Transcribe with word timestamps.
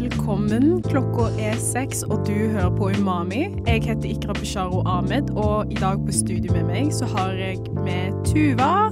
Velkommen. 0.00 0.82
Klokka 0.82 1.26
er 1.38 1.56
seks, 1.58 2.02
og 2.02 2.22
du 2.26 2.32
hører 2.32 2.70
på 2.76 2.90
Umami. 2.98 3.42
Jeg 3.66 3.82
heter 3.82 4.08
Ikra 4.08 4.32
Bisharo 4.32 4.82
Ahmed, 4.86 5.30
og 5.30 5.72
i 5.72 5.74
dag 5.74 5.98
på 6.06 6.12
studio 6.12 6.52
med 6.52 6.64
meg 6.64 6.92
så 6.94 7.04
har 7.16 7.32
jeg 7.32 7.58
med 7.74 8.14
Tuva 8.24 8.88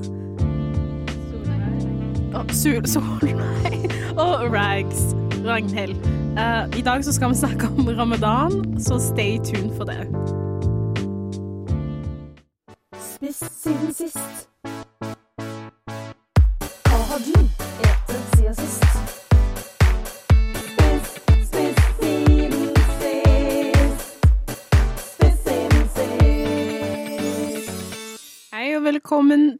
og 2.34 2.52
Sol 2.52 2.86
Solveig 2.86 3.90
og 4.18 4.50
Rags. 4.52 5.14
Ragnhild. 5.46 6.18
Eh, 6.39 6.79
I 6.79 6.82
dag 6.82 7.05
så 7.05 7.12
skal 7.12 7.29
vi 7.29 7.34
snakke 7.34 7.66
om 7.66 7.89
ramadan, 7.89 8.80
så 8.80 8.98
stay 8.98 9.38
tuned 9.38 9.77
for 9.77 9.84
det. 9.84 10.06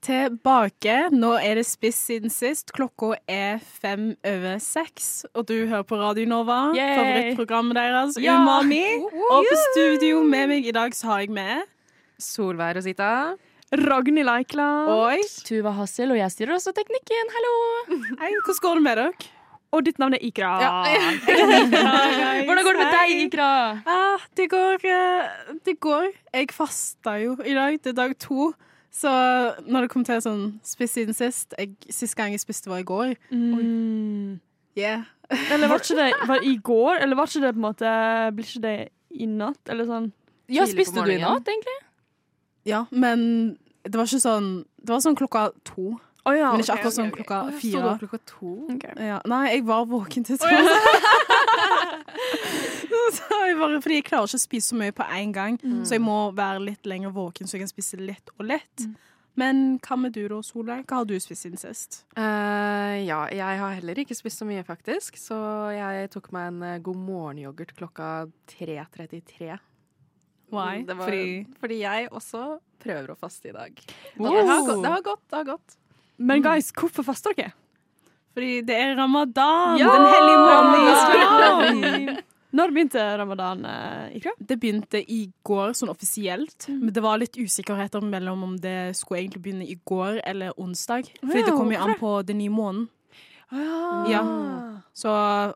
Tilbake. 0.09 0.95
Nå 1.13 1.35
er 1.37 1.59
det 1.61 1.67
spiss 1.69 1.99
siden 2.09 2.33
sist. 2.33 2.73
Klokka 2.77 3.15
er 3.29 3.59
fem 3.61 4.15
over 4.27 4.57
seks, 4.63 5.27
og 5.35 5.49
du 5.51 5.67
hører 5.69 5.85
på 5.89 5.99
Radio 6.01 6.25
Nova, 6.29 6.61
Yay! 6.77 6.95
favorittprogrammet 6.97 7.77
deres, 7.77 8.17
Ja! 8.23 8.39
Umami. 8.41 8.85
Og 9.05 9.45
på 9.51 9.59
studio 9.69 10.23
med 10.25 10.49
meg 10.55 10.69
i 10.69 10.73
dag 10.73 10.97
så 10.97 11.13
har 11.13 11.27
jeg 11.27 11.35
med 11.37 11.67
Solveig 12.19 12.77
Rosita. 12.79 13.37
Ragnhild 13.69 14.31
Eikeland. 14.33 14.89
Og 14.89 15.27
Tuva 15.45 15.75
Hassel, 15.77 16.15
og 16.15 16.17
jeg 16.17 16.33
styrer 16.33 16.55
også 16.57 16.73
teknikken. 16.77 17.35
Hallo! 17.35 17.57
Hei, 18.23 18.31
hvordan 18.33 18.63
går 18.65 18.79
det 18.81 18.85
med 18.87 19.03
dere? 19.03 19.35
Og 19.77 19.83
ditt 19.85 19.99
navn 20.01 20.15
er 20.17 20.23
Ikra. 20.25 20.55
Hvordan 20.57 21.69
Hvordan 22.49 22.65
går 22.65 22.79
det 22.79 22.81
med 22.81 22.95
deg, 22.97 23.11
Ikra? 23.27 23.49
Ah, 23.85 24.25
det 24.41 24.47
går 24.49 24.87
eh, 24.89 25.53
Det 25.67 25.75
går. 25.85 26.09
Jeg 26.33 26.49
fasta 26.57 27.19
jo 27.21 27.35
i 27.45 27.53
dag. 27.53 27.77
Det 27.85 27.93
er 27.93 27.99
dag 27.99 28.17
to. 28.25 28.55
Så 28.91 29.11
når 29.69 29.85
det 29.85 29.91
kom 29.93 30.05
til 30.07 30.21
sånn 30.25 30.45
spist 30.67 30.97
siden 30.97 31.17
sist 31.17 31.55
jeg, 31.59 31.75
Sist 31.93 32.17
gang 32.17 32.33
jeg 32.33 32.41
spiste, 32.43 32.71
var 32.71 32.81
i 32.83 32.87
går. 32.89 33.15
Mm. 33.31 34.39
Yeah. 34.79 35.05
Eller 35.53 35.69
var 35.69 35.83
ikke 35.83 35.99
det 35.99 36.09
var 36.31 36.45
i 36.47 36.57
går? 36.57 37.03
Eller 37.03 37.19
var 37.19 37.29
ikke 37.29 37.45
det 37.45 37.53
på 37.55 37.61
en 37.61 37.67
måte 37.67 37.93
Blir 38.37 38.49
ikke 38.49 38.65
det 38.65 38.77
i 39.19 39.29
natt? 39.29 39.61
Eller 39.69 39.89
sånn 39.89 40.11
Ja, 40.49 40.65
spiste 40.71 41.05
du 41.05 41.13
i 41.13 41.21
natt, 41.21 41.49
egentlig? 41.49 41.79
Ja, 42.69 42.85
men 42.91 43.59
det 43.85 43.97
var 43.97 44.09
ikke 44.09 44.23
sånn 44.25 44.49
Det 44.81 44.93
var 44.93 45.03
sånn 45.05 45.19
klokka 45.19 45.49
to. 45.69 45.99
Å 46.27 46.35
ja. 46.35 46.49
men 46.53 46.61
ikke 46.61 46.73
okay, 46.73 46.81
akkurat 46.81 46.97
sånn 46.97 47.11
okay, 47.13 47.23
klokka 47.23 47.39
Sto 47.45 47.53
du 47.55 47.61
fire. 47.63 47.93
klokka 48.03 48.19
to? 48.29 48.55
Ja, 49.09 49.19
nei, 49.31 49.45
jeg 49.55 49.65
var 49.69 49.87
våken 49.89 50.27
til 50.29 50.41
to. 50.43 50.49
så 53.19 53.39
jeg 53.47 53.57
bare, 53.61 53.79
fordi 53.85 54.01
jeg 54.01 54.07
klarer 54.09 54.29
ikke 54.29 54.41
å 54.41 54.43
spise 54.43 54.73
så 54.73 54.79
mye 54.79 54.95
på 54.97 55.07
én 55.17 55.33
gang, 55.35 55.61
så 55.87 55.97
jeg 55.97 56.05
må 56.05 56.19
være 56.37 56.65
litt 56.67 56.89
lenger 56.89 57.15
våken 57.17 57.49
så 57.49 57.57
jeg 57.57 57.65
kan 57.65 57.73
spise 57.73 58.01
lett 58.03 58.35
og 58.37 58.49
lett. 58.51 58.89
Men 59.39 59.79
hva 59.85 59.97
med 60.01 60.17
du 60.17 60.25
da, 60.31 60.41
Solveig? 60.43 60.83
Hva 60.91 61.01
har 61.01 61.07
du 61.07 61.15
spist 61.23 61.47
siden 61.47 61.61
sist? 61.61 62.01
Uh, 62.19 62.99
ja, 63.07 63.21
jeg 63.31 63.61
har 63.63 63.77
heller 63.77 64.01
ikke 64.03 64.17
spist 64.19 64.43
så 64.43 64.49
mye, 64.49 64.65
faktisk. 64.67 65.19
Så 65.21 65.39
jeg 65.77 66.11
tok 66.11 66.33
meg 66.35 66.51
en 66.51 66.65
eh, 66.67 66.81
god 66.83 66.99
morgen-yoghurt 67.07 67.77
klokka 67.79 68.09
3.33. 68.51 69.53
Why? 70.51 70.83
Var, 70.89 71.05
Fordi 71.05 71.45
fordi 71.61 71.83
jeg 71.85 72.09
også 72.11 72.43
prøver 72.83 73.13
å 73.13 73.19
faste 73.21 73.53
i 73.53 73.55
dag. 73.55 73.79
Wow. 74.17 74.33
Det, 74.33 74.47
har 74.49 74.65
gått, 74.67 74.83
det 74.83 74.93
har 74.97 75.07
gått. 75.07 75.25
Det 75.29 75.39
har 75.39 75.49
gått. 75.53 75.79
Men 76.19 76.43
guys, 76.43 76.73
hvorfor 76.75 77.07
faster 77.07 77.35
dere? 77.39 77.53
Fordi 78.35 78.61
det 78.67 78.75
er 78.77 78.97
ramadan! 78.99 79.79
Ja! 79.81 79.91
Den 79.95 80.09
hellige 80.13 80.41
måneden 80.47 81.85
i! 82.19 82.25
Når 82.59 82.71
begynte 82.73 83.03
ramadan, 83.21 83.65
eh, 83.69 84.17
Ikra? 84.17 84.33
Det 84.41 84.57
begynte 84.61 85.01
i 85.05 85.19
går, 85.45 85.75
sånn 85.77 85.91
offisielt. 85.93 86.65
Men 86.71 86.95
det 86.97 87.03
var 87.05 87.19
litt 87.21 87.37
usikkerheter 87.37 88.01
mellom 88.01 88.47
om 88.47 88.55
det 88.63 88.95
skulle 88.97 89.21
egentlig 89.21 89.43
begynne 89.45 89.67
i 89.69 89.77
går 89.85 90.23
eller 90.25 90.55
onsdag. 90.57 91.11
Fordi 91.21 91.43
Ja, 91.43 91.47
det 91.51 91.53
kommer 91.53 91.77
jo 91.77 91.83
an 91.85 91.99
på 92.01 92.15
den 92.27 92.39
nye 92.41 92.55
måneden. 92.55 92.89
Ja. 94.09 94.23
Så 94.97 95.13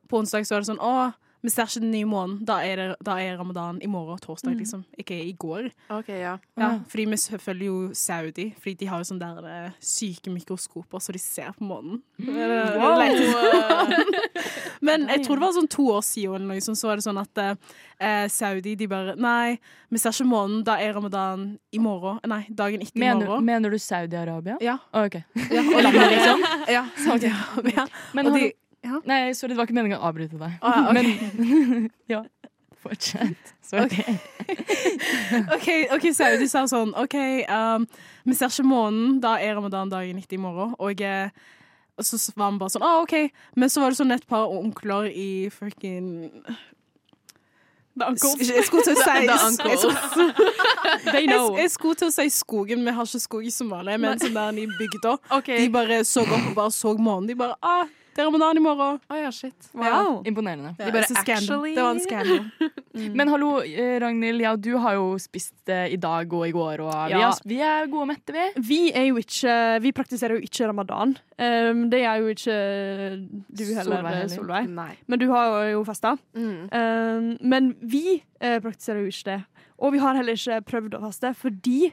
på 0.09 0.21
onsdag 0.21 0.47
så 0.49 0.57
er 0.57 0.63
det 0.63 0.69
sånn 0.71 0.81
Å, 0.81 1.13
vi 1.43 1.51
ser 1.51 1.67
ikke 1.67 1.83
den 1.83 1.91
nye 1.91 2.07
måneden. 2.07 2.45
Da 2.47 2.61
er, 2.63 2.77
det, 2.79 2.87
da 3.03 3.17
er 3.19 3.37
ramadan 3.41 3.81
i 3.83 3.89
morgen, 3.91 4.19
torsdag, 4.23 4.55
liksom. 4.61 4.85
Ikke 4.99 5.17
i 5.19 5.33
går. 5.35 5.71
OK, 5.91 6.09
ja. 6.15 6.37
Ja, 6.59 6.69
fordi 6.89 7.05
vi 7.11 7.19
følger 7.43 7.67
jo 7.67 7.79
Saudi, 7.99 8.55
fordi 8.59 8.75
de 8.83 8.87
har 8.91 9.03
jo 9.03 9.09
sånne 9.11 9.27
der 9.27 9.49
eh, 9.51 9.73
syke 9.83 10.31
mikroskoper 10.31 11.03
så 11.03 11.13
de 11.15 11.19
ser 11.23 11.51
på 11.59 11.67
månen. 11.67 12.03
Men 14.87 15.09
jeg 15.11 15.25
tror 15.25 15.39
det 15.39 15.45
var 15.45 15.55
sånn 15.57 15.71
to 15.71 15.85
år 15.95 16.03
siden 16.07 16.49
liksom, 16.51 16.75
så 16.79 16.91
var 16.91 16.99
det 16.99 17.05
sånn 17.07 17.21
at 17.21 17.43
eh, 17.43 18.27
Saudi 18.33 18.75
de 18.79 18.89
bare 18.91 19.15
Nei, 19.19 19.59
vi 19.93 20.01
ser 20.01 20.15
ikke 20.15 20.27
månen, 20.31 20.63
da 20.67 20.79
er 20.83 20.95
ramadan 20.97 21.59
i 21.75 21.79
morgen. 21.83 22.19
Nei, 22.29 22.45
dagen 22.51 22.83
etter 22.83 22.99
i 22.99 23.13
morgen. 23.13 23.45
mener 23.47 23.71
du 23.73 23.79
Saudi-Arabia? 23.83 24.57
Ja. 24.65 24.79
Å, 24.91 25.05
ok. 25.07 25.19
ja, 25.53 25.63
og 25.63 25.83
landet, 25.87 26.09
liksom. 26.17 26.47
Ja, 26.73 26.87
Saudi-Arabia. 27.05 27.87
Men 28.17 28.31
har 28.31 28.39
de, 28.39 28.51
du, 28.83 28.99
nei, 29.07 29.31
sorry, 29.39 29.55
det 29.55 29.61
var 29.61 29.67
ikke 29.69 29.77
meningen 29.79 30.01
å 30.01 30.09
avbryte 30.09 30.39
deg. 30.41 30.53
Ah, 30.61 30.91
okay. 30.91 30.95
Men 30.99 31.07
ja, 32.13 32.21
fortsett. 32.83 33.53
Sorry. 33.63 34.19
OK, 35.55 35.69
ok, 35.97 36.15
Saudi 36.15 36.49
sa 36.51 36.67
sånn 36.71 36.95
OK, 36.99 37.17
um, 37.47 37.87
vi 38.27 38.35
ser 38.37 38.49
ikke 38.51 38.65
månen, 38.69 39.21
da 39.23 39.39
er 39.41 39.55
ramadan 39.57 39.91
dagen 39.93 40.19
etter 40.21 40.37
i 40.37 40.43
morgen. 40.43 40.75
Og, 40.83 41.01
eh, 41.01 41.29
og 41.97 42.05
så 42.09 42.17
var 42.35 42.51
vi 42.53 42.59
bare 42.65 42.73
sånn 42.75 42.87
ah, 42.87 42.99
OK. 43.05 43.15
Men 43.55 43.69
så 43.73 43.81
var 43.85 43.89
det 43.95 44.01
sånn 44.03 44.17
et 44.17 44.27
par 44.29 44.45
onkler 44.51 45.03
i 45.09 45.49
fucking 45.55 46.07
Jeg 48.03 48.19
skulle 48.67 48.83
til 48.83 48.97
å 48.97 48.99
si 48.99 49.05
jeg 51.63 51.71
skulle 51.71 51.97
til 52.01 52.09
å 52.09 52.15
si 52.15 52.29
skogen, 52.35 52.81
vi 52.83 52.91
har 52.97 53.05
ikke 53.07 53.27
skog 53.29 53.45
i 53.47 53.53
Somalia, 53.53 53.99
men 54.01 54.19
sånn 54.19 54.37
der 54.37 54.53
i 54.59 54.67
bygda. 54.67 55.13
Okay. 55.39 55.59
De 55.63 55.69
bare 55.73 56.05
så 56.09 56.21
opp 56.27 56.41
og 56.41 56.55
bare 56.57 56.71
så 56.75 56.91
månen. 56.99 57.29
De 57.31 57.35
bare 57.39 57.55
ah, 57.63 57.87
det 58.15 58.21
er 58.23 58.27
ramadan 58.29 58.57
i 58.57 58.61
morgen. 58.61 58.99
Oh, 59.11 59.17
ja, 59.17 59.31
shit. 59.33 59.69
Wow. 59.75 60.23
Imponerende. 60.29 60.75
Ja, 60.79 60.87
De 60.87 60.93
bare 60.93 61.03
it's 61.07 61.13
a 61.17 61.21
scandal. 61.23 61.63
actually- 61.63 61.75
Det 61.75 61.83
var 61.83 61.91
en 61.91 62.01
scandal. 62.01 62.51
Men 63.17 63.29
hallo, 63.29 63.51
eh, 63.65 63.99
Ragnhild. 64.03 64.41
Ja, 64.41 64.55
du 64.57 64.77
har 64.79 64.95
jo 64.99 65.19
spist 65.19 65.55
det 65.67 65.93
i 65.93 65.97
dag 65.97 66.33
og 66.33 66.47
i 66.49 66.53
går, 66.53 66.81
og 66.85 66.93
vi, 67.09 67.15
Ja. 67.17 67.29
er, 67.31 67.41
vi 67.49 67.59
er 67.61 67.87
gode 67.87 68.03
og 68.03 68.09
mette, 68.09 68.33
vi. 68.33 68.47
Vi 68.69 68.81
er 68.93 69.07
jo 69.09 69.17
ikke 69.17 69.81
Vi 69.83 69.93
praktiserer 69.93 70.37
jo 70.37 70.41
ikke 70.45 70.69
ramadan. 70.69 71.17
Um, 71.39 71.89
det 71.91 72.03
er 72.05 72.21
jo 72.21 72.27
ikke 72.29 72.59
du 73.49 73.65
heller, 73.65 73.83
Solveig 73.85 74.15
heller. 74.15 74.29
Solveig. 74.29 74.99
Men 75.09 75.19
du 75.19 75.31
har 75.33 75.65
jo 75.73 75.85
festa. 75.85 76.17
Mm. 76.35 76.69
Um, 76.73 77.37
men 77.41 77.75
vi 77.81 78.23
uh, 78.45 78.59
praktiserer 78.61 79.01
jo 79.01 79.07
ikke 79.07 79.25
det. 79.33 79.41
Og 79.79 79.93
vi 79.93 79.99
har 79.99 80.15
heller 80.15 80.33
ikke 80.37 80.61
prøvd 80.69 80.95
å 80.95 81.01
faste 81.09 81.35
fordi 81.35 81.93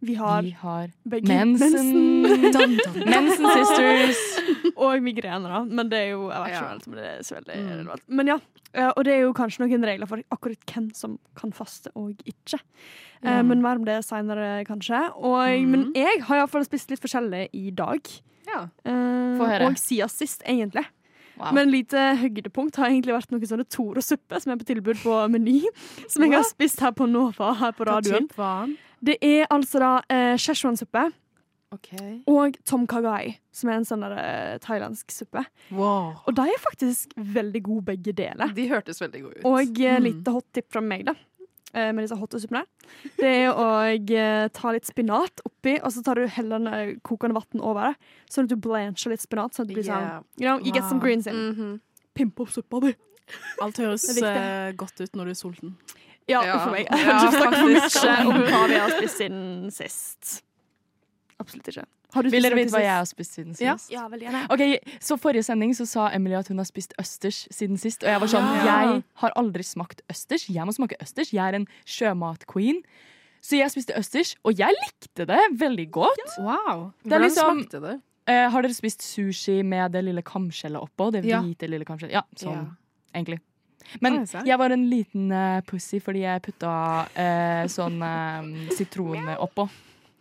vi 0.00 0.14
har 0.14 0.42
Vi 0.42 0.50
har 0.60 0.88
begge 1.10 1.26
mensen. 1.26 2.22
Mensen 2.22 3.46
sisters. 3.56 4.37
og 4.76 5.02
migrener, 5.02 5.48
da. 5.48 5.60
Men 5.64 5.88
det 5.90 5.98
er 6.04 6.10
jo 6.12 6.28
Jeg 6.30 6.40
vet 6.40 6.48
ikke 6.52 6.62
Ja. 6.62 6.68
helt 6.72 6.86
om 6.88 6.94
det 6.98 7.04
er 7.10 7.22
så 7.26 7.36
veldig 7.38 7.56
Mm. 7.58 7.68
relevant. 7.74 8.02
Men 8.08 8.26
ja. 8.32 8.38
eh, 8.74 8.90
Og 8.96 9.04
det 9.04 9.12
er 9.14 9.20
jo 9.22 9.32
kanskje 9.34 9.60
noen 9.64 9.84
regler 9.84 10.06
for 10.10 10.22
akkurat 10.34 10.66
hvem 10.72 10.90
som 10.94 11.18
kan 11.36 11.52
faste 11.52 11.90
og 11.96 12.16
ikke. 12.26 12.60
Mm. 13.22 13.46
Men 13.48 13.62
mer 13.62 13.76
om 13.80 13.84
det 13.84 13.98
seinere, 14.06 14.64
kanskje. 14.66 15.00
Og, 15.16 15.48
mm. 15.48 15.68
Men 15.70 15.92
jeg 15.94 16.22
har 16.22 16.36
iallfall 16.42 16.64
spist 16.64 16.90
litt 16.90 17.00
forskjellig 17.02 17.48
i 17.52 17.70
dag. 17.70 18.00
Ja. 18.46 18.68
Eh, 18.84 19.36
Få 19.38 19.46
høre. 19.48 19.66
og 19.66 19.74
siden 19.76 20.08
sist, 20.08 20.42
egentlig. 20.46 20.86
Wow. 21.38 21.52
Men 21.54 21.70
lite 21.70 22.16
høydepunkt 22.18 22.74
har 22.76 22.88
egentlig 22.90 23.14
vært 23.14 23.30
noen 23.30 23.46
sånne 23.46 23.66
Toro-suppe 23.70 24.40
som 24.42 24.50
er 24.52 24.56
på 24.58 24.66
tilbud 24.66 24.96
på 25.04 25.18
Meny. 25.30 25.60
Som 26.10 26.24
jeg 26.24 26.32
har 26.32 26.42
spist 26.42 26.80
her 26.80 26.90
på 26.90 27.06
Nova 27.06 27.52
her 27.54 27.70
på 27.72 27.86
radioen. 27.86 28.26
Det 29.00 29.18
er 29.22 29.46
altså 29.48 29.78
da 29.78 29.90
eh, 30.10 30.34
Szechuan-suppe 30.34 31.12
OK. 31.70 31.88
og 32.26 32.56
tom 32.64 32.86
kagai, 32.86 33.36
som 33.52 33.68
er 33.68 33.74
en 33.76 33.84
sånn 33.84 34.02
eh, 34.08 34.56
thailandsk 34.64 35.10
suppe. 35.12 35.42
Wow. 35.70 36.14
Og 36.26 36.34
de 36.34 36.46
er 36.48 36.60
faktisk 36.64 37.12
veldig 37.16 37.62
gode, 37.66 37.84
begge 37.90 38.14
deler. 38.16 38.54
De 38.56 38.68
hørtes 38.70 39.00
veldig 39.02 39.22
gode 39.22 39.38
ut. 39.42 39.44
Og 39.44 39.80
eh, 39.84 39.98
Mm. 39.98 40.04
litt 40.06 40.26
hot 40.32 40.46
tip 40.54 40.70
fra 40.72 40.80
meg, 40.80 41.04
da. 41.04 41.14
eh, 41.74 41.92
Med 41.92 42.04
disse 42.06 42.16
hotte 42.16 42.40
suppene. 42.40 42.64
Det 43.18 43.28
er 43.44 43.52
å 43.52 44.48
ta 44.50 44.70
litt 44.72 44.86
spinat 44.88 45.42
oppi, 45.44 45.78
og 45.82 45.92
så 45.92 46.02
tar 46.02 46.14
du 46.16 46.26
heller 46.26 46.94
kokende 47.04 47.34
vann 47.36 47.60
over 47.60 47.90
det. 47.90 47.96
Sånn 48.30 48.44
at 48.44 48.48
du 48.48 48.56
blancher 48.56 49.10
litt 49.12 49.20
spinat. 49.20 49.52
Sånn 49.52 49.66
at 49.66 49.68
det 49.68 49.76
blir 49.76 49.84
sånn 49.84 50.00
Yeah. 50.08 50.22
You 50.38 50.46
know, 50.48 50.58
you 50.64 50.72
get 50.72 50.84
some 50.88 51.00
greens 51.00 51.26
in. 51.26 51.34
Mhm. 51.36 51.80
Pimp 52.14 52.40
opp 52.40 52.48
suppa 52.48 52.80
di. 52.80 52.94
Alt 53.60 53.76
høres 53.76 54.08
godt 54.74 55.00
ut 55.04 55.12
når 55.12 55.24
du 55.24 55.30
er 55.30 55.34
sulten. 55.34 55.74
Ja, 56.26 56.42
Ja. 56.44 56.64
for 56.64 56.70
meg. 56.72 56.86
Ja, 56.90 56.96
ikke 57.28 57.36
snakket 57.36 57.60
for 57.60 57.68
faktisk. 57.68 58.04
mye 58.08 58.26
om 58.26 58.42
hva 58.48 58.66
vi 58.68 58.74
har 58.80 58.90
spist 58.96 59.18
siden 59.18 59.70
sist. 59.70 60.42
Absolutt 61.40 61.68
ikke. 61.70 61.84
Har 62.14 62.22
du 62.22 62.30
Vil 62.30 62.42
dere 62.42 62.56
vite 62.58 62.72
hva 62.74 62.80
jeg 62.82 62.90
har 62.96 63.04
spist 63.06 63.36
siden 63.36 63.54
sist? 63.54 63.90
Ja, 63.92 64.08
veldig 64.10 64.26
gjerne. 64.26 64.40
Ok, 64.50 64.62
så 65.00 65.16
Forrige 65.20 65.44
sending 65.46 65.70
så 65.76 65.86
sa 65.86 66.08
Emily 66.10 66.34
at 66.34 66.48
hun 66.50 66.58
har 66.58 66.66
spist 66.66 66.94
østers 66.98 67.44
siden 67.54 67.78
sist. 67.78 68.02
Og 68.02 68.10
jeg 68.10 68.20
var 68.24 68.26
sånn, 68.32 68.48
Ja. 68.56 68.64
jeg 68.64 69.04
har 69.22 69.32
aldri 69.36 69.62
smakt 69.62 70.02
østers. 70.10 70.48
Jeg 70.50 70.66
må 70.66 70.74
smake 70.74 70.98
østers. 71.00 71.30
Jeg 71.32 71.46
er 71.46 71.54
en 71.60 71.68
sjømatqueen. 71.86 72.82
Så 73.40 73.56
jeg 73.60 73.70
spiste 73.70 73.94
østers, 73.94 74.34
og 74.44 74.58
jeg 74.58 74.74
likte 74.82 75.26
det 75.30 75.38
veldig 75.60 75.90
godt. 75.94 76.38
Wow. 76.40 76.92
Er 77.04 77.08
Hvordan 77.08 77.22
liksom- 77.22 77.62
smakte 77.62 77.80
det? 77.80 78.00
Eh, 78.26 78.50
har 78.50 78.62
dere 78.62 78.74
spist 78.74 79.00
sushi 79.00 79.62
med 79.64 79.92
det 79.92 80.04
lille 80.04 80.22
kamskjellet 80.22 80.82
oppå? 80.82 81.12
Det 81.12 81.24
Ja. 81.24 81.40
hvite 81.40 81.68
lille 81.70 81.84
kamskjellet? 81.84 82.12
Ja, 82.12 82.22
sånn 82.34 82.52
Ja. 82.52 82.66
egentlig. 83.14 83.40
Men 84.02 84.26
jeg 84.26 84.58
var 84.58 84.70
en 84.72 84.90
liten 84.90 85.32
uh, 85.32 85.60
pussy 85.62 86.00
fordi 86.00 86.20
jeg 86.20 86.42
putta 86.42 87.08
uh, 87.16 87.64
sånn 87.68 88.02
eh, 88.02 88.70
sitron 88.74 89.24
oppå. 89.38 89.70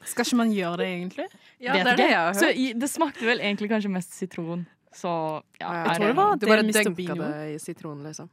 Skal 0.06 0.26
ikke 0.26 0.36
man 0.38 0.52
gjøre 0.54 0.78
det, 0.78 0.88
egentlig? 0.88 1.26
Ja, 1.60 1.74
Vet 1.74 1.84
det 1.86 1.92
er 1.94 1.96
det 1.98 2.10
jeg 2.10 2.18
har 2.20 2.34
Så 2.34 2.46
hørt. 2.46 2.56
i, 2.58 2.74
det 2.74 2.90
smakte 2.90 3.26
vel 3.26 3.40
egentlig 3.40 3.70
kanskje 3.70 3.90
mest 3.92 4.14
sitron. 4.14 4.66
Så 4.94 5.08
ja. 5.62 5.72
Ja, 5.74 5.84
Jeg 5.88 5.96
tror 5.98 6.08
det 6.08 6.16
var 6.16 6.36
Du 6.38 6.46
bare 6.48 6.64
gjorde. 6.64 7.18
det 7.18 7.56
i 7.56 7.58
sitron, 7.60 8.04
liksom. 8.04 8.30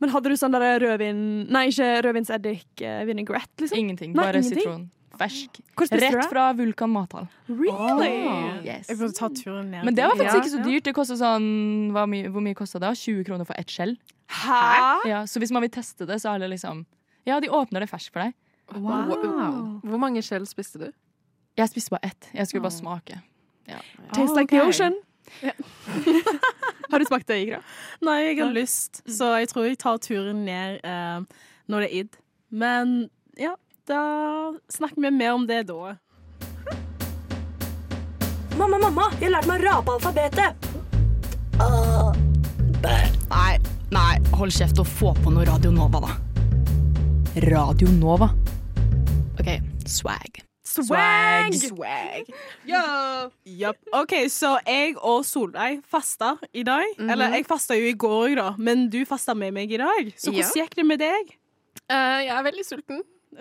Men 0.00 0.10
hadde 0.14 0.30
du 0.30 0.36
sånn 0.38 0.54
der 0.54 0.78
rødvin 0.80 1.18
Nei, 1.50 1.66
ikke 1.72 1.88
rødvinseddik, 2.06 2.82
eh, 2.86 3.02
vinaigrette, 3.08 3.64
liksom? 3.64 3.78
Ingenting. 3.78 4.14
Nei, 4.14 4.24
Bare 4.24 4.38
ingenting? 4.40 4.62
sitron. 4.62 4.90
Fersk. 5.18 5.58
Hvor 5.74 5.88
Rett 5.98 6.28
fra 6.30 6.52
Vulkan 6.54 6.90
mathall. 6.94 7.26
Really? 7.48 8.62
Yes. 8.64 8.86
Jeg 8.88 8.98
burde 9.00 9.14
ta 9.18 9.28
turen 9.34 9.70
ned. 9.72 9.84
Men 9.84 9.94
det 9.94 10.04
var 10.04 10.14
faktisk 10.14 10.34
Ja. 10.34 10.40
ikke 10.40 10.54
så 10.54 10.64
dyrt. 10.64 10.84
Det 10.84 10.94
kostet 10.94 11.18
sånn, 11.18 11.90
hva 11.90 12.06
my 12.08 12.22
Hvor 12.28 12.40
mye 12.40 12.54
kosta 12.54 12.78
det? 12.78 12.94
20 12.96 13.24
kroner 13.24 13.44
for 13.44 13.54
ett 13.58 13.66
skjell. 13.66 13.96
Hæ? 14.30 15.06
Ja, 15.08 15.22
så 15.24 15.40
hvis 15.40 15.50
man 15.50 15.62
vil 15.62 15.70
teste 15.70 16.06
det, 16.06 16.20
så 16.22 16.34
er 16.34 16.38
det 16.38 16.50
liksom 16.50 16.86
Ja, 17.26 17.40
de 17.40 17.48
åpner 17.48 17.80
det 17.80 17.90
fersk 17.90 18.12
for 18.12 18.22
deg. 18.22 18.34
Wow. 18.76 19.80
Hvor 19.82 20.00
mange 20.00 20.22
skjell 20.22 20.46
spiste 20.46 20.78
du? 20.82 20.88
Jeg 21.58 21.70
spiste 21.72 21.90
bare 21.94 22.10
ett. 22.12 22.28
Jeg 22.34 22.46
skulle 22.46 22.62
bare 22.62 22.76
smake. 22.76 23.20
Tastes 24.12 24.36
like 24.36 24.50
the 24.50 24.62
ocean. 24.62 24.94
ocean. 24.94 25.04
Har 26.90 26.98
du 26.98 27.04
smakt 27.04 27.26
det, 27.28 27.36
Igra? 27.42 27.60
Nei, 28.00 28.18
jeg 28.30 28.38
har 28.40 28.52
lyst, 28.54 29.02
så 29.04 29.34
jeg 29.42 29.50
tror 29.50 29.66
jeg 29.68 29.78
tar 29.80 29.98
turen 30.00 30.44
ned 30.46 30.78
eh, 30.80 31.42
når 31.68 31.84
det 31.84 31.88
er 31.88 31.96
id. 32.00 32.16
Men 32.48 32.94
ja, 33.36 33.52
da 33.88 34.00
snakker 34.72 35.02
vi 35.02 35.10
mer 35.12 35.34
om 35.36 35.44
det 35.48 35.66
da. 35.68 35.96
Mamma, 38.56 38.78
mamma, 38.80 39.10
jeg 39.20 39.30
lærte 39.30 39.50
meg 39.50 39.60
å 39.60 39.68
rape 39.68 39.98
alfabetet. 39.98 40.70
Nei, 43.28 43.52
nei, 43.92 44.14
hold 44.38 44.54
kjeft 44.54 44.80
og 44.80 44.88
få 44.88 45.12
på 45.20 45.34
noe 45.34 45.44
Radio 45.46 45.74
Nova, 45.74 46.00
da. 46.08 46.16
Radio 47.44 47.92
Nova. 48.00 48.32
OK, 49.48 49.60
swag. 49.88 50.42
Swag! 50.62 51.54
Swag. 51.56 52.26
Yup. 53.60 53.76
OK, 53.96 54.12
så 54.28 54.58
jeg 54.66 54.96
og 55.00 55.22
Solveig 55.24 55.78
fasta 55.88 56.34
i 56.52 56.64
dag. 56.68 56.84
Eller 57.00 57.32
jeg 57.38 57.46
fasta 57.48 57.78
jo 57.78 57.88
i 57.88 57.94
går, 57.96 58.34
da, 58.36 58.50
men 58.60 58.90
du 58.92 58.98
fasta 59.08 59.32
med 59.38 59.54
meg 59.56 59.72
i 59.72 59.80
dag. 59.80 60.10
Så 60.20 60.28
hvordan 60.34 60.52
Ja. 60.52 60.64
gikk 60.66 60.76
det 60.76 60.84
med 60.84 61.00
deg? 61.00 61.32
Uh, 61.88 62.20
jeg 62.26 62.34
er 62.36 62.44
veldig 62.44 62.66
sulten. 62.68 63.00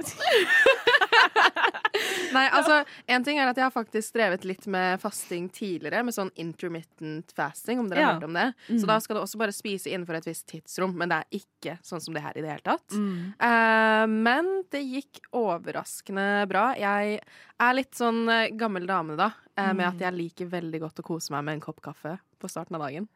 Nei, 2.33 2.43
altså, 2.53 2.81
en 3.09 3.23
ting 3.25 3.39
er 3.39 3.49
at 3.49 3.57
jeg 3.57 3.65
har 3.65 3.73
faktisk 3.73 4.13
drevet 4.17 4.43
litt 4.45 4.65
med 4.69 4.99
fasting 5.01 5.47
tidligere, 5.53 6.03
med 6.05 6.13
sånn 6.15 6.29
intermittent 6.39 7.31
fasting, 7.35 7.79
om 7.81 7.87
dere 7.89 7.99
Ja. 8.01 8.05
har 8.11 8.19
hørt 8.19 8.27
om 8.27 8.33
det. 8.37 8.47
Så 8.67 8.85
da 8.89 8.99
skal 9.01 9.15
du 9.17 9.21
også 9.23 9.37
bare 9.39 9.51
spise 9.55 9.89
innenfor 9.89 10.15
et 10.19 10.27
visst 10.27 10.45
tidsrom, 10.51 10.93
men 10.95 11.09
det 11.09 11.17
er 11.23 11.39
ikke 11.39 11.77
sånn 11.81 12.01
som 12.03 12.13
det 12.13 12.21
her 12.23 12.37
i 12.37 12.41
det 12.43 12.51
hele 12.51 12.67
tatt. 12.67 12.93
Eh, 12.93 14.05
men 14.07 14.63
det 14.69 14.83
gikk 14.83 15.21
overraskende 15.33 16.45
bra. 16.51 16.73
Jeg 16.77 17.19
er 17.59 17.73
litt 17.73 17.95
sånn 17.97 18.27
eh, 18.29 18.49
gammel 18.51 18.85
dame, 18.85 19.15
da, 19.17 19.31
eh, 19.57 19.73
med 19.73 19.87
at 19.87 19.99
jeg 19.99 20.13
liker 20.13 20.45
veldig 20.51 20.79
godt 20.83 20.99
å 21.01 21.03
kose 21.03 21.31
meg 21.31 21.43
med 21.47 21.53
en 21.57 21.61
kopp 21.61 21.81
kaffe 21.81 22.19
på 22.39 22.49
starten 22.51 22.75
av 22.75 22.81
dagen. 22.85 23.07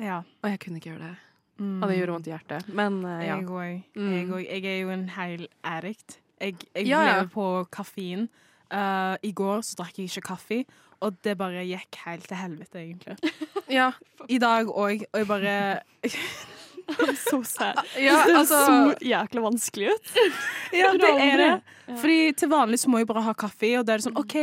Ja. 0.00 0.22
Og 0.42 0.48
jeg 0.50 0.60
kunne 0.60 0.78
ikke 0.80 0.94
gjøre 0.94 1.10
det. 1.10 1.16
Og 1.60 1.84
det 1.88 1.96
gjorde 2.00 2.12
vondt 2.16 2.26
i 2.26 2.32
hjertet. 2.32 2.68
Men 2.74 2.96
uh, 3.04 3.18
ja. 3.22 3.36
Jeg 3.36 3.46
òg. 3.46 3.82
Mm. 3.94 4.32
Jeg, 4.42 4.64
er 4.64 4.78
jo 4.80 4.88
en 4.90 5.04
hel 5.14 5.44
addict. 5.62 6.18
Jeg, 6.40 6.56
jeg 6.74 6.86
Ja, 6.88 7.02
ja. 7.04 7.12
lever 7.20 7.28
på 7.34 7.44
kaffein. 7.70 8.28
Uh, 8.74 9.14
I 9.22 9.30
går 9.36 9.62
så 9.62 9.76
drakk 9.78 9.98
jeg 10.00 10.08
ikke 10.10 10.24
kaffe, 10.32 10.64
og 11.04 11.14
det 11.22 11.36
bare 11.38 11.62
gikk 11.68 11.98
helt 12.06 12.26
til 12.26 12.36
helvete, 12.40 12.80
egentlig. 12.80 13.16
ja. 13.78 13.92
I 14.28 14.38
dag 14.42 14.66
òg, 14.66 15.04
og 15.12 15.18
jeg 15.22 15.28
bare 15.30 15.54
Så 17.16 17.38
sad. 17.48 17.78
Ja, 17.96 18.18
det 18.26 18.34
altså- 18.36 18.66
så 18.66 18.94
jækla 19.00 19.40
vanskelig 19.40 19.88
ut. 19.94 20.10
Ja, 20.74 20.90
det 20.92 21.10
er 21.22 21.36
det. 21.38 21.98
Fordi 22.00 22.32
til 22.32 22.48
vanlig 22.50 22.78
så 22.82 22.90
må 22.90 22.98
jeg 22.98 23.06
bare 23.06 23.22
ha 23.22 23.32
kaffe, 23.32 23.78
og 23.78 23.86
da 23.86 23.94
er 23.94 24.02
det 24.02 24.04
sånn 24.08 24.18
OK, 24.18 24.34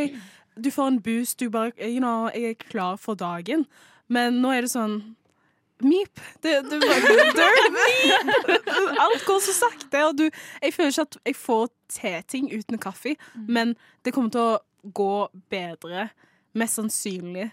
du 0.55 0.69
får 0.71 0.87
en 0.87 1.01
boost, 1.01 1.39
du 1.39 1.49
bare 1.49 1.71
You 1.77 1.99
know, 1.99 2.29
jeg 2.33 2.55
er 2.55 2.63
klar 2.69 2.95
for 2.97 3.15
dagen. 3.19 3.65
Men 4.07 4.41
nå 4.41 4.51
er 4.55 4.61
det 4.65 4.71
sånn 4.71 5.15
Meep. 5.85 6.21
Det, 6.43 6.55
du 6.67 6.75
bare 6.81 7.27
dør. 7.37 7.61
Meep. 7.77 8.69
Alt 9.01 9.25
går 9.27 9.39
så 9.45 9.55
sakte, 9.57 10.03
og 10.07 10.17
du 10.17 10.25
Jeg 10.27 10.73
føler 10.73 10.91
ikke 10.91 11.07
at 11.07 11.17
jeg 11.25 11.35
får 11.35 11.71
til 11.91 12.19
ting 12.27 12.51
uten 12.53 12.79
kaffe, 12.81 13.15
men 13.47 13.75
det 14.05 14.13
kommer 14.15 14.31
til 14.33 14.41
å 14.41 14.59
gå 14.81 15.15
bedre, 15.51 16.09
mest 16.57 16.79
sannsynlig, 16.79 17.51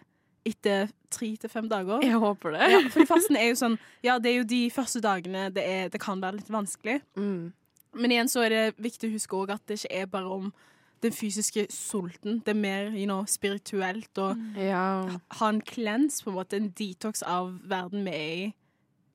etter 0.49 0.89
tre 1.13 1.29
til 1.41 1.51
fem 1.53 1.69
dager. 1.69 2.01
Jeg 2.05 2.21
håper 2.21 2.57
det. 2.57 2.71
Ja, 2.73 2.81
for 2.93 3.09
fasten 3.13 3.37
er 3.37 3.51
jo 3.51 3.59
sånn 3.61 3.77
Ja, 4.05 4.19
det 4.23 4.33
er 4.33 4.41
jo 4.41 4.49
de 4.49 4.63
første 4.73 5.03
dagene 5.05 5.49
det, 5.55 5.65
er, 5.65 5.93
det 5.93 6.01
kan 6.03 6.23
være 6.23 6.41
litt 6.41 6.53
vanskelig. 6.53 7.01
Mm. 7.19 7.53
Men 7.99 8.15
igjen 8.15 8.31
så 8.31 8.45
er 8.47 8.55
det 8.55 8.65
viktig 8.81 9.11
å 9.11 9.15
huske 9.17 9.39
òg 9.39 9.55
at 9.57 9.65
det 9.69 9.81
ikke 9.81 10.03
er 10.03 10.11
bare 10.13 10.39
om 10.39 10.51
den 11.03 11.13
fysiske 11.13 11.67
sulten. 11.71 12.41
Det 12.47 12.49
er 12.49 12.59
mer 12.61 12.91
you 12.91 13.05
know, 13.05 13.25
spirituelt 13.27 14.19
å 14.19 14.33
Ja. 14.57 15.19
ha 15.31 15.49
en 15.49 15.61
cleanse, 15.61 16.23
på 16.25 16.31
en 16.31 16.37
måte. 16.37 16.57
En 16.57 16.71
detox 16.71 17.23
av 17.23 17.59
verden 17.69 18.05
vi 18.05 18.11
er 18.11 18.47
i 18.47 18.55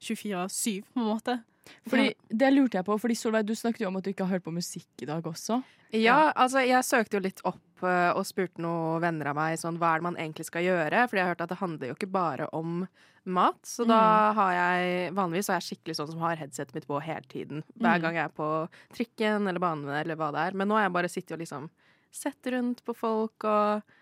24-7, 0.01 0.81
på 0.93 0.99
en 0.99 1.05
måte. 1.07 1.43
Fordi, 1.89 2.09
det 2.29 2.49
lurte 2.53 2.79
jeg 2.79 2.87
på, 2.87 2.97
fordi 2.99 3.15
Solveig, 3.17 3.47
du 3.47 3.55
snakket 3.55 3.85
jo 3.85 3.91
om 3.91 3.99
at 3.99 4.05
du 4.05 4.11
ikke 4.11 4.27
har 4.27 4.37
hørt 4.37 4.45
på 4.45 4.55
musikk 4.55 5.03
i 5.03 5.07
dag 5.09 5.25
også. 5.27 5.61
ja, 5.95 6.31
altså 6.31 6.63
jeg 6.65 6.83
søkte 6.87 7.17
jo 7.17 7.23
litt 7.23 7.41
opp 7.47 7.85
uh, 7.85 8.11
og 8.17 8.25
spurte 8.27 8.63
noen 8.63 9.01
venner 9.03 9.31
av 9.31 9.37
meg 9.37 9.59
sånn, 9.61 9.79
hva 9.81 9.93
er 9.93 10.01
det 10.01 10.07
man 10.09 10.19
egentlig 10.19 10.47
skal 10.49 10.65
gjøre. 10.65 11.07
Fordi 11.07 11.21
jeg 11.21 11.27
har 11.27 11.35
hørt 11.35 11.45
at 11.45 11.53
det 11.53 11.61
handler 11.61 11.91
jo 11.91 11.97
ikke 11.97 12.11
bare 12.13 12.49
om 12.55 12.85
mat. 13.23 13.59
Så 13.67 13.85
da 13.87 14.01
har 14.35 14.53
jeg 14.57 15.13
vanligvis 15.15 15.49
er 15.49 15.61
jeg 15.61 15.67
skikkelig 15.69 15.97
sånn 15.99 16.11
som 16.11 16.23
har 16.25 16.39
headsetet 16.41 16.75
mitt 16.75 16.87
på 16.89 16.99
hele 17.03 17.23
tiden. 17.31 17.63
Hver 17.79 18.01
gang 18.03 18.19
jeg 18.19 18.27
er 18.27 18.35
på 18.35 18.49
trikken 18.95 19.47
eller 19.47 19.63
banen 19.63 19.93
eller 20.01 20.19
hva 20.19 20.33
det 20.35 20.47
er. 20.49 20.57
Men 20.59 20.71
nå 20.71 20.79
har 20.79 20.87
jeg 20.87 20.95
bare 20.97 21.11
sittet 21.11 21.37
og 21.37 21.43
liksom 21.43 21.69
sett 22.13 22.51
rundt 22.53 22.83
på 22.85 22.95
folk 22.97 23.47
og 23.49 23.95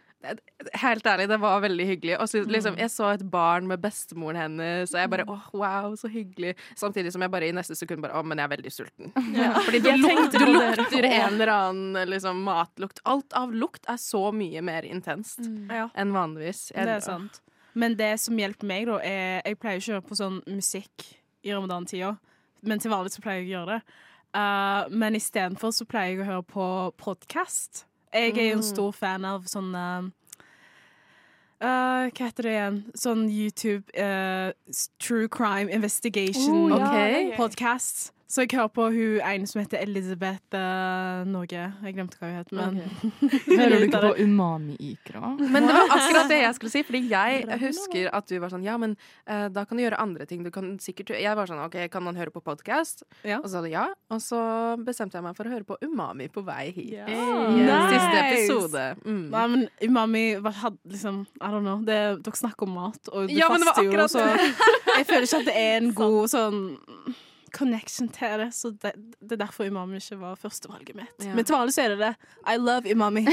Helt 0.78 1.08
ærlig, 1.08 1.28
det 1.32 1.38
var 1.42 1.62
veldig 1.64 1.86
hyggelig. 1.88 2.16
Og 2.22 2.30
så, 2.30 2.44
liksom, 2.46 2.78
jeg 2.78 2.92
så 2.94 3.10
et 3.16 3.24
barn 3.32 3.68
med 3.70 3.82
bestemoren 3.82 4.38
hennes, 4.38 4.94
og 4.94 5.00
jeg 5.02 5.12
bare 5.14 5.26
åh, 5.30 5.48
wow, 5.58 5.96
så 5.98 6.10
hyggelig. 6.12 6.54
Samtidig 6.78 7.14
som 7.16 7.26
jeg 7.26 7.34
bare 7.34 7.50
i 7.50 7.56
neste 7.56 7.78
sekund 7.78 8.04
bare 8.06 8.20
å, 8.20 8.24
men 8.25 8.42
jeg 8.42 8.50
er 8.50 8.54
veldig 8.56 8.74
sulten. 8.74 9.13
Fordi 9.66 9.82
du, 9.82 9.92
luk, 10.01 10.36
du 10.36 10.46
lukter 10.51 11.08
en 11.10 11.34
eller 11.34 11.54
annen 11.56 12.12
liksom, 12.12 12.44
matlukt. 12.46 13.01
Alt 13.10 13.34
av 13.38 13.54
lukt 13.56 13.90
er 13.90 13.98
så 14.01 14.28
mye 14.36 14.62
mer 14.66 14.86
intenst 14.88 15.42
mm. 15.42 15.72
enn 15.90 16.13
vanligvis. 16.16 16.70
Jeg- 16.75 16.86
Det 16.92 17.00
er 17.00 17.08
sant. 17.08 17.42
Men 17.74 17.96
det 17.96 18.20
som 18.20 18.38
hjelper 18.38 18.68
meg, 18.68 18.86
da, 18.90 18.98
er 19.00 19.42
Jeg 19.46 19.60
pleier 19.60 19.80
ikke 19.80 19.94
å 19.94 19.96
høre 19.96 20.08
på 20.10 20.18
sånn 20.20 20.42
musikk 20.44 21.06
i 21.42 21.54
ramadantida, 21.54 22.18
men 22.62 22.80
til 22.80 22.92
vanlig 22.92 23.13
så 23.16 23.24
pleier 23.24 23.42
jeg 23.42 23.48
å 23.48 23.54
gjøre 23.56 23.78
det. 23.78 23.96
Uh, 24.32 24.88
men 24.96 25.18
istedenfor 25.18 25.74
så 25.75 25.88
pleier 25.90 26.13
jeg 26.13 26.22
å 26.24 26.28
høre 26.30 26.44
på 26.48 26.66
podkast. 27.01 27.86
Jeg 28.13 28.38
er 28.38 28.50
jo 28.51 28.58
en 28.58 28.63
stor 28.63 28.91
fan 28.91 29.25
av 29.25 29.46
sånn 29.48 29.70
uh, 29.75 30.08
Hva 31.62 32.10
heter 32.12 32.48
det 32.48 32.56
igjen? 32.56 32.80
Sånn 32.98 33.25
YouTube 33.30 33.86
uh, 33.96 34.51
True 35.00 35.30
Crime 35.32 35.72
Investigation 35.72 36.72
Oh, 36.72 36.77
ja, 36.77 36.91
Ok. 37.32 37.38
Så 38.32 38.46
jeg 38.46 38.54
hører 38.56 38.70
på 38.72 38.86
hun 38.94 39.18
ene 39.28 39.48
som 39.50 39.60
heter 39.60 39.82
Elizabeth 39.84 40.56
uh, 40.56 41.26
Norge. 41.28 41.66
Jeg 41.84 41.96
glemte 41.98 42.16
hva 42.16 42.30
hun 42.30 42.38
het, 42.40 42.52
men 42.56 42.78
Hører 43.60 43.74
du 43.76 43.86
ikke 43.90 44.00
på 44.06 44.12
Umami 44.24 44.78
Ikra? 44.80 45.34
Men 45.42 45.68
det 45.68 45.74
var 45.76 45.92
akkurat 45.98 46.30
det 46.32 46.38
jeg 46.40 46.56
skulle 46.56 46.72
si, 46.72 46.84
fordi 46.88 47.02
jeg 47.12 47.58
husker 47.66 48.08
at 48.16 48.30
du 48.32 48.38
var 48.40 48.54
sånn 48.54 48.64
Ja, 48.64 48.78
men 48.80 48.94
uh, 49.28 49.50
da 49.52 49.66
kan 49.68 49.76
du 49.76 49.84
gjøre 49.84 50.00
andre 50.00 50.28
ting. 50.30 50.46
Du 50.48 50.52
kan 50.56 50.78
sikkert 50.80 51.12
Jeg 51.20 51.36
var 51.36 51.50
sånn 51.52 51.60
OK, 51.66 51.76
kan 51.92 52.06
man 52.06 52.16
høre 52.20 52.32
på 52.32 52.40
podkast? 52.46 53.04
Ja. 53.28 53.42
Og 53.42 53.50
så 53.50 53.58
sa 53.58 53.64
du 53.66 53.68
ja. 53.74 53.84
Og 54.16 54.22
så 54.24 54.40
bestemte 54.88 55.20
jeg 55.20 55.26
meg 55.28 55.36
for 55.36 55.50
å 55.50 55.54
høre 55.58 55.68
på 55.68 55.76
Umami 55.84 56.30
på 56.32 56.44
vei 56.48 56.70
hit. 56.72 56.94
Yeah. 56.96 57.12
I 57.12 57.66
Nice. 57.68 57.90
Siste 57.98 58.22
episode. 58.30 58.86
Mm. 59.04 59.26
Nei, 59.34 59.44
men 59.56 59.66
Umami 59.84 60.24
var- 60.46 60.56
hadde 60.62 60.96
liksom 60.96 61.26
I 61.42 61.52
don't 61.52 61.68
know. 61.68 61.84
Det, 61.84 62.00
dere 62.24 62.40
snakker 62.40 62.70
om 62.70 62.80
mat, 62.80 63.02
og 63.12 63.28
du 63.28 63.36
Ja, 63.36 63.52
men 63.52 63.60
det 63.66 63.68
var 63.74 63.76
faster 63.76 64.00
jo, 64.00 64.08
så 64.08 64.96
jeg 64.96 65.06
føler 65.12 65.28
ikke 65.28 65.44
at 65.44 65.52
det 65.52 65.58
er 65.66 65.78
en 65.82 65.92
god 66.02 66.32
sånn 66.32 66.64
connection 67.53 68.08
til 68.10 68.39
det. 68.41 68.50
Så 68.55 68.72
det, 68.81 68.93
det 69.20 69.36
er 69.36 69.43
derfor 69.46 69.67
Imami 69.67 70.00
ikke 70.01 70.20
var 70.22 70.39
førstevalget 70.39 70.96
mitt. 70.96 71.25
Ja. 71.25 71.36
Men 71.36 71.46
til 71.46 71.55
vanlig 71.55 71.75
så 71.75 71.86
er 71.86 71.96
det 71.96 72.00
det. 72.00 72.13
I 72.48 72.58
love 72.60 72.89
Imami. 72.89 73.25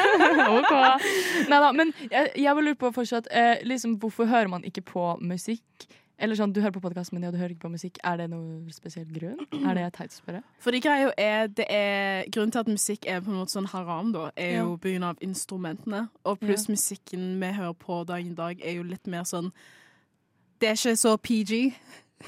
ok. 0.58 0.72
Neida, 1.50 1.72
men 1.72 1.92
jeg, 2.10 2.30
jeg 2.36 2.56
vil 2.56 2.70
lure 2.70 2.80
på 2.80 2.92
fortsatt 2.94 3.28
eh, 3.30 3.58
liksom, 3.66 3.98
Hvorfor 4.00 4.24
hører 4.30 4.48
man 4.48 4.64
ikke 4.64 4.82
på 4.86 5.04
musikk 5.20 5.86
Eller 6.18 6.38
sånn, 6.38 6.52
du 6.54 6.60
hører 6.62 6.76
på 6.76 6.82
podkasten 6.84 7.18
min, 7.18 7.26
og 7.26 7.34
du 7.34 7.40
hører 7.40 7.56
ikke 7.56 7.66
på 7.66 7.72
musikk. 7.72 7.98
Er 8.06 8.20
det 8.20 8.28
noe 8.30 8.72
spesiell 8.72 9.08
grunn? 9.10 9.40
Er 9.64 9.74
det 9.74 9.88
teit 9.96 10.14
å 10.14 10.18
spørre? 10.20 10.42
Fordi 10.62 10.80
greia 10.84 11.10
er, 11.18 11.48
det 11.50 11.66
er 11.66 12.28
Grunnen 12.30 12.54
til 12.54 12.62
at 12.62 12.70
musikk 12.70 13.08
er 13.10 13.18
på 13.24 13.32
en 13.32 13.40
måte 13.40 13.56
sånn 13.56 13.66
haram, 13.72 14.12
da, 14.14 14.28
er 14.38 14.60
jo 14.60 14.76
på 14.78 14.92
grunn 14.92 15.08
av 15.10 15.24
instrumentene. 15.26 16.04
Og 16.22 16.38
pluss 16.38 16.68
musikken 16.70 17.32
vi 17.42 17.50
hører 17.58 17.74
på 17.82 18.04
dag 18.06 18.22
i 18.22 18.36
dag, 18.38 18.62
er 18.62 18.78
jo 18.78 18.86
litt 18.86 19.10
mer 19.10 19.26
sånn 19.28 19.50
Det 20.62 20.70
er 20.70 20.78
ikke 20.78 20.94
så 21.02 21.16
PG, 21.18 21.58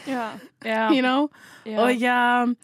Ja. 0.07 0.33
Yeah. 0.65 0.93
you 0.95 1.03
know? 1.03 1.29
ja. 1.65 1.83
Og, 1.83 2.03
um, 2.49 2.57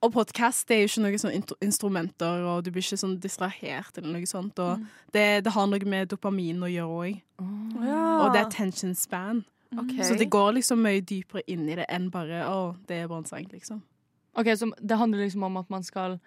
og 0.00 0.12
podkast 0.14 0.70
er 0.70 0.84
jo 0.84 0.88
ikke 0.90 1.02
noen 1.02 1.20
sånn 1.20 1.54
instrumenter, 1.64 2.44
og 2.46 2.62
du 2.62 2.70
blir 2.70 2.84
ikke 2.84 3.00
sånn 3.00 3.16
distrahert 3.22 3.98
eller 3.98 4.14
noe 4.14 4.30
sånt. 4.30 4.58
Og 4.62 4.84
det, 5.14 5.44
det 5.46 5.54
har 5.54 5.66
noe 5.66 5.90
med 5.90 6.12
dopamin 6.12 6.62
å 6.62 6.70
gjøre 6.70 6.98
òg. 7.02 7.20
Og 7.42 8.28
det 8.34 8.44
er 8.44 8.52
tension 8.54 8.94
span. 8.94 9.42
Okay. 9.74 10.00
Så 10.06 10.14
det 10.16 10.30
går 10.32 10.54
liksom 10.56 10.80
mye 10.80 11.02
dypere 11.04 11.42
inn 11.50 11.66
i 11.68 11.76
det 11.76 11.84
enn 11.92 12.08
bare 12.14 12.44
å, 12.48 12.60
det 12.88 13.02
er 13.02 13.10
bare 13.10 13.24
en 13.24 13.28
sang, 13.28 13.48
liksom. 13.52 13.82
Ok, 14.38 14.52
så 14.56 14.70
Det 14.78 14.96
handler 14.96 15.26
liksom 15.26 15.42
om 15.42 15.56
at 15.60 15.70
man 15.70 15.82
skal 15.84 16.20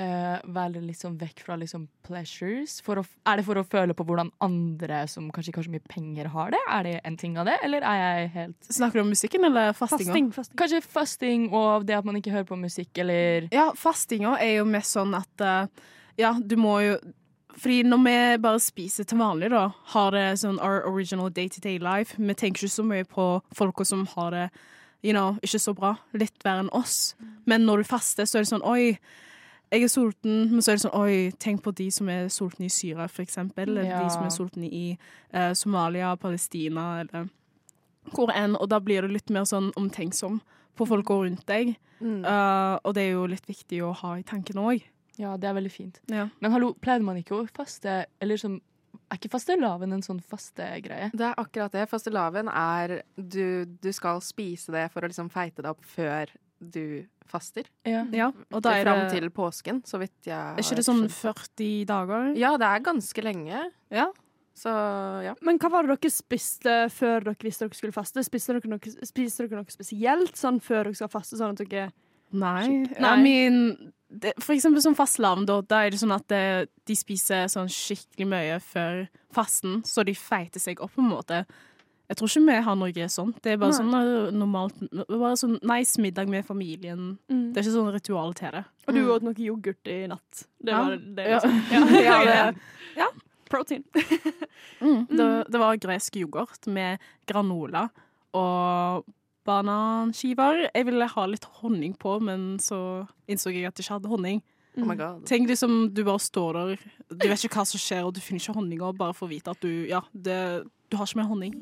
eh, 0.00 0.36
være 0.56 0.82
sånn 0.96 1.16
vekk 1.20 1.42
fra 1.46 1.56
liksom 1.60 1.86
pleasures. 2.06 2.78
For 2.84 3.00
å, 3.00 3.04
er 3.28 3.40
det 3.40 3.46
for 3.46 3.60
å 3.60 3.64
føle 3.66 3.96
på 3.96 4.06
hvordan 4.06 4.30
andre 4.44 5.02
som 5.10 5.28
kanskje 5.34 5.52
ikke 5.52 5.62
har 5.62 5.68
så 5.68 5.74
mye 5.74 5.90
penger, 5.92 6.30
har 6.34 6.54
det? 6.54 6.62
Er 6.72 6.86
det 6.86 6.94
en 7.08 7.18
ting 7.20 7.36
av 7.40 7.48
det, 7.48 7.58
eller 7.66 7.86
er 7.86 8.00
jeg 8.02 8.30
helt 8.36 8.70
Snakker 8.78 9.00
du 9.00 9.04
om 9.04 9.12
musikken 9.12 9.48
eller 9.48 9.76
fastinga? 9.76 10.12
Fasting. 10.12 10.30
fasting. 10.36 10.60
Kanskje 10.62 10.82
fasting 10.84 11.50
og 11.52 11.86
det 11.88 11.98
at 11.98 12.08
man 12.08 12.20
ikke 12.20 12.34
hører 12.34 12.48
på 12.48 12.60
musikk, 12.60 12.92
eller 13.02 13.48
Ja, 13.54 13.70
fastinga 13.76 14.36
er 14.42 14.58
jo 14.60 14.68
mest 14.68 14.96
sånn 14.96 15.14
at 15.16 15.44
uh, 15.44 15.92
Ja, 16.20 16.36
du 16.40 16.56
må 16.60 16.78
jo 16.84 16.96
Fordi 17.56 17.82
når 17.88 18.00
vi 18.04 18.16
bare 18.44 18.60
spiser 18.60 19.08
til 19.08 19.20
vanlig, 19.20 19.50
da, 19.54 19.70
har 19.96 20.10
det 20.12 20.28
sånn 20.42 20.60
our 20.60 20.84
original 20.84 21.30
day-to-day 21.32 21.78
life 21.80 22.16
Vi 22.18 22.34
tenker 22.34 22.66
ikke 22.66 22.78
så 22.78 22.86
mye 22.86 23.08
på 23.08 23.28
folka 23.56 23.84
som 23.84 24.06
har 24.16 24.34
det 24.34 24.48
you 25.04 25.12
know, 25.12 25.36
ikke 25.44 25.60
så 25.60 25.70
bra. 25.76 25.92
Litt 26.18 26.42
verre 26.42 26.64
enn 26.64 26.72
oss. 26.74 27.14
Men 27.46 27.62
når 27.62 27.84
du 27.84 27.86
faster, 27.86 28.26
så 28.26 28.40
er 28.40 28.42
det 28.42 28.50
sånn 28.50 28.64
Oi, 28.66 28.96
jeg 29.72 29.82
er 29.82 29.88
sulten. 29.92 30.50
Men 30.52 30.60
så 30.62 30.72
er 30.72 30.76
det 30.78 30.84
sånn 30.84 30.98
Oi, 31.00 31.30
tenk 31.42 31.62
på 31.64 31.72
de 31.74 31.88
som 31.90 32.08
er 32.12 32.28
sultne 32.32 32.68
i 32.68 32.72
Syria, 32.72 33.06
for 33.08 33.22
eksempel. 33.24 33.68
Eller 33.68 33.84
Ja. 33.84 34.02
de 34.04 34.10
som 34.10 34.24
er 34.24 34.30
sultne 34.34 34.68
i 34.70 34.98
eh, 35.32 35.52
Somalia, 35.54 36.16
Palestina, 36.16 37.00
eller 37.00 37.28
hvor 38.14 38.30
enn. 38.34 38.56
Og 38.60 38.68
da 38.68 38.78
blir 38.80 39.02
du 39.02 39.08
litt 39.08 39.30
mer 39.30 39.44
sånn 39.44 39.72
omtenksom 39.76 40.40
på 40.76 40.86
folka 40.86 41.14
rundt 41.14 41.46
deg. 41.46 41.76
Mm. 42.00 42.24
Uh, 42.24 42.76
og 42.84 42.92
det 42.94 43.06
er 43.06 43.12
jo 43.14 43.26
litt 43.26 43.46
viktig 43.48 43.80
å 43.82 43.94
ha 43.96 44.16
i 44.18 44.22
tanken 44.22 44.58
òg. 44.60 44.82
Ja, 45.16 45.36
det 45.40 45.48
er 45.48 45.54
veldig 45.56 45.72
fint. 45.72 46.00
Ja. 46.12 46.28
Men 46.40 46.52
hallo, 46.52 46.74
pleide 46.74 47.02
man 47.02 47.16
ikke 47.16 47.38
å 47.38 47.46
faste 47.48 48.04
Eller 48.20 48.36
som 48.36 48.60
Er 49.10 49.16
ikke 49.16 49.30
fastelavn 49.32 49.92
en 49.92 50.02
sånn 50.02 50.20
fastegreie? 50.20 51.10
Det 51.14 51.24
er 51.24 51.34
akkurat 51.38 51.72
det. 51.72 51.88
Fastelavn 51.88 52.48
er 52.50 53.02
du, 53.16 53.64
du 53.64 53.92
skal 53.92 54.20
spise 54.20 54.72
det 54.72 54.90
for 54.92 55.00
å 55.00 55.08
liksom 55.08 55.30
feite 55.30 55.62
det 55.62 55.70
opp 55.70 55.84
før 55.84 56.26
du 56.60 57.06
faster. 57.26 57.66
Ja. 57.86 58.04
Ja, 58.14 58.30
og 58.54 58.62
da 58.62 58.76
er 58.76 58.86
Fram 58.86 59.00
det 59.04 59.18
til 59.18 59.30
påsken, 59.34 59.82
så 59.86 59.98
vidt 60.00 60.28
jeg 60.28 60.36
Er 60.36 60.62
ikke 60.62 60.78
det 60.78 60.86
sånn 60.86 61.02
40 61.10 61.84
dager? 61.88 62.30
Ja, 62.38 62.54
det 62.60 62.68
er 62.70 62.86
ganske 62.86 63.24
lenge. 63.24 63.66
Ja. 63.92 64.06
Så 64.56 64.72
ja. 65.26 65.34
Men 65.44 65.58
hva 65.60 65.68
var 65.72 65.84
det 65.84 65.98
dere 65.98 66.14
spiste 66.14 66.76
før 66.94 67.26
dere 67.26 67.44
visste 67.44 67.66
dere 67.66 67.76
skulle 67.76 67.96
faste? 67.96 68.24
Spiste 68.24 68.56
dere 68.56 68.70
noe, 68.72 68.94
spiste 69.04 69.44
dere 69.44 69.60
noe 69.60 69.74
spesielt 69.74 70.38
sånn 70.38 70.62
før 70.64 70.88
dere 70.88 70.96
skal 70.96 71.12
faste? 71.12 71.38
Sånn 71.40 71.56
at 71.56 71.64
dere 71.64 71.90
Nei. 72.34 72.82
Nei. 72.98 73.10
I 73.12 73.22
mean, 73.22 73.92
det, 74.10 74.32
for 74.42 74.56
eksempel 74.56 74.82
som 74.82 74.96
fastelavn, 74.98 75.44
da, 75.46 75.60
da 75.62 75.84
er 75.84 75.94
det 75.94 76.00
sånn 76.00 76.14
at 76.16 76.26
det, 76.32 76.42
de 76.88 76.96
spiser 76.98 77.46
sånn 77.52 77.70
skikkelig 77.70 78.26
mye 78.32 78.58
før 78.64 79.04
fasten, 79.34 79.80
så 79.86 80.02
de 80.06 80.14
feiter 80.18 80.62
seg 80.62 80.82
opp 80.82 80.96
på 80.96 81.04
en 81.04 81.12
måte. 81.12 81.44
Jeg 82.08 82.16
tror 82.16 82.28
ikke 82.30 82.46
vi 82.46 82.56
har 82.62 82.76
noe 82.76 83.08
sånt. 83.10 83.40
Det 83.42 83.52
er 83.52 83.56
bare 83.58 83.72
Nei. 83.72 83.78
sånn 83.78 83.94
eh, 83.98 84.30
normalt 84.30 84.76
Bare 85.08 85.36
sånn 85.36 85.58
nice 85.62 85.98
middag 86.00 86.28
med 86.28 86.44
familien. 86.46 87.18
Det 87.28 87.56
er 87.58 87.62
ikke 87.64 87.74
sånn 87.74 87.92
ritual 87.92 88.32
til 88.34 88.50
det. 88.52 88.64
Og 88.86 88.94
du 88.94 89.00
Mm. 89.02 89.10
åt 89.16 89.22
noe 89.22 89.34
yoghurt 89.34 89.86
i 89.90 90.06
natt. 90.06 90.44
Det 90.62 90.70
Ja. 90.72 90.82
var 90.84 90.96
det. 90.96 91.26
Ja. 91.26 91.40
Liksom. 91.40 91.60
Ja, 92.06 92.24
det- 92.24 92.56
ja. 92.96 93.08
Protein. 93.50 93.84
Mm. 94.80 95.06
Det, 95.08 95.50
det 95.50 95.58
var 95.58 95.76
gresk 95.76 96.16
yoghurt 96.16 96.66
med 96.66 96.98
granola 97.26 97.88
og 98.34 99.04
bananskiver. 99.46 100.68
Jeg 100.74 100.84
ville 100.86 101.06
ha 101.08 101.24
litt 101.26 101.44
honning 101.62 101.94
på, 101.96 102.20
men 102.20 102.58
så 102.58 103.06
innså 103.28 103.52
jeg 103.54 103.66
at 103.66 103.76
jeg 103.78 103.86
ikke 103.86 103.94
hadde 103.98 104.08
honning. 104.12 104.42
Oh 104.76 104.84
my 104.84 104.96
god. 104.96 105.24
Tenk 105.26 105.48
liksom, 105.48 105.94
du 105.94 106.02
bare 106.04 106.20
står 106.20 106.52
der, 106.52 106.76
du 107.08 107.28
vet 107.28 107.44
ikke 107.44 107.56
hva 107.56 107.64
som 107.64 107.80
skjer, 107.80 108.04
og 108.04 108.12
du 108.12 108.20
finner 108.20 108.42
ikke 108.42 108.56
honninga, 108.58 108.90
bare 108.98 109.14
for 109.16 109.24
å 109.24 109.30
vite 109.32 109.54
at 109.54 109.62
du 109.64 109.86
Ja, 109.88 110.02
det, 110.12 110.66
du 110.92 110.96
har 110.98 111.08
ikke 111.08 111.22
mer 111.22 111.30
honning. 111.30 111.54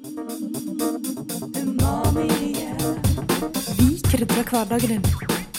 Vi 3.78 3.88
krydrer 4.08 4.50
hverdagen 4.50 4.96
din. 4.96 5.06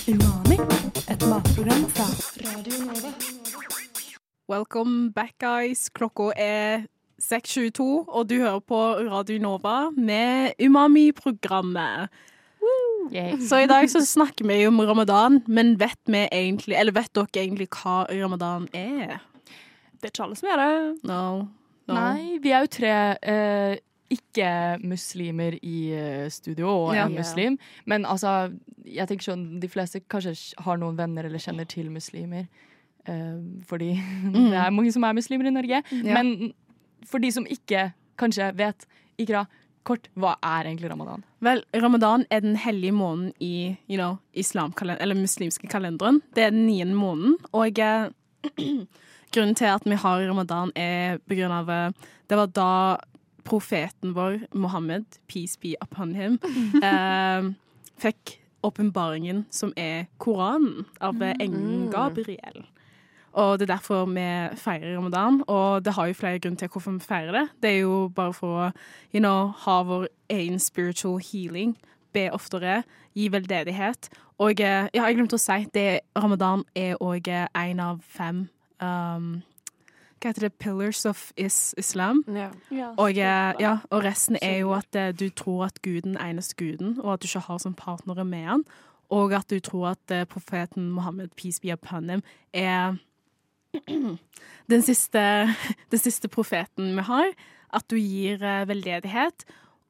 Umami, 0.06 0.60
et 1.10 1.24
matprogram 1.26 1.88
fra 1.96 2.06
Welcome 4.52 5.14
back, 5.16 5.40
guys. 5.40 5.90
Klokka 5.90 6.34
er 6.36 6.86
6.22, 7.22 8.06
og 8.08 8.30
du 8.30 8.36
hører 8.42 8.60
på 8.60 8.82
Radio 9.08 9.40
Nova 9.42 9.90
med 9.96 10.60
Umami-programmet. 10.60 12.12
Yay. 13.14 13.38
Så 13.50 13.62
i 13.64 13.70
dag 13.70 13.90
så 13.92 14.02
snakker 14.06 14.48
vi 14.48 14.62
om 14.68 14.80
ramadan, 14.82 15.42
men 15.48 15.76
vet 15.80 16.00
egentlig, 16.10 16.76
eller 16.78 16.96
vet 16.96 17.12
dere 17.14 17.44
egentlig 17.44 17.70
hva 17.76 18.06
ramadan 18.10 18.68
er? 18.74 19.20
Det 19.96 20.10
er 20.10 20.14
ikke 20.14 20.24
alle 20.28 20.38
som 20.40 20.50
gjør 20.50 20.62
det. 20.62 20.78
No. 21.10 21.22
no. 21.88 21.94
Nei, 21.94 22.38
vi 22.44 22.52
er 22.54 22.66
jo 22.66 22.72
tre 22.76 22.94
eh, 23.22 23.78
ikke-muslimer 24.14 25.58
i 25.64 25.80
eh, 25.96 26.30
studio, 26.30 26.70
og 26.70 26.96
Ja. 26.96 27.06
en 27.06 27.16
muslim. 27.16 27.58
Men 27.86 28.06
altså, 28.06 28.54
jeg 28.86 29.08
tenker 29.08 29.32
sånn, 29.32 29.60
de 29.60 29.68
fleste 29.68 30.02
kanskje 30.10 30.36
har 30.62 30.78
noen 30.78 30.98
venner 30.98 31.26
eller 31.26 31.40
kjenner 31.40 31.66
til 31.66 31.90
muslimer. 31.92 32.46
Eh, 33.08 33.40
fordi 33.66 33.94
det 34.34 34.58
er 34.58 34.70
mange 34.74 34.92
som 34.92 35.04
er 35.04 35.14
muslimer 35.14 35.48
i 35.50 35.56
Norge. 35.56 35.82
Ja. 35.92 36.14
Men 36.22 36.54
for 37.06 37.20
de 37.20 37.32
som 37.32 37.46
ikke 37.46 37.92
kanskje 38.18 38.52
vet, 38.58 38.86
Ikra, 39.18 39.46
kort, 39.86 40.10
hva 40.20 40.36
er 40.44 40.68
egentlig 40.68 40.90
ramadan? 40.92 41.24
Vel, 41.46 41.64
ramadan 41.78 42.26
er 42.34 42.44
den 42.44 42.58
hellige 42.60 42.96
måneden 42.96 43.34
i 43.40 43.78
you 43.88 43.98
know, 43.98 44.18
eller 44.34 45.16
muslimske 45.16 45.68
kalenderen. 45.68 46.22
Det 46.36 46.44
er 46.44 46.54
den 46.54 46.66
niende 46.66 46.96
måneden, 46.96 47.38
og 47.54 47.80
eh, 47.80 48.10
grunnen 49.34 49.56
til 49.56 49.72
at 49.72 49.86
vi 49.86 49.96
har 49.96 50.28
ramadan 50.28 50.72
er 50.76 51.20
på 51.28 51.38
grunn 51.38 51.52
av 51.52 51.70
eh, 51.70 51.92
Det 52.30 52.38
var 52.38 52.48
da 52.48 52.72
profeten 53.46 54.16
vår, 54.16 54.48
Mohammed, 54.54 55.06
peace 55.28 55.60
be 55.62 55.76
upon 55.82 56.16
him, 56.16 56.40
eh, 56.84 57.54
fikk 58.02 58.40
åpenbaringen 58.66 59.46
som 59.54 59.74
er 59.78 60.08
Koranen, 60.18 60.88
av 61.00 61.22
eh, 61.22 61.36
engelen 61.40 61.92
Gabriel. 61.94 62.66
Og 63.36 63.60
det 63.60 63.66
er 63.70 63.74
derfor 63.76 64.06
vi 64.08 64.28
feirer 64.56 64.96
ramadan. 64.98 65.42
Og 65.48 65.86
det 65.86 65.94
har 65.94 66.08
jo 66.08 66.14
flere 66.14 66.40
grunner 66.40 66.58
til 66.58 66.68
hvorfor 66.72 66.92
vi 66.92 67.00
feirer 67.00 67.32
det. 67.32 67.48
Det 67.64 67.70
er 67.70 67.80
jo 67.80 68.12
bare 68.16 68.34
for 68.34 68.60
å 68.68 68.70
you 69.14 69.20
know, 69.20 69.52
ha 69.66 69.82
vår 69.84 70.08
egen 70.30 70.60
spiritual 70.60 71.20
healing. 71.20 71.76
Be 72.14 72.30
oftere, 72.32 72.84
gi 73.16 73.28
veldedighet. 73.32 74.08
Og 74.38 74.60
eh, 74.60 74.88
ja, 74.94 75.04
jeg 75.04 75.18
glemte 75.18 75.36
å 75.36 75.42
si, 75.42 75.66
det, 75.76 76.06
ramadan 76.16 76.64
er 76.76 76.96
òg 77.04 77.28
en 77.28 77.82
av 77.84 78.00
fem 78.08 78.46
um, 78.84 79.28
Hva 80.20 80.32
heter 80.32 80.48
det? 80.48 80.54
Pillars 80.60 81.04
of 81.06 81.32
is 81.36 81.74
islam. 81.78 82.24
Ja. 82.28 82.50
Og, 82.96 83.20
eh, 83.20 83.52
ja, 83.60 83.78
og 83.92 84.04
resten 84.04 84.40
er 84.42 84.62
jo 84.64 84.72
at 84.76 84.96
eh, 84.96 85.12
du 85.12 85.28
tror 85.30 85.68
at 85.68 85.82
guden 85.84 86.16
er 86.16 86.32
eneste 86.32 86.56
guden, 86.56 87.00
og 87.04 87.14
at 87.14 87.24
du 87.24 87.28
ikke 87.28 87.44
har 87.50 87.60
som 87.64 87.76
partnere 87.76 88.26
med 88.26 88.48
han. 88.48 88.64
Og 89.12 89.36
at 89.36 89.50
du 89.52 89.60
tror 89.60 89.94
at 89.94 90.16
profeten 90.28 90.90
Mohammed, 90.90 91.36
peace 91.36 91.60
be 91.62 91.74
upon 91.74 92.10
him, 92.10 92.24
er 92.54 92.96
den 94.72 94.86
siste, 94.86 95.22
den 95.92 96.02
siste 96.02 96.32
profeten 96.32 96.96
vi 96.98 97.06
har. 97.10 97.36
At 97.76 97.88
du 97.92 97.98
gir 98.00 98.44
eh, 98.44 98.66
veldedighet, 98.70 99.46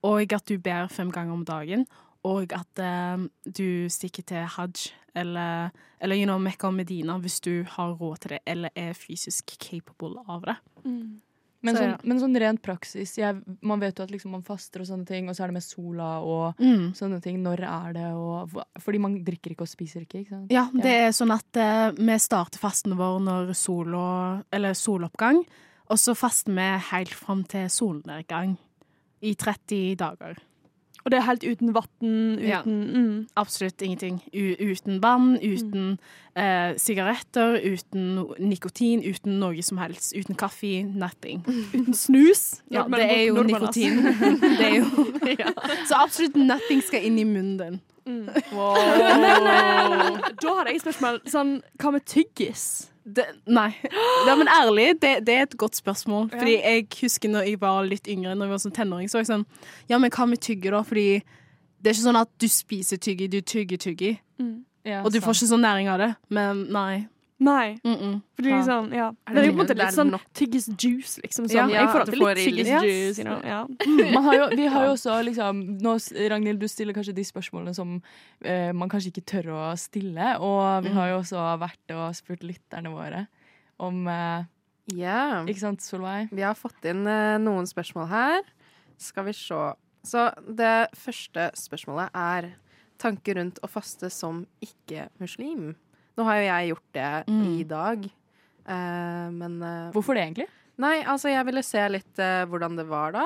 og 0.05 0.33
at 0.33 0.45
du 0.49 0.57
ber 0.61 0.89
fem 0.91 1.11
ganger 1.13 1.33
om 1.33 1.45
dagen. 1.45 1.85
Og 2.25 2.53
at 2.57 2.81
uh, 2.81 3.27
du 3.45 3.85
stikker 3.93 4.23
til 4.25 4.47
hajj 4.49 4.87
eller, 5.15 5.69
eller 6.01 6.17
you 6.17 6.25
know, 6.25 6.39
Mekka 6.41 6.67
og 6.67 6.73
Medina 6.73 7.19
hvis 7.21 7.37
du 7.45 7.63
har 7.69 7.93
råd 7.93 8.23
til 8.23 8.33
det, 8.33 8.39
eller 8.49 8.73
er 8.75 8.97
fysisk 8.97 9.53
capable 9.61 10.23
av 10.27 10.41
det. 10.49 10.55
Men, 11.65 11.75
Så, 11.75 11.81
sånn, 11.81 11.91
ja. 11.95 11.97
men 12.11 12.19
sånn 12.21 12.37
rent 12.39 12.61
praksis, 12.61 13.15
jeg, 13.17 13.39
man 13.65 13.81
vet 13.81 13.97
jo 13.97 14.05
at 14.05 14.11
liksom 14.13 14.31
man 14.35 14.43
faster 14.45 14.83
og 14.83 14.87
sånne 14.91 15.07
ting, 15.09 15.27
og 15.31 15.35
så 15.35 15.43
er 15.45 15.51
det 15.51 15.57
med 15.57 15.65
sola 15.65 16.09
og 16.21 16.59
Mm. 16.61 16.91
sånne 16.93 17.21
ting. 17.25 17.39
Når 17.43 17.63
er 17.65 17.93
det? 17.97 18.05
Og, 18.13 18.53
fordi 18.79 18.99
man 19.01 19.17
drikker 19.25 19.51
ikke 19.55 19.65
og 19.65 19.71
spiser 19.71 20.05
ikke, 20.05 20.21
ikke 20.23 20.29
sant? 20.35 20.51
Ja, 20.53 20.67
det 20.71 20.93
er 21.01 21.09
sånn 21.17 21.33
at 21.33 21.57
eh, 21.57 21.91
vi 21.97 22.17
starter 22.21 22.59
fasten 22.61 22.95
vår 22.99 23.19
når 23.25 23.53
sola, 23.57 24.43
eller 24.53 24.73
soloppgang, 24.77 25.41
og 25.89 25.97
så 26.01 26.15
faster 26.17 26.53
vi 26.53 26.69
helt 26.91 27.13
fram 27.13 27.43
til 27.43 27.67
solnedgang 27.69 28.57
i 29.25 29.33
30 29.35 29.95
dager. 29.97 30.37
Og 31.05 31.11
det 31.11 31.17
er 31.19 31.25
helt 31.27 31.43
uten 31.45 31.73
vann, 31.75 32.39
Ja. 32.41 32.61
uten 32.61 32.77
mm. 32.93 33.27
Absolutt 33.37 33.81
ingenting. 33.81 34.21
U 34.33 34.55
uten 34.71 35.01
vann, 35.03 35.35
uten 35.37 35.99
eh, 36.35 36.73
sigaretter, 36.81 37.59
uten 37.61 38.25
nikotin, 38.39 39.03
uten 39.05 39.37
noe 39.39 39.61
som 39.61 39.77
helst. 39.77 40.15
Uten 40.17 40.35
kaffe, 40.35 40.83
nothing. 40.83 41.43
uten 41.77 41.93
snus. 41.93 42.63
Ja, 42.71 42.87
det 42.89 43.05
er 43.05 43.23
jo 43.27 43.43
nikotin. 43.43 44.01
Det 44.57 44.65
er 44.65 44.75
jo. 44.79 45.05
Så 45.87 45.93
absolutt 46.01 46.35
nothing 46.35 46.81
skal 46.81 47.05
inn 47.05 47.19
i 47.19 47.23
munnen 47.23 47.57
din. 47.59 47.79
Men 48.05 48.29
eh, 48.29 50.19
da 50.41 50.57
har 50.57 50.65
jeg 50.69 50.75
et 50.75 50.81
spørsmål. 50.81 51.21
Sånn, 51.29 51.59
hva 51.81 51.93
med 51.93 52.05
tyggis? 52.09 52.89
Det, 53.05 53.25
nei. 53.45 53.69
Ja, 54.25 54.33
men 54.35 54.47
ærlig, 54.49 54.95
det, 55.01 55.11
det 55.27 55.33
er 55.35 55.43
et 55.45 55.57
godt 55.61 55.77
spørsmål. 55.77 56.29
Fordi 56.33 56.55
jeg 56.57 56.87
husker 57.01 57.29
når 57.29 57.49
jeg 57.51 57.59
var 57.61 57.85
litt 57.85 58.07
yngre, 58.09 58.33
når 58.33 58.47
jeg 58.47 58.53
var 58.55 58.61
sånn 58.63 58.73
tenåring, 58.75 59.09
så 59.11 59.19
var 59.19 59.25
jeg 59.25 59.29
sånn 59.33 59.45
Ja, 59.91 59.99
men 60.01 60.09
hva 60.09 60.25
med 60.29 60.41
tygge, 60.41 60.71
da? 60.73 60.81
Fordi 60.81 61.07
det 61.21 61.91
er 61.91 61.93
ikke 61.93 62.07
sånn 62.07 62.17
at 62.23 62.31
du 62.41 62.47
spiser 62.49 62.97
tygge, 62.97 63.27
du 63.29 63.41
tygger 63.45 63.77
tygge. 63.77 64.15
Ja, 64.85 65.03
Og 65.03 65.11
du 65.13 65.19
får 65.21 65.37
ikke 65.37 65.51
sånn 65.53 65.61
næring 65.65 65.89
av 65.93 66.01
det. 66.01 66.11
Men 66.33 66.65
nei. 66.73 67.05
Nei. 67.39 67.77
Mm 67.83 67.95
-mm. 67.95 68.21
Fordi 68.35 68.49
Ja. 68.49 68.55
liksom, 68.57 68.93
ja. 68.93 69.07
Er 69.27 69.33
Det 69.33 69.43
er 69.43 69.45
jo 69.45 69.51
på 69.51 69.59
en 69.59 69.67
måte 69.67 69.75
litt 69.75 69.93
sånn 69.93 70.19
tyggis 70.33 70.67
juice, 70.83 71.19
liksom. 71.21 71.47
Sånn. 71.47 71.55
ja, 71.55 71.67
jeg 71.67 71.87
får 71.89 71.99
alltid 71.99 72.19
litt 72.19 72.37
tyggis 72.37 72.67
litt- 72.67 72.83
juice. 72.83 73.17
You 73.19 73.25
know? 73.25 73.41
ja. 73.43 73.67
Man 74.13 74.23
har 74.23 74.33
jo, 74.33 74.55
vi 74.55 74.65
har 74.67 74.85
jo 74.85 74.91
også 74.93 75.23
liksom 75.23 75.77
nå, 75.81 76.29
Ragnhild, 76.29 76.59
du 76.59 76.67
stiller 76.67 76.93
kanskje 76.93 77.13
de 77.13 77.23
spørsmålene 77.23 77.75
som 77.75 78.01
eh, 78.41 78.71
man 78.71 78.89
kanskje 78.89 79.11
ikke 79.11 79.25
tør 79.25 79.45
å 79.51 79.77
stille. 79.77 80.39
Og 80.39 80.83
vi 80.83 80.89
har 80.89 81.09
jo 81.09 81.17
også 81.19 81.59
vært 81.59 81.91
og 81.95 82.15
spurt 82.15 82.41
lytterne 82.43 82.89
våre 82.89 83.27
om 83.79 84.07
eh, 84.07 84.43
yeah. 84.93 85.43
Ikke 85.45 85.59
sant, 85.59 85.81
Solveig? 85.81 86.29
Vi 86.31 86.41
har 86.41 86.53
fått 86.55 86.85
inn 86.85 87.05
eh, 87.05 87.37
noen 87.37 87.65
spørsmål 87.67 88.07
her. 88.07 88.41
Skal 88.97 89.25
vi 89.25 89.33
se. 89.33 89.73
Så 90.05 90.31
det 90.55 90.87
første 90.95 91.51
spørsmålet 91.53 92.09
er 92.13 92.53
tanker 92.97 93.35
rundt 93.35 93.59
å 93.61 93.67
faste 93.67 94.09
som 94.09 94.45
ikke-muslim. 94.61 95.75
Nå 96.17 96.23
har 96.27 96.37
jo 96.39 96.45
jeg 96.47 96.69
gjort 96.73 96.91
det 96.95 97.09
Mm. 97.27 97.41
i 97.59 97.63
dag, 97.63 98.05
uh, 98.69 99.27
men 99.35 99.57
uh, 99.63 99.91
Hvorfor 99.95 100.15
det, 100.15 100.23
egentlig? 100.29 100.47
Nei, 100.77 101.03
altså 101.07 101.29
jeg 101.31 101.45
ville 101.47 101.63
se 101.63 101.83
litt 101.89 102.19
uh, 102.19 102.45
hvordan 102.51 102.75
det 102.79 102.87
var 102.89 103.11
da. 103.15 103.25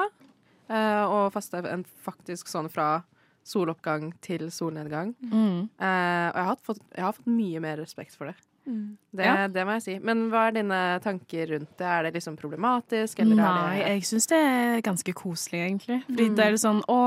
og 1.10 1.32
faste 1.34 1.64
en 1.66 1.82
faktisk 2.06 2.48
sånn 2.48 2.68
fra 2.70 3.02
soloppgang 3.44 4.12
til 4.22 4.52
solnedgang. 4.54 5.16
Mm. 5.24 5.64
Og 5.66 6.36
jeg 6.38 6.46
har, 6.46 6.60
fått, 6.62 6.82
jeg 6.94 7.02
har 7.08 7.16
fått 7.18 7.26
mye 7.34 7.60
mer 7.64 7.80
respekt 7.82 8.14
for 8.16 8.30
det. 8.30 8.36
Det, 8.70 9.26
Ja. 9.26 9.48
det 9.50 9.64
må 9.66 9.74
jeg 9.80 9.82
si. 9.88 9.96
Men 9.98 10.28
hva 10.30 10.44
er 10.48 10.52
dine 10.60 11.00
tanker 11.02 11.48
rundt 11.56 11.72
det? 11.80 11.88
Er 11.90 12.04
det 12.04 12.14
liksom 12.20 12.38
problematisk? 12.38 13.18
Eller 13.24 13.36
Nei, 13.40 13.80
det 13.80 13.88
jeg 13.88 14.06
syns 14.12 14.28
det 14.30 14.38
er 14.38 14.82
ganske 14.86 15.14
koselig, 15.18 15.64
egentlig. 15.66 16.04
Fordi 16.06 16.30
det 16.38 16.46
er 16.46 16.60
sånn 16.62 16.84
å 16.86 17.00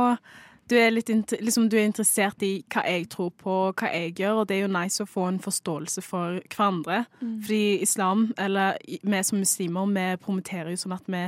du 0.73 0.79
er, 0.81 0.91
litt 0.95 1.11
liksom, 1.13 1.69
du 1.69 1.77
er 1.77 1.87
interessert 1.89 2.43
i 2.47 2.53
hva 2.73 2.85
jeg 2.89 3.09
tror 3.13 3.33
på, 3.37 3.57
hva 3.77 3.91
jeg 3.93 4.15
gjør, 4.23 4.43
og 4.43 4.49
det 4.49 4.57
er 4.57 4.65
jo 4.65 4.73
nice 4.73 5.05
å 5.05 5.11
få 5.11 5.29
en 5.29 5.41
forståelse 5.43 6.05
for 6.07 6.41
hverandre. 6.49 7.05
Fordi 7.21 7.83
islam, 7.85 8.31
eller 8.41 8.79
vi 8.89 9.25
som 9.29 9.43
muslimer, 9.43 9.93
vi 9.93 10.07
promoterer 10.25 10.73
jo 10.73 10.81
sånn 10.85 10.97
at 10.97 11.11
vi 11.13 11.27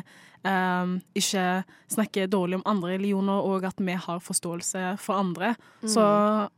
ehm, 0.48 0.96
ikke 1.16 1.64
snakker 1.94 2.28
dårlig 2.30 2.58
om 2.58 2.64
andre 2.68 2.94
religioner, 2.94 3.44
og 3.44 3.64
at 3.68 3.78
vi 3.78 3.92
har 4.06 4.22
forståelse 4.24 4.96
for 5.02 5.20
andre. 5.20 5.54
Så 5.86 6.02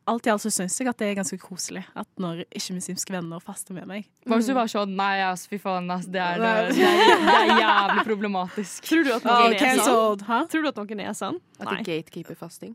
alt 0.07 0.27
i 0.27 0.33
alt 0.33 0.45
så 0.45 0.53
syns 0.55 0.79
jeg 0.81 0.89
at 0.89 0.99
det 1.03 1.11
er 1.11 1.19
ganske 1.19 1.39
koselig 1.43 1.85
at 1.95 2.09
når 2.23 2.45
ikke-muslimske 2.51 3.13
venner 3.17 3.43
faster 3.43 3.77
med 3.77 3.89
meg. 3.91 4.09
Hva 4.27 4.39
hvis 4.41 4.49
du 4.51 4.55
var 4.57 4.71
sånn 4.71 4.95
Nei, 4.97 5.21
ass, 5.27 5.47
fy 5.51 5.59
faen, 5.63 5.91
ass, 5.93 6.07
det 6.07 6.23
er, 6.23 6.41
det, 6.41 6.81
er, 6.81 7.21
det 7.27 7.37
er 7.37 7.53
jævlig 7.61 8.07
problematisk. 8.09 8.87
Tror 8.89 9.05
du 9.07 9.13
at 9.15 9.27
Oh, 9.27 9.43
noen 9.43 9.59
er 9.59 9.81
sånn? 9.83 10.27
Tror 10.53 10.63
du 10.63 10.69
at 10.71 10.83
noen 10.83 11.01
er 11.07 11.17
sånn? 11.19 11.41
at 11.61 11.71
du 11.71 11.77
gatekeeper 11.87 12.39
fasting? 12.39 12.75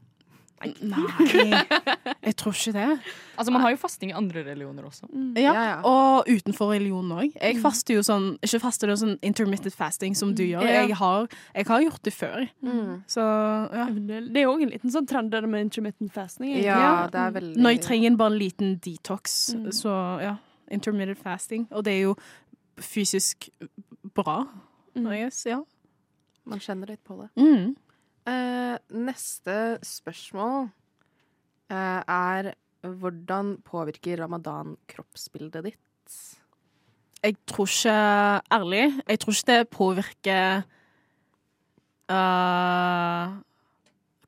Nei, 0.92 1.62
jeg 2.24 2.36
tror 2.38 2.54
ikke 2.54 2.74
det. 2.76 3.00
Altså, 3.38 3.52
Man 3.52 3.62
har 3.64 3.72
jo 3.74 3.78
fasting 3.82 4.12
i 4.12 4.14
andre 4.14 4.44
religioner 4.46 4.84
også. 4.86 5.08
Ja, 5.36 5.42
Ja, 5.54 5.64
ja. 5.70 5.78
Og 5.88 6.28
utenfor 6.30 6.72
religionen 6.74 7.12
òg. 7.18 7.34
Jeg 7.42 7.58
faster 7.64 7.96
jo 7.98 8.04
sånn 8.06 8.38
Ikke 8.46 8.60
faster 8.62 8.88
det 8.92 8.98
sånn 9.02 9.16
intermittent 9.26 9.74
fasting 9.76 10.16
som 10.18 10.36
du 10.38 10.44
gjør. 10.44 10.62
Ja. 10.68 10.84
Jeg 10.86 10.96
har, 11.00 11.28
jeg 11.56 11.66
har 11.72 11.82
gjort 11.88 12.04
det 12.04 12.14
før. 12.14 12.46
Så 13.08 13.26
ja. 13.74 13.88
Det 13.90 14.38
er 14.38 14.46
jo 14.46 14.54
òg 14.54 14.62
en 14.68 14.70
liten 14.76 14.94
sånn 14.94 15.08
trend 15.10 15.32
der 15.32 15.48
med 15.48 15.66
intermittent 15.66 16.14
fasting. 16.14 16.52
egentlig. 16.52 16.66
Ja, 16.70 17.08
det 17.12 17.20
er 17.26 17.32
veldig 17.40 17.58
Når 17.58 17.76
jeg 17.76 17.82
trenger 17.88 18.18
bare 18.18 18.34
en 18.36 18.40
liten 18.40 18.76
detox, 18.80 19.40
Mm. 19.56 19.72
så 19.74 19.92
ja. 20.22 20.36
Intermittent 20.72 21.20
fasting. 21.20 21.68
Og 21.72 21.84
det 21.84 21.94
er 21.98 22.02
jo 22.06 22.16
fysisk 22.80 23.50
bra. 24.16 24.46
Mm. 24.96 25.08
Yes, 25.26 25.46
ja. 25.46 25.62
Man 26.46 26.60
kjenner 26.60 26.88
litt 26.90 27.04
på 27.04 27.18
det. 27.22 27.30
Mm. 27.38 27.76
Eh, 28.30 28.78
neste 28.94 29.56
spørsmål 29.82 30.68
uh, 31.72 32.02
er 32.06 32.52
hvordan 32.82 33.56
påvirker 33.66 34.22
ramadan 34.22 34.76
kroppsbildet 34.90 35.66
ditt? 35.66 36.18
Jeg 37.22 37.36
tror 37.50 37.66
ikke 37.70 37.96
Ærlig, 38.54 39.02
jeg 39.10 39.20
tror 39.20 39.34
ikke 39.34 39.52
det 39.52 39.70
påvirker 39.70 40.62
uh, 42.12 43.42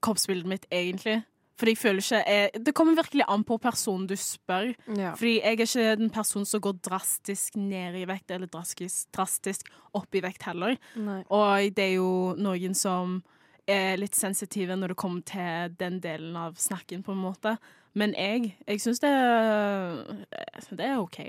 kroppsbildet 0.02 0.50
mitt, 0.50 0.66
egentlig. 0.72 1.24
Fordi 1.58 1.72
jeg 1.72 1.78
føler 1.78 2.02
ikke 2.02 2.24
jeg, 2.28 2.50
Det 2.66 2.74
kommer 2.76 2.96
virkelig 2.96 3.26
an 3.28 3.44
på 3.44 3.58
personen 3.58 4.08
du 4.08 4.16
spør. 4.16 4.74
Ja. 4.98 5.14
Fordi 5.14 5.36
jeg 5.36 5.46
er 5.46 5.52
ikke 5.52 5.96
den 5.96 6.10
personen 6.10 6.46
som 6.46 6.62
går 6.62 6.74
drastisk 6.84 7.56
ned 7.56 7.96
i 7.96 8.08
vekt, 8.10 8.32
eller 8.32 8.48
drastisk, 8.48 9.08
drastisk 9.14 9.70
opp 9.94 10.16
i 10.16 10.24
vekt 10.24 10.44
heller. 10.44 10.76
Nei. 10.96 11.22
Og 11.30 11.78
det 11.78 11.86
er 11.86 11.96
jo 12.02 12.34
noen 12.38 12.74
som 12.76 13.22
er 13.68 13.98
litt 13.98 14.16
sensitive 14.16 14.76
når 14.76 14.88
det 14.94 14.98
kommer 14.98 15.22
til 15.24 15.76
den 15.80 16.00
delen 16.04 16.36
av 16.36 16.56
snakken, 16.60 17.04
på 17.04 17.12
en 17.16 17.22
måte. 17.24 17.58
Men 17.96 18.14
jeg, 18.18 18.56
jeg 18.68 18.80
syns 18.82 19.00
det, 19.00 19.12
det 20.78 20.86
er 20.88 21.00
OK. 21.00 21.20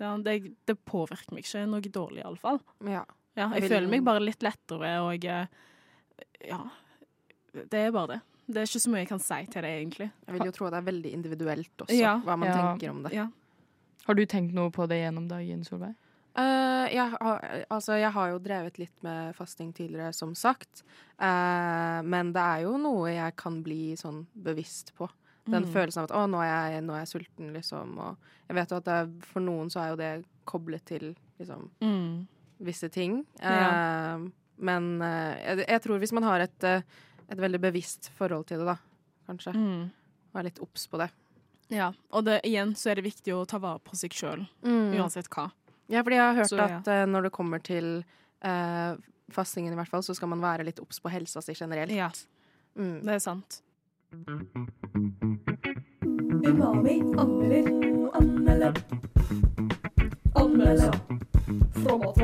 Ja, 0.00 0.12
det, 0.20 0.36
det 0.68 0.76
påvirker 0.86 1.32
meg 1.34 1.44
ikke 1.44 1.64
noe 1.68 1.80
dårlig, 1.92 2.22
iallfall. 2.24 2.60
Ja. 2.84 3.04
Ja, 3.36 3.50
Jeg 3.52 3.60
jeg 3.60 3.62
vil- 3.62 3.70
føler 3.76 3.88
meg 3.92 4.04
bare 4.04 4.20
litt 4.24 4.42
lettere, 4.42 4.94
og 5.04 5.24
Ja. 6.46 6.60
Det 7.52 7.74
er 7.74 7.90
bare 7.92 8.06
det. 8.14 8.20
Det 8.46 8.56
er 8.58 8.66
ikke 8.68 8.80
så 8.84 8.90
mye 8.92 9.00
jeg 9.00 9.08
kan 9.08 9.18
si 9.18 9.46
til 9.46 9.62
det, 9.62 9.70
egentlig. 9.80 10.10
Jeg 10.26 10.34
vil 10.34 10.44
jo 10.46 10.52
tro 10.52 10.70
det 10.70 10.76
er 10.78 10.82
veldig 10.92 11.12
individuelt 11.12 11.76
også, 11.78 11.98
Ja. 11.98 12.18
hva 12.20 12.36
man 12.38 12.48
Ja. 12.48 12.54
tenker 12.56 12.90
om 12.90 13.02
det. 13.02 13.12
Ja. 13.12 13.28
Har 14.06 14.14
du 14.14 14.24
tenkt 14.26 14.52
noe 14.54 14.70
på 14.70 14.86
det 14.86 15.00
gjennom 15.02 15.26
dagen, 15.28 15.64
Solveig? 15.64 15.94
Eh, 16.36 16.86
jeg, 16.92 17.12
altså, 17.72 17.96
jeg 17.96 18.12
har 18.12 18.28
jo 18.34 18.38
drevet 18.44 18.78
litt 18.78 19.02
med 19.06 19.34
fasting 19.38 19.70
tidligere, 19.72 20.12
som 20.12 20.34
sagt. 20.36 20.82
Uh, 21.16 22.02
men 22.04 22.32
det 22.36 22.42
er 22.44 22.64
jo 22.66 22.74
noe 22.76 23.08
jeg 23.14 23.36
kan 23.40 23.62
bli 23.64 23.94
sånn 23.96 24.26
bevisst 24.36 24.92
på. 24.98 25.08
Den 25.46 25.62
Mm. 25.64 25.72
følelsen 25.72 26.02
av 26.02 26.10
at 26.10 26.16
'å, 26.16 26.26
nå 26.28 26.40
er, 26.42 26.70
jeg, 26.72 26.82
nå 26.84 26.92
er 26.92 27.04
jeg 27.04 27.12
sulten', 27.14 27.52
liksom. 27.54 27.98
Og 27.98 28.16
jeg 28.48 28.54
vet 28.56 28.68
jo 28.70 28.76
at 28.76 28.84
det, 28.84 29.24
for 29.24 29.40
noen 29.40 29.70
så 29.70 29.80
er 29.80 29.88
jo 29.90 29.96
det 29.96 30.24
koblet 30.44 30.84
til 30.84 31.16
liksom 31.38 31.70
Mm. 31.80 32.26
visse 32.60 32.88
ting. 32.90 33.24
Ja. 33.40 34.16
Eh, 34.16 34.28
men 34.58 34.98
jeg, 35.00 35.66
jeg 35.68 35.82
tror 35.82 35.98
hvis 36.00 36.12
man 36.12 36.22
har 36.24 36.40
et, 36.40 36.64
et 36.64 37.38
veldig 37.38 37.60
bevisst 37.60 38.10
forhold 38.18 38.46
til 38.46 38.58
det, 38.58 38.66
da, 38.66 38.76
kanskje, 39.28 39.54
Mm. 39.54 39.90
og 40.34 40.38
er 40.38 40.42
litt 40.42 40.58
obs 40.60 40.86
på 40.88 40.98
det. 40.98 41.10
Ja. 41.70 41.92
Og 42.12 42.24
det, 42.24 42.42
igjen 42.44 42.74
så 42.74 42.90
er 42.90 42.94
det 42.96 43.04
viktig 43.04 43.32
å 43.32 43.46
ta 43.46 43.58
vare 43.58 43.78
på 43.80 43.94
seg 43.96 44.10
sjøl, 44.10 44.46
uansett 44.64 45.28
hva. 45.30 45.50
Ja, 45.88 46.02
fordi 46.02 46.16
jeg 46.16 46.24
har 46.26 46.34
hørt 46.34 46.48
Så, 46.50 46.56
ja. 46.58 46.78
at 46.80 46.88
eh, 46.90 47.04
når 47.06 47.22
det 47.28 47.32
kommer 47.32 47.58
til 47.62 48.04
uh, 48.44 48.96
fastingen, 49.30 49.72
i 49.72 49.76
hvert 49.78 49.88
fall, 49.90 50.02
så 50.02 50.14
skal 50.14 50.28
man 50.28 50.40
være 50.42 50.64
litt 50.66 50.80
obs 50.82 50.98
på 51.00 51.08
helsa 51.12 51.40
si 51.42 51.54
generelt. 51.54 51.92
Ja, 51.94 52.10
Mm. 52.76 53.00
det 53.06 53.14
er 53.14 53.18
sant. 53.24 53.62
Umami 56.44 57.00
anmelder, 57.16 57.64
anmelder. 58.14 58.72
Anmelder. 60.36 60.92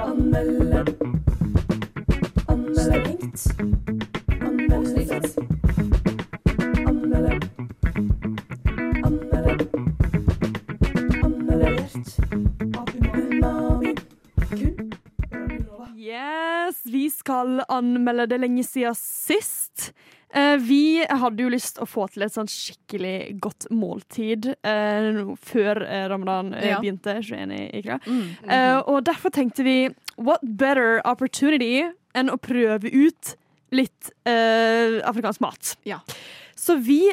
Anmelder. 0.05 0.85
Anmelder. 2.49 2.85
Stengt. 2.85 3.41
Anmelder. 6.87 7.39
Anmelder. 9.03 9.57
Anmelder. 11.25 12.52
Skal 17.33 17.63
anmelde 17.73 18.27
det 18.29 18.39
lenge 18.43 18.65
siden 18.67 18.95
sist. 18.99 19.93
Eh, 20.35 20.57
vi 20.61 21.05
hadde 21.09 21.43
jo 21.45 21.51
lyst 21.53 21.79
å 21.81 21.87
få 21.89 22.07
til 22.13 22.25
et 22.25 22.33
sånn 22.33 22.49
skikkelig 22.49 23.39
godt 23.45 23.67
måltid 23.73 24.51
eh, 24.65 25.21
før 25.45 25.81
eh, 25.85 26.07
ramadan 26.13 26.53
eh, 26.57 26.71
Ja. 26.71 26.79
begynte 26.81 27.19
21. 27.21 27.53
i 27.77 27.83
kveld. 27.85 28.07
Mm. 28.09 28.29
Eh, 28.49 28.79
og 28.89 29.03
derfor 29.09 29.33
tenkte 29.33 29.65
vi 29.67 29.77
what 30.17 30.41
better 30.45 31.01
opportunity 31.09 31.83
enn 32.17 32.33
å 32.33 32.39
prøve 32.41 32.89
ut 32.93 33.35
litt 33.73 34.11
eh, 34.29 35.01
afrikansk 35.09 35.41
mat. 35.45 35.75
Ja. 35.89 36.01
Så 36.57 36.77
vi 36.79 37.09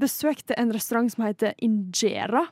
besøkte 0.00 0.56
en 0.58 0.72
restaurant 0.74 1.12
som 1.12 1.22
heter 1.26 1.52
Injera, 1.62 2.46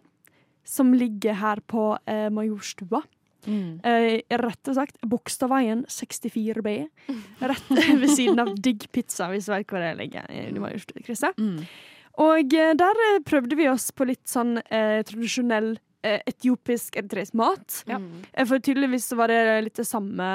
som 0.64 0.92
ligger 0.94 1.34
her 1.40 1.58
på 1.66 1.96
Majorstua. 2.30 3.00
Mm. 3.46 3.80
Eh, 3.84 4.22
rett 4.40 4.68
og 4.70 4.74
sagt 4.78 4.96
Bogstadveien 5.06 5.84
64B. 5.90 6.74
Rett 7.50 7.70
ved 7.70 8.08
siden 8.10 8.38
av 8.40 8.54
Digg 8.56 8.86
Pizza, 8.92 9.28
hvis 9.32 9.46
du 9.48 9.52
vet 9.54 9.66
hvor 9.70 9.82
det 9.84 9.92
ligger. 9.98 10.28
Majorstua-krysset. 10.64 11.36
Mm. 11.38 11.58
Og 12.24 12.54
eh, 12.54 12.74
der 12.78 13.00
eh, 13.08 13.18
prøvde 13.26 13.56
vi 13.58 13.68
oss 13.68 13.90
på 13.92 14.06
litt 14.06 14.22
sånn 14.30 14.56
eh, 14.64 15.00
tradisjonell 15.06 15.72
eh, 16.04 16.20
etiopisk 16.30 16.96
eritreisk 17.00 17.34
mat. 17.34 17.80
Ja. 17.90 17.98
Eh, 18.32 18.46
For 18.46 18.62
tydeligvis 18.62 19.08
var 19.18 19.32
det 19.32 19.40
litt 19.66 19.80
det 19.80 19.86
samme, 19.88 20.28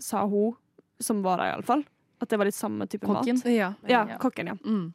sa 0.00 0.24
hun, 0.26 0.54
som 1.02 1.20
var 1.26 1.42
der 1.42 1.52
iallfall. 1.56 1.84
At 2.24 2.30
det 2.32 2.38
var 2.40 2.48
litt 2.48 2.56
samme 2.56 2.86
type 2.88 3.04
Kokken. 3.04 3.36
mat. 3.42 3.50
Ja. 3.52 3.74
Ja, 3.84 4.06
Ja. 4.08 4.16
kokken, 4.22 4.48
ja. 4.48 4.54
Mm. 4.64 4.86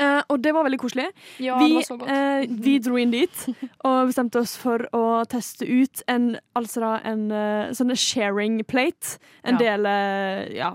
Eh, 0.00 0.22
og 0.32 0.40
det 0.40 0.52
var 0.56 0.64
veldig 0.64 0.78
koselig. 0.80 1.06
Ja, 1.44 1.58
vi, 1.60 1.68
det 1.68 1.74
var 1.76 1.86
så 1.88 1.96
godt. 2.00 2.10
eh, 2.10 2.46
vi 2.64 2.78
dro 2.80 2.96
inn 2.96 3.10
dit 3.12 3.42
og 3.84 4.08
bestemte 4.08 4.40
oss 4.40 4.54
for 4.56 4.86
å 4.96 5.02
teste 5.28 5.66
ut 5.68 6.00
en, 6.08 6.30
altså 6.56 6.80
da, 6.80 6.92
en 7.10 7.26
eh, 7.36 7.72
sånn 7.76 7.92
sharing 8.00 8.62
plate. 8.64 9.18
En 9.44 9.58
Ja. 9.58 9.64
del 9.66 9.86
eh, 9.90 10.56
ja, 10.56 10.70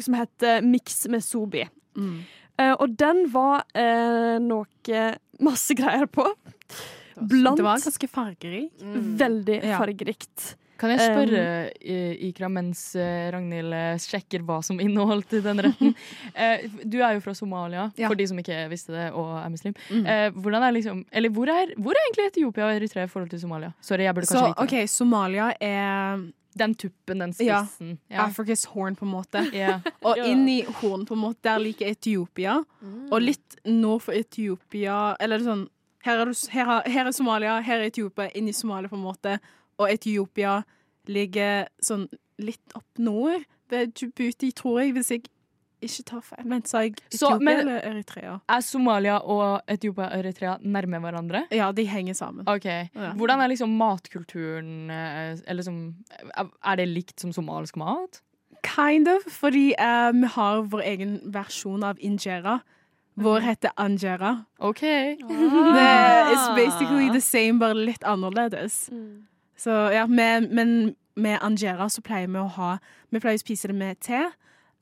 som 0.00 0.18
heter 0.18 0.60
Mix 0.66 1.06
med 1.08 1.24
sobi. 1.24 1.64
Mm. 1.96 2.18
Eh, 2.58 2.74
og 2.80 2.96
den 3.00 3.24
var 3.32 3.64
eh, 3.74 4.36
noe 4.40 5.08
masse 5.40 5.74
greier 5.76 6.06
på. 6.08 6.24
Blant 7.16 7.56
Det 7.56 7.64
var 7.64 7.80
ganske 7.80 8.08
fargerik. 8.12 8.72
Mm. 8.82 9.16
veldig 9.20 9.58
Ja. 9.64 9.78
fargerikt. 9.80 10.56
Kan 10.78 10.90
jeg 10.92 11.00
spørre, 11.00 11.42
um, 11.72 12.14
Ikra, 12.28 12.48
mens 12.52 12.80
eh, 13.00 13.30
Ragnhild 13.32 13.72
eh, 13.72 13.96
sjekker 14.02 14.42
hva 14.44 14.58
som 14.64 14.78
inneholdt 14.80 15.32
i 15.38 15.40
den 15.44 15.62
retten? 15.66 15.94
Eh, 16.36 16.66
Du 16.84 16.98
er 17.00 17.14
jo 17.16 17.20
fra 17.24 17.32
Somalia, 17.34 17.90
Ja. 17.96 18.08
for 18.08 18.14
de 18.14 18.26
som 18.28 18.38
ikke 18.38 18.68
visste 18.70 18.92
det 18.92 19.06
og 19.16 19.30
er 19.40 19.48
muslim. 19.50 19.74
Mm. 19.90 20.06
Hvordan 20.42 20.62
er 20.68 20.72
liksom, 20.76 21.04
eller 21.12 21.30
hvor 21.32 21.48
er, 21.48 21.72
hvor 21.80 21.92
er 21.96 22.02
egentlig 22.06 22.26
Etiopia 22.32 22.66
og 22.68 22.74
Eritrea 22.76 23.04
i 23.04 23.12
forhold 23.12 23.30
til 23.30 23.40
Somalia? 23.40 23.72
Sorry, 23.80 24.04
jeg 24.04 24.14
burde 24.14 24.26
kanskje 24.28 24.48
vite 24.52 24.66
det. 24.66 24.82
OK, 24.84 24.88
Somalia 24.88 25.52
er. 25.60 26.26
Den 26.56 26.72
tuppen, 26.74 27.18
den 27.20 27.32
spissen. 27.36 27.98
Ja. 28.08 28.22
Africa's 28.30 28.62
horn, 28.72 28.94
på 28.96 29.04
en 29.04 29.10
måte. 29.12 29.42
Yeah. 29.52 29.80
Og 30.02 30.16
Ja. 30.16 30.24
inni 30.32 30.62
horn, 30.80 31.02
på 31.04 31.12
en 31.12 31.20
måte, 31.20 31.42
der 31.44 31.58
liker 31.60 31.90
Etiopia. 31.92 32.62
Mm. 32.80 33.08
Og 33.12 33.20
litt 33.20 33.58
nord 33.68 34.00
for 34.06 34.12
Etiopia 34.16 35.16
Eller 35.20 35.38
sånn 35.44 35.66
her 36.06 36.20
er, 36.22 36.24
du- 36.30 36.48
her, 36.52 36.70
er- 36.78 36.88
her 36.94 37.06
er 37.06 37.12
Somalia, 37.12 37.60
her 37.60 37.80
er 37.82 37.90
Etiopia, 37.90 38.30
inni 38.34 38.52
Somalia, 38.54 38.88
på 38.88 38.96
en 38.96 39.02
måte. 39.04 39.38
Og 39.78 39.90
Etiopia 39.92 40.62
ligger 41.06 41.66
sånn 41.84 42.08
litt 42.38 42.74
opp 42.76 42.98
nord, 42.98 43.44
ved 43.70 43.94
Djibouti, 43.98 44.52
tror 44.54 44.80
jeg, 44.80 44.92
hvis 44.94 45.08
jeg 45.10 45.22
ikke 45.82 46.04
tar 46.08 46.20
feil. 46.24 46.44
Men 46.48 46.62
sa 46.64 46.80
jeg 46.84 46.94
Så, 47.10 47.16
Etiopia 47.34 47.44
men- 47.44 47.60
eller 47.60 47.80
Eritrea? 47.90 48.40
Er 48.48 48.60
Somalia 48.62 49.16
og 49.18 49.60
Etiopia 49.68 50.06
og 50.06 50.18
Eritrea 50.20 50.56
nærme 50.62 51.00
hverandre? 51.02 51.44
Ja, 51.52 51.72
de 51.72 51.84
henger 51.84 52.14
sammen. 52.14 52.44
Ok. 52.48 52.64
Ja. 52.64 53.12
Hvordan 53.18 53.40
er 53.40 53.48
liksom 53.48 53.76
matkulturen 53.76 54.90
eh, 54.90 55.36
Eller 55.46 55.62
som 55.62 55.96
Er 56.64 56.76
det 56.76 56.88
likt 56.88 57.20
som 57.20 57.32
somalisk 57.32 57.76
mat? 57.76 58.22
Kind 58.62 59.08
of, 59.08 59.22
fordi 59.28 59.74
eh, 59.78 60.12
vi 60.12 60.26
har 60.26 60.62
vår 60.62 60.82
egen 60.82 61.20
versjon 61.32 61.84
av 61.84 61.98
injera. 62.00 62.60
Vår 63.16 63.40
heter 63.40 63.70
anjera. 63.78 64.46
OK. 64.60 64.80
Det 64.80 65.16
it's 66.32 66.48
basically 66.56 67.10
the 67.10 67.20
same, 67.20 67.58
bare 67.58 67.74
litt 67.74 68.02
annerledes. 68.04 68.88
Så 69.56 69.72
ja, 69.94 70.06
med, 70.06 70.50
men 70.52 70.94
med 71.16 71.40
angera 71.42 71.88
så 71.92 72.04
pleier 72.04 72.28
vi 72.28 72.40
å 72.40 72.48
ha 72.58 72.76
Vi 73.10 73.22
pleier 73.22 73.38
å 73.38 73.44
spise 73.44 73.70
det 73.70 73.76
med 73.76 74.00
te, 74.04 74.26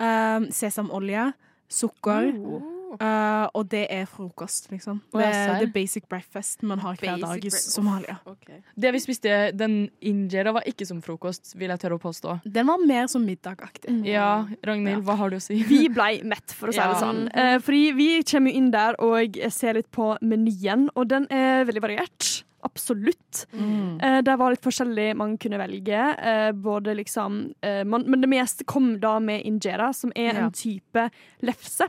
um, 0.03 0.49
sesamolje, 0.55 1.29
sukker, 1.71 2.31
uh, 2.35 3.47
og 3.55 3.69
det 3.71 3.85
er 3.93 4.05
frokost, 4.11 4.69
liksom. 4.73 5.01
Det 5.15 5.27
er 5.27 5.53
the 5.61 5.69
basic 5.71 6.09
breakfast 6.11 6.63
man 6.67 6.83
har 6.83 6.97
hver 6.99 7.21
Basic 7.21 7.45
dag 7.45 7.47
i 7.47 7.53
Somalia. 7.55 8.17
Okay. 8.31 8.61
Det 8.75 8.93
vi 8.95 9.03
spiste, 9.03 9.35
den 9.55 9.77
injera, 10.05 10.55
var 10.57 10.67
ikke 10.71 10.87
som 10.89 11.03
frokost, 11.05 11.55
vil 11.59 11.73
jeg 11.75 11.83
tørre 11.83 11.99
å 11.99 12.03
påstå. 12.03 12.39
Den 12.57 12.71
var 12.71 12.83
mer 12.83 13.07
som 13.13 13.27
middagaktig. 13.27 13.95
Ja, 14.09 14.47
Ragnhild, 14.67 15.05
hva 15.07 15.19
har 15.21 15.35
du 15.35 15.39
å 15.39 15.43
si? 15.43 15.61
Vi 15.69 15.85
blei 15.93 16.17
mett, 16.27 16.55
for 16.55 16.73
å 16.73 16.75
si 16.75 16.83
det 16.83 17.03
sånn. 17.03 17.27
Uh, 17.35 17.59
fordi 17.65 17.85
vi 17.99 18.09
kommer 18.31 18.51
jo 18.51 18.63
inn 18.63 18.73
der 18.75 18.99
og 19.03 19.39
ser 19.55 19.79
litt 19.79 19.91
på 19.95 20.15
menyen, 20.25 20.89
og 20.95 21.11
den 21.15 21.31
er 21.35 21.69
veldig 21.69 21.85
variert. 21.85 22.33
Absolutt. 22.65 23.47
Mm. 23.53 24.01
Eh, 24.01 24.21
det 24.25 24.37
var 24.41 24.51
litt 24.55 24.65
forskjellig 24.65 25.11
man 25.21 25.37
kunne 25.39 25.59
velge. 25.61 25.99
Eh, 26.19 26.53
både 26.53 26.95
liksom 26.97 27.53
eh, 27.63 27.83
man, 27.85 28.05
Men 28.09 28.21
det 28.25 28.31
meste 28.33 28.65
kom 28.65 28.95
da 29.01 29.19
med 29.21 29.45
injera, 29.45 29.93
som 29.95 30.13
er 30.17 30.33
Ja. 30.35 30.47
en 30.47 30.53
type 30.53 31.11
lefse. 31.43 31.89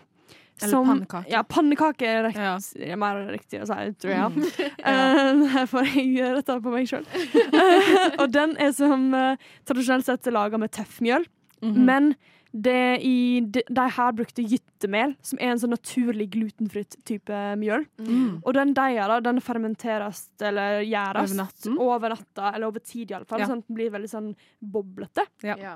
Eller 0.61 0.71
som- 0.71 0.87
pannekake. 0.87 1.25
Ja, 1.31 1.41
pannekake 1.43 2.01
er, 2.07 2.23
rekt, 2.23 2.37
Ja. 2.39 2.57
er 2.93 2.95
mer 2.95 3.17
riktig 3.31 3.59
å 3.61 3.65
si, 3.67 3.91
tror 3.99 4.13
jeg. 4.13 4.71
Eh, 4.85 5.47
Her 5.51 5.65
får 5.67 5.85
jeg 5.95 6.35
retta 6.37 6.59
på 6.63 6.71
meg 6.71 6.87
sjøl. 6.87 7.03
og 8.21 8.31
den 8.31 8.55
er 8.57 8.71
som 8.71 9.13
eh, 9.13 9.35
tradisjonelt 9.65 10.05
sett 10.05 10.25
laga 10.31 10.57
med 10.57 10.71
tøffmjøl. 10.71 11.25
Mhm. 11.61 11.83
Men 11.85 12.15
det 12.55 13.01
i, 13.03 13.41
de, 13.41 13.61
de 13.67 13.85
her 13.97 14.11
brukte 14.15 14.43
gyttemel, 14.47 15.15
som 15.25 15.39
er 15.43 15.51
en 15.51 15.59
sånn 15.59 15.73
naturlig 15.75 16.29
glutenfritt 16.31 16.95
type 17.07 17.39
mjøl. 17.59 17.83
Mm. 17.99 18.37
Og 18.45 18.53
den 18.55 18.71
deiga 18.77 19.09
da, 19.11 19.17
den 19.25 19.41
fermenteres 19.43 20.29
eller 20.39 20.79
gjæres 20.87 21.33
Over 21.33 21.41
natten? 21.41 21.75
over 21.83 22.15
natta, 22.15 22.53
eller 22.53 22.69
over 22.71 22.79
tid 22.79 23.11
iallfall, 23.11 23.43
Ja. 23.43 23.49
sånn 23.49 23.59
at 23.59 23.67
den 23.67 23.75
blir 23.75 23.91
veldig 23.91 24.11
sånn 24.11 24.29
boblete. 24.63 25.25
Ja. 25.43 25.57
Ja. 25.59 25.73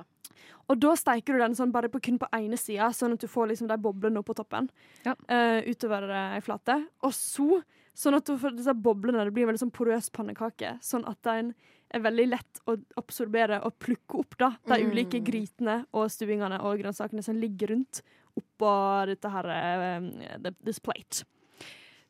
Og 0.70 0.80
da 0.80 0.94
steiker 0.96 1.34
du 1.36 1.40
den 1.42 1.56
sånn 1.58 1.72
bare 1.74 1.90
på, 1.90 2.00
kun 2.00 2.20
på 2.22 2.30
ene 2.32 2.56
sida, 2.56 2.92
sånn 2.96 3.14
at 3.18 3.20
du 3.20 3.28
får 3.28 3.50
liksom 3.52 3.68
de 3.68 3.78
boblene 3.82 4.22
opp 4.22 4.30
på 4.30 4.38
toppen. 4.38 4.70
Ja. 5.04 5.16
Uh, 5.28 5.60
utover 5.68 6.06
eh, 6.10 6.36
ei 6.38 6.42
flate. 6.46 6.78
Og 7.04 7.12
så, 7.12 7.64
sånn 7.98 8.16
at 8.20 8.30
du 8.30 8.38
får 8.38 8.56
disse 8.56 8.74
boblene, 8.78 9.26
det 9.26 9.34
blir 9.34 9.44
en 9.48 9.52
veldig 9.52 9.66
sånn 9.66 9.74
porøs 9.76 10.12
pannekake. 10.16 10.78
Sånn 10.86 11.04
at 11.10 11.20
den 11.28 11.56
er 11.94 12.00
veldig 12.06 12.28
lett 12.30 12.60
å 12.70 12.76
absorbere 12.98 13.62
og 13.66 13.74
plukke 13.82 14.20
opp 14.20 14.38
da, 14.38 14.52
de 14.68 14.78
Mm. 14.84 14.92
ulike 14.92 15.20
grytene 15.26 15.86
og 15.94 16.10
stuingene 16.12 16.60
og 16.62 16.78
grønnsakene 16.82 17.24
som 17.24 17.36
ligger 17.36 17.68
rundt 17.74 18.02
oppå 18.38 19.06
dette 19.10 19.30
her 19.34 19.46
uh, 19.50 20.52
this 20.64 20.80
plate. 20.80 21.24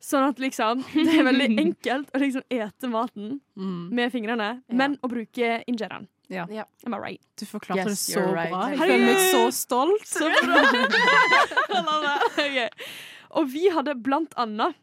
Sånn 0.00 0.28
at 0.30 0.38
liksom 0.40 0.80
Det 0.94 1.18
er 1.18 1.24
veldig 1.26 1.48
enkelt 1.64 2.12
å 2.14 2.20
liksom 2.22 2.42
ete 2.50 2.88
maten 2.88 3.40
Mm. 3.56 3.90
med 3.92 4.12
fingrene, 4.12 4.62
Ja. 4.68 4.74
men 4.74 4.96
å 5.02 5.08
bruke 5.08 5.62
injeraen. 5.68 6.06
Ja. 6.30 6.44
Ja. 6.48 6.62
Am 6.86 6.94
I 6.94 6.98
right? 7.02 7.22
Du 7.36 7.44
forklarte 7.44 7.88
Yes, 7.90 8.06
det 8.06 8.14
så 8.14 8.22
right. 8.32 8.50
bra. 8.52 8.68
Jeg 8.70 8.78
føler 8.78 9.06
meg 9.08 9.16
så 9.32 9.50
stolt. 9.50 10.06
Så 10.06 10.28
bra! 10.30 10.60
okay. 12.38 12.68
Og 13.34 13.48
vi 13.50 13.68
hadde 13.74 13.94
blant 13.98 14.32
annet 14.38 14.76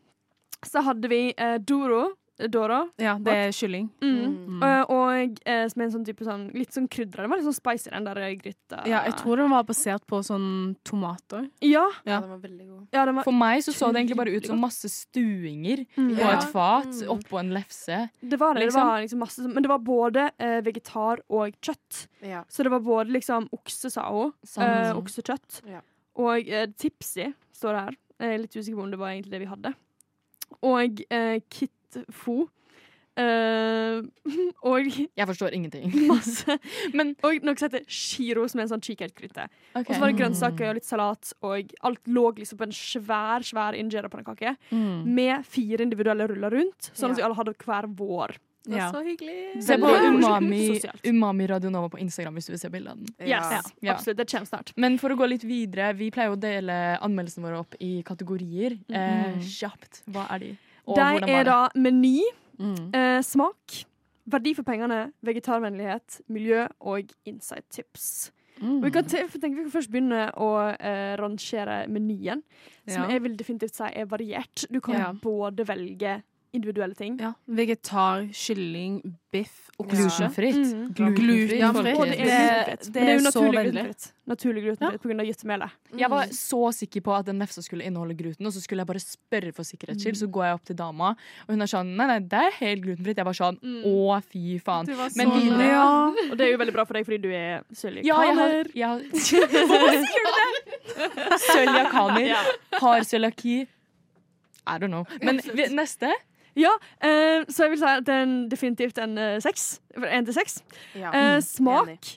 så 0.66 0.82
hadde 0.84 1.08
vi 1.12 1.22
eh, 1.38 1.58
Doro. 1.62 2.16
Doro. 2.38 2.84
Ja, 3.02 3.16
det 3.18 3.34
er 3.34 3.52
kylling. 3.56 3.88
Mm. 4.02 4.34
Mm. 4.60 4.64
Eh, 4.64 4.84
og 4.94 5.40
eh, 5.46 5.64
som 5.72 5.82
er 5.82 5.86
en 5.88 5.94
sånn 5.96 6.06
type 6.06 6.26
sånn 6.26 6.44
litt 6.54 6.74
sånn 6.76 6.86
krydder. 6.88 7.24
Det 7.26 7.30
var 7.32 7.40
litt 7.42 7.48
sånn 7.48 7.56
spicy, 7.58 7.90
den 7.90 8.06
der 8.06 8.20
gryta. 8.38 8.84
Ja, 8.86 9.00
jeg 9.08 9.16
tror 9.18 9.38
den 9.42 9.50
var 9.50 9.64
basert 9.66 10.06
på 10.06 10.20
sånn 10.26 10.76
tomater. 10.86 11.48
Ja, 11.66 11.88
Ja, 12.06 12.20
den 12.22 12.30
var 12.30 12.38
veldig 12.44 12.68
god. 12.70 12.88
ja 12.94 13.06
var, 13.10 13.24
For 13.26 13.34
meg 13.34 13.64
så 13.66 13.74
så 13.74 13.90
det 13.92 14.04
egentlig 14.04 14.18
bare 14.22 14.36
ut 14.38 14.46
som 14.46 14.60
masse 14.62 14.90
stuinger 14.94 15.86
mm, 15.98 16.14
på 16.16 16.22
Ja. 16.22 16.38
et 16.38 16.48
fat 16.54 16.86
Mm. 16.94 17.10
oppå 17.18 17.40
en 17.40 17.50
lefse. 17.54 18.10
Det 18.22 18.38
var 18.40 18.54
det. 18.54 18.66
liksom. 18.66 18.82
Det 18.82 18.88
var 18.88 19.02
liksom 19.02 19.20
masse 19.20 19.40
Men 19.48 19.64
det 19.64 19.70
var 19.70 19.80
både 19.80 20.32
eh, 20.40 20.62
vegetar 20.62 21.20
og 21.30 21.54
kjøtt. 21.62 22.08
Ja. 22.22 22.44
Så 22.50 22.64
det 22.64 22.70
var 22.72 22.80
både 22.80 23.10
liksom 23.12 23.50
okse, 23.52 23.90
sa 23.92 24.10
hun. 24.12 24.32
Eh, 24.58 24.94
oksekjøtt. 24.94 25.62
Ja. 25.68 25.82
Og 26.16 26.48
eh, 26.50 26.68
tipsy, 26.78 27.34
står 27.54 27.74
det 27.74 27.82
her. 27.82 27.96
Jeg 28.20 28.34
er 28.34 28.38
litt 28.40 28.56
usikker 28.56 28.76
på 28.78 28.84
om 28.84 28.92
det 28.92 28.98
var 29.00 29.10
egentlig 29.10 29.32
det 29.32 29.40
vi 29.40 29.46
hadde. 29.46 29.74
Og 30.64 31.02
eh, 31.12 31.40
kitfo. 31.94 32.48
Uh, 33.18 34.06
og 34.70 34.86
Jeg 35.18 35.26
forstår 35.26 35.50
ingenting. 35.58 35.90
masse 36.12 36.54
Men 36.94 37.16
Og 37.26 37.40
noe 37.42 37.58
som 37.58 37.66
heter 37.72 37.86
shiro, 37.90 38.44
som 38.46 38.60
er 38.62 38.68
en 38.68 38.74
sånn 38.76 38.84
kikertkrytte. 38.86 39.48
Okay. 39.74 39.88
Og 39.88 39.94
så 39.96 40.02
var 40.04 40.12
det 40.12 40.20
grønnsaker 40.20 40.70
og 40.70 40.78
litt 40.78 40.86
salat, 40.86 41.32
og 41.42 41.72
alt 41.90 42.04
lå 42.14 42.28
liksom 42.38 42.60
på 42.62 42.68
en 42.68 42.76
svær 42.78 43.46
svær 43.48 43.74
injera-pannekake 43.80 44.54
Mm. 44.70 45.06
med 45.18 45.46
fire 45.50 45.82
individuelle 45.82 46.28
ruller 46.30 46.54
rundt, 46.54 46.92
sånn 46.94 47.12
at 47.16 47.18
vi 47.18 47.24
alle 47.26 47.38
hadde 47.40 47.56
hver 47.58 47.88
vår. 47.98 48.36
Det 48.68 48.74
var 48.76 48.80
Ja. 48.84 48.92
så 48.92 49.02
hyggelig. 49.02 49.64
Se 49.64 49.78
på 49.80 49.88
Umami. 49.88 50.62
Umami 51.08 51.48
Radio 51.50 51.70
Nova 51.72 51.90
på 51.90 52.00
Instagram 52.04 52.36
hvis 52.36 52.46
du 52.50 52.52
vil 52.52 52.60
se 52.60 52.70
bilde 52.70 52.92
av 52.92 52.98
den. 53.00 53.08
Yes, 53.22 53.72
Ja. 53.82 53.94
absolutt. 53.96 54.18
Det 54.18 54.28
kommer 54.30 54.46
snart. 54.46 54.74
Men 54.78 54.98
for 55.00 55.10
å 55.10 55.18
gå 55.18 55.28
litt 55.30 55.44
videre, 55.48 55.94
vi 55.96 56.12
pleier 56.12 56.36
å 56.36 56.40
dele 56.40 57.00
anmeldelsene 57.02 57.48
våre 57.48 57.60
opp 57.64 57.76
i 57.80 58.04
kategorier. 58.04 58.78
Eh, 58.90 59.34
Mhm. 59.38 59.42
kjapt, 59.42 60.04
hva 60.12 60.28
er 60.36 60.40
de? 60.40 60.58
De 60.96 61.32
er 61.32 61.44
da 61.44 61.70
meny, 61.76 62.22
Mm. 62.60 62.90
eh, 62.94 63.22
smak, 63.22 63.84
verdi 64.26 64.54
for 64.56 64.64
pengene, 64.64 65.12
vegetarvennlighet, 65.24 66.22
miljø 66.28 66.68
og 66.82 67.12
insight 67.26 67.70
tips. 67.70 68.32
Mm. 68.62 68.82
Vi 68.84 68.90
kan 68.90 69.04
tenke, 69.06 69.32
vi 69.34 69.40
kan 69.64 69.70
først 69.72 69.92
begynne 69.92 70.32
å 70.34 70.76
eh, 70.80 71.16
rangere 71.18 71.88
menyen, 71.88 72.42
som 72.88 73.04
Ja. 73.04 73.10
jeg 73.10 73.22
vil 73.22 73.36
definitivt 73.38 73.76
si 73.76 73.84
er 73.84 74.06
variert. 74.06 74.66
Du 74.72 74.80
kan 74.82 74.96
Ja. 74.96 75.12
både 75.14 75.66
velge 75.68 76.24
individuelle 76.54 76.96
ting. 76.96 77.18
Ja. 77.20 77.34
Vegetar, 77.48 78.28
kylling, 78.34 79.02
biff, 79.32 79.70
og 79.78 79.90
Glutenfritt. 79.92 80.56
Mm. 80.74 80.94
Glutenfritt. 80.96 81.60
Ja, 81.60 81.72
det 81.72 81.84
Det- 81.84 82.94
det 82.94 83.02
er 83.04 83.14
jo 83.18 83.24
naturlig 83.28 83.64
glutenfritt. 83.72 84.12
Naturlig 84.28 84.64
glutenfritt 84.64 85.02
på 85.02 85.08
grunn 85.10 85.20
av 85.20 85.26
gjødsemelet. 85.28 85.70
Jeg 85.98 86.10
var 86.10 86.24
så 86.34 86.62
sikker 86.74 87.02
på 87.02 87.14
at 87.20 87.26
den 87.26 87.38
nefsa 87.40 87.62
skulle 87.62 87.84
inneholde 87.86 88.16
gluten, 88.18 88.46
og 88.46 88.52
så 88.54 88.62
skulle 88.62 88.80
jeg 88.80 88.88
bare 88.88 89.00
spørre 89.00 89.54
for 89.54 89.64
sikkerhets 89.64 90.04
skyld. 90.04 90.18
Så 90.18 90.28
går 90.32 90.44
jeg 90.46 90.54
opp 90.54 90.66
til 90.66 90.76
dama, 90.76 91.10
og 91.12 91.50
hun 91.50 91.62
er 91.62 91.66
sånn 91.68 91.96
Nei, 91.96 92.08
nei, 92.08 92.20
det 92.20 92.34
er 92.34 92.52
helt 92.60 92.82
glutenfritt. 92.84 93.18
Jeg 93.18 93.26
var 93.26 93.34
sånn 93.34 93.60
Å, 93.62 94.22
fy 94.24 94.58
faen. 94.60 94.86
Du 94.86 94.96
var 94.96 95.10
Men 95.16 95.28
så 95.28 95.34
videre-. 95.40 95.68
Ja, 95.68 96.14
og 96.32 96.38
det 96.38 96.42
er 96.48 96.52
jo 96.52 96.58
veldig 96.58 96.74
bra 96.74 96.84
for 96.86 96.94
deg 96.94 97.06
fordi 97.06 97.22
du 97.22 97.30
er 97.32 97.64
cøliakaner. 97.74 98.72
Ja, 98.74 98.74
jeg 98.74 98.88
har, 98.88 99.00
Hvorfor 99.68 99.92
sier 100.08 100.26
du 100.26 100.32
det?! 100.40 101.40
Cøliakaner. 101.52 102.36
Har 102.80 103.00
cøliaki. 103.04 103.68
I 104.68 104.78
don't 104.80 104.88
know. 104.92 105.06
Men 105.22 105.38
vi- 105.54 105.70
neste 105.70 106.12
Ja, 106.58 106.72
eh, 107.06 107.44
så 107.54 107.68
jeg 107.68 107.76
vil 107.76 107.80
si 107.84 107.86
at 107.86 108.06
det 108.08 108.14
er 108.16 108.24
en, 108.26 108.38
definitivt 108.50 108.98
en 109.04 109.18
eh, 109.22 109.36
seks. 109.44 109.80
Én 109.96 110.26
til 110.26 110.34
seks. 110.34 110.60
Ja. 110.98 111.12
Eh, 111.12 111.36
Enig. 111.38 111.44
smak 111.46 112.16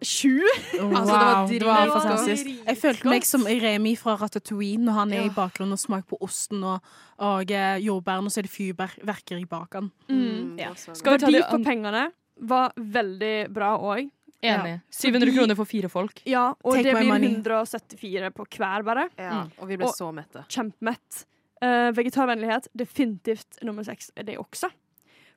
sju. 0.00 0.40
Wow, 0.80 0.88
det 0.88 0.88
var 0.90 1.02
det 1.04 1.10
var 1.12 1.46
dritgodt. 1.46 1.90
fantastisk. 1.92 2.46
Jeg 2.64 2.78
følte 2.80 3.10
meg 3.12 3.26
som 3.28 3.42
Remi 3.44 3.90
fra 4.00 4.14
Ratatouille 4.16 4.80
når 4.80 4.92
han 4.96 5.12
er 5.12 5.20
Ja. 5.20 5.26
i 5.28 5.34
bakgrunnen 5.36 5.72
og 5.76 5.78
smaker 5.82 6.08
på 6.08 6.18
osten 6.24 6.62
og, 6.64 6.80
og 7.20 7.50
eh, 7.52 7.76
jordbærene, 7.84 8.24
og 8.24 8.32
så 8.32 8.40
er 8.40 8.48
det 8.48 8.54
fyrverkeri 8.54 9.42
i 9.42 9.50
baken. 9.50 9.90
Mm, 10.08 10.56
Ja. 10.58 10.70
det 10.72 10.72
var 10.72 10.74
så 10.80 10.96
Skal 10.96 11.12
vi 11.12 11.18
ta 11.18 11.26
Verdi 11.26 11.36
det 11.36 11.44
for 11.50 11.58
an- 11.60 11.64
pengene 11.68 12.06
var 12.40 12.72
veldig 12.78 13.52
bra 13.52 13.74
òg. 13.76 14.08
Enig. 14.42 14.80
700 14.90 15.34
kroner 15.36 15.54
for 15.54 15.66
fire 15.68 15.88
folk. 15.92 16.22
Ja, 16.24 16.54
og 16.64 16.72
Take 16.78 16.82
det 16.84 16.94
my 16.94 17.00
blir 17.00 17.12
money. 17.12 17.34
174 17.36 18.30
på 18.32 18.46
hver, 18.56 18.82
bare. 18.82 19.08
Ja, 19.18 19.42
og 19.60 19.68
vi 19.68 19.76
ble 19.76 19.84
Og- 19.84 19.94
så 19.94 20.08
mette. 20.14 20.46
Kjempemett. 20.48 21.26
Uh, 21.60 21.90
vegetarvennlighet, 21.96 22.70
definitivt 22.78 23.60
nummer 23.66 23.84
seks 23.84 24.08
er 24.16 24.24
det 24.28 24.38
også. 24.40 24.70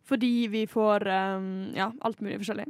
Fordi 0.08 0.48
vi 0.52 0.66
får 0.68 1.08
um, 1.08 1.74
ja, 1.76 1.90
alt 2.04 2.22
mulig 2.24 2.40
forskjellig. 2.42 2.68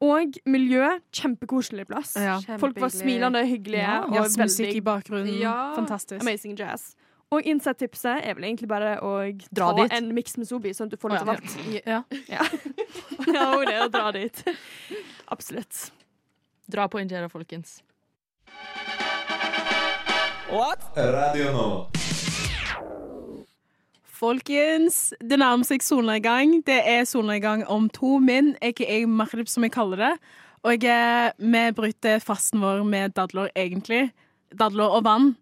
Og 0.00 0.38
miljø, 0.48 0.86
kjempekoselig 1.12 1.84
plass. 1.90 2.14
Ja. 2.16 2.38
Folk 2.58 2.80
var 2.80 2.88
smilende, 2.88 3.42
hyggelige 3.46 3.82
Ja, 3.82 3.98
og 4.06 4.14
Jazzmusikk 4.16 4.64
i 4.64 4.68
veldig 4.70 4.84
bakgrunnen. 4.84 5.34
Ja. 5.42 5.74
Fantastisk. 5.76 6.22
amazing 6.24 6.56
jazz. 6.58 6.94
Og 7.30 7.46
innsett-tipset 7.46 8.24
er 8.26 8.34
vel 8.34 8.48
egentlig 8.48 8.66
bare 8.70 8.96
å 9.06 9.12
Dra 9.54 9.68
ta 9.70 9.84
dit. 9.84 9.92
en 9.94 10.08
miks 10.16 10.34
med 10.40 10.48
Sobi, 10.48 10.72
sånn 10.74 10.88
at 10.90 10.96
du 10.96 10.98
får 10.98 11.14
litt 11.14 11.22
av 11.22 11.30
ja. 11.30 11.36
alt. 11.36 11.52
Ja. 11.86 12.00
Ja, 12.32 13.44
og 13.58 13.68
det 13.68 13.76
er 13.76 13.84
å 13.84 13.92
dra 13.92 14.10
dit. 14.16 14.42
Absolutt. 15.30 15.92
Dra 16.70 16.88
på 16.90 16.98
Injera, 17.02 17.28
folkens. 17.30 17.82
What? 20.50 20.90
Radio 20.96 21.52
Nova. 21.54 21.99
Folkens, 24.20 25.14
det 25.24 25.38
nærmer 25.40 25.64
seg 25.64 25.80
solnedgang. 25.80 26.58
Det 26.66 26.76
er 26.84 27.06
solnedgang 27.08 27.62
om 27.72 27.86
to 27.88 28.18
min, 28.20 28.52
aka 28.60 28.98
maghrib, 29.08 29.48
som 29.48 29.64
jeg 29.64 29.72
kaller 29.72 30.02
det. 30.02 30.10
Og 30.68 30.84
eh, 30.84 31.30
vi 31.40 31.62
bryter 31.72 32.20
fasten 32.20 32.60
vår 32.60 32.82
med 32.84 33.14
dadler, 33.16 33.48
egentlig. 33.56 34.10
Dadler 34.58 34.98
og 34.98 35.04
vann. 35.06 35.32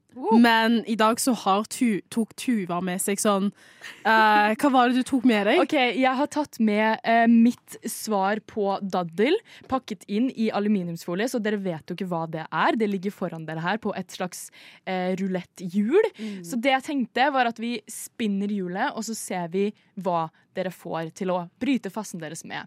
Men 0.43 0.81
i 0.87 0.97
dag 0.99 1.21
så 1.21 1.33
har 1.45 1.67
tu, 1.71 2.01
tok 2.11 2.33
Tuva 2.39 2.81
med 2.85 3.01
seg 3.03 3.21
sånn 3.23 3.51
uh, 3.51 4.51
Hva 4.59 4.71
var 4.73 4.89
det 4.91 5.03
du 5.03 5.07
tok 5.07 5.27
med 5.29 5.47
deg? 5.47 5.61
Ok, 5.63 5.77
Jeg 5.95 6.15
har 6.19 6.31
tatt 6.33 6.59
med 6.65 7.05
uh, 7.07 7.27
mitt 7.31 7.77
svar 7.89 8.41
på 8.49 8.79
daddel, 8.83 9.37
pakket 9.71 10.07
inn 10.11 10.31
i 10.35 10.49
aluminiumsfolie, 10.55 11.29
så 11.31 11.41
dere 11.43 11.61
vet 11.63 11.89
jo 11.89 11.97
ikke 11.97 12.09
hva 12.11 12.25
det 12.31 12.47
er. 12.49 12.79
Det 12.81 12.91
ligger 12.91 13.15
foran 13.15 13.47
dere 13.49 13.63
her 13.65 13.81
på 13.83 13.93
et 13.99 14.17
slags 14.17 14.49
uh, 14.89 15.15
ruletthjul. 15.21 16.11
Så 16.47 16.59
det 16.59 16.75
jeg 16.75 16.87
tenkte, 16.89 17.29
var 17.35 17.53
at 17.53 17.61
vi 17.63 17.77
spinner 17.91 18.51
hjulet, 18.53 18.97
og 18.97 19.07
så 19.07 19.17
ser 19.19 19.53
vi 19.55 19.69
hva 20.03 20.27
dere 20.57 20.73
får 20.75 21.13
til 21.21 21.35
å 21.35 21.45
bryte 21.61 21.93
fasten 21.95 22.23
deres 22.23 22.45
med. 22.49 22.67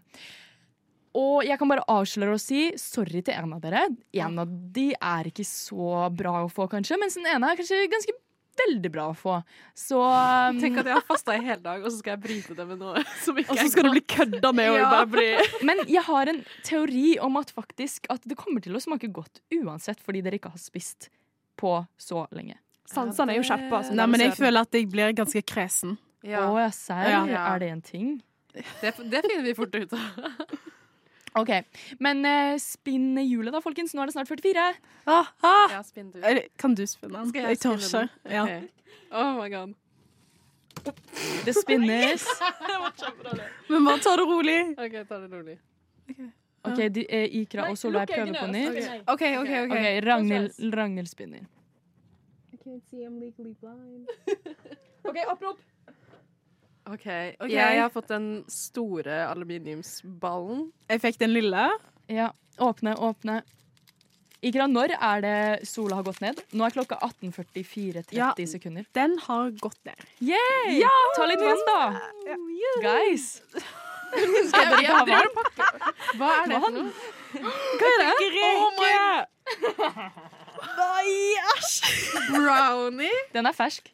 Og 1.18 1.42
jeg 1.44 1.58
kan 1.60 1.68
bare 1.68 1.84
avsløre 1.92 2.34
og 2.38 2.40
si 2.40 2.70
sorry 2.80 3.20
til 3.24 3.34
en 3.36 3.52
av 3.58 3.60
dere. 3.60 3.86
En 4.16 4.38
av 4.40 4.48
de 4.72 4.90
er 4.96 5.28
ikke 5.28 5.44
så 5.44 6.06
bra 6.16 6.38
å 6.46 6.50
få, 6.52 6.68
kanskje, 6.72 6.96
mens 7.00 7.18
den 7.18 7.26
ene 7.28 7.50
er 7.52 7.58
kanskje 7.58 7.82
ganske 7.92 8.14
veldig 8.62 8.90
bra 8.92 9.06
å 9.10 9.14
få. 9.16 9.34
Så 9.76 9.96
um, 10.00 10.58
Tenk 10.60 10.76
at 10.82 10.88
jeg 10.90 10.96
har 10.96 11.04
fasta 11.08 11.36
i 11.36 11.40
hele 11.44 11.60
dag, 11.64 11.80
og 11.84 11.88
så 11.92 11.98
skal 12.02 12.14
jeg 12.14 12.22
bryte 12.24 12.56
det 12.56 12.66
med 12.68 12.80
noe 12.82 13.00
som 13.24 13.38
ikke 13.40 13.54
Og 13.54 13.60
så 13.62 13.68
skal 13.72 13.88
du 13.88 13.92
bli 13.94 14.02
kødda 14.12 14.50
med, 14.56 14.70
og 14.74 14.76
Ja. 14.80 14.90
bare 14.92 15.08
bli 15.14 15.28
Men 15.68 15.80
jeg 15.88 16.04
har 16.08 16.32
en 16.32 16.42
teori 16.68 17.06
om 17.24 17.36
at 17.40 17.52
faktisk 17.56 18.08
at 18.12 18.24
det 18.28 18.36
kommer 18.40 18.60
til 18.64 18.76
å 18.76 18.82
smake 18.84 19.08
godt 19.12 19.40
uansett, 19.56 20.00
fordi 20.04 20.20
dere 20.24 20.36
ikke 20.40 20.52
har 20.52 20.60
spist 20.60 21.08
på 21.60 21.78
så 22.00 22.26
lenge. 22.32 22.56
Sansene 22.92 23.32
er 23.32 23.40
jo 23.40 23.46
skjerpa. 23.48 23.78
altså, 23.80 23.94
Nei, 23.96 24.06
men 24.12 24.20
jeg 24.26 24.36
føler 24.36 24.64
at 24.66 24.76
jeg 24.76 24.88
blir 24.92 25.12
ganske 25.16 25.40
kresen. 25.48 25.96
Ja, 26.24 26.44
Å, 26.48 26.56
ja, 26.60 26.68
serr? 26.76 27.08
Ja. 27.28 27.46
Er 27.54 27.58
det 27.64 27.68
en 27.72 27.80
ting? 27.84 28.12
det, 28.52 28.64
det 28.82 29.24
finner 29.24 29.44
vi 29.48 29.54
fort 29.56 29.72
ut 29.80 29.92
av. 29.96 30.20
OK. 31.38 31.50
Men 32.02 32.24
uh, 32.26 32.58
spinn 32.60 33.16
hjulet, 33.22 33.54
da, 33.54 33.62
folkens. 33.64 33.94
Nå 33.96 34.02
er 34.04 34.10
det 34.10 34.16
snart 34.16 34.28
44. 34.28 34.66
Ah, 35.06 35.30
ah. 35.40 35.72
Ja, 35.72 35.80
spinn 35.86 36.10
du. 36.12 36.20
Er 36.20 36.42
Kan 36.60 36.76
du 36.76 36.84
spinne 36.86 37.18
den? 37.18 37.28
Skal 37.32 37.46
jeg 37.46 37.56
Jeg 37.56 37.62
tør 37.64 37.80
ikke. 37.80 38.08
Ja. 38.28 38.42
Okay. 38.42 38.60
Oh 39.12 39.32
my 39.40 39.48
god. 39.52 39.72
Det 41.44 41.54
spinnes. 41.56 42.26
Men 43.70 43.84
bare 43.84 43.98
ta 44.02 44.16
det 44.18 44.26
rolig. 44.28 44.60
OK, 44.78 44.92
ta 45.08 45.18
det 45.22 45.32
rolig. 45.32 45.58
OK, 46.62 46.78
de, 46.94 47.06
eh, 47.10 47.36
Ikra 47.42 47.70
og 47.70 47.78
Solveig 47.78 48.08
prøver 48.08 48.32
på 48.38 48.46
nytt. 48.52 48.90
OK, 49.06 49.22
OK. 49.40 49.40
ok 49.40 49.72
okay 49.72 50.00
Ragnhild, 50.06 50.74
Ragnhild 50.74 51.08
spinner. 51.10 51.38
OK, 55.08 55.16
åpne 55.32 55.48
opp. 56.86 56.92
okay. 56.94 57.34
Jeg 57.48 57.80
har 57.80 57.90
fått 57.90 58.08
den 58.08 58.44
store 58.50 59.26
aluminiumsballen. 59.30 60.70
Jeg 60.90 61.00
fikk 61.00 61.18
den 61.22 61.32
lille. 61.34 61.68
Ja, 62.08 62.30
åpne, 62.58 62.94
åpne. 62.98 63.42
Ikra, 64.42 64.66
når 64.66 64.90
er 64.98 65.20
det 65.22 65.68
sola 65.70 65.94
har 66.00 66.02
gått 66.02 66.18
ned? 66.20 66.40
Nå 66.52 66.64
er 66.66 66.70
klokka 66.74 66.96
18.44, 66.98 68.02
30 68.10 68.16
Ja. 68.18 68.32
sekunder. 68.34 68.84
Den 68.92 69.16
har 69.22 69.50
gått 69.62 69.78
ned. 69.86 69.94
Yeah! 70.18 70.72
Ja! 70.80 70.90
Ta 71.14 71.26
litt 71.30 71.38
vann, 71.38 71.62
da! 71.68 72.00
Guys. 72.82 73.40
Skal 74.12 74.66
dere 74.74 74.92
ha 74.92 75.04
vann? 75.06 75.28
Hva 76.18 76.32
er 76.42 76.46
det 76.50 76.58
for 76.58 76.70
noe? 76.74 76.90
Hva 77.78 77.86
er 77.86 77.98
det? 78.02 79.28
Brownie? 82.34 83.14
Den 83.32 83.46
er 83.46 83.52
fersk. 83.56 83.88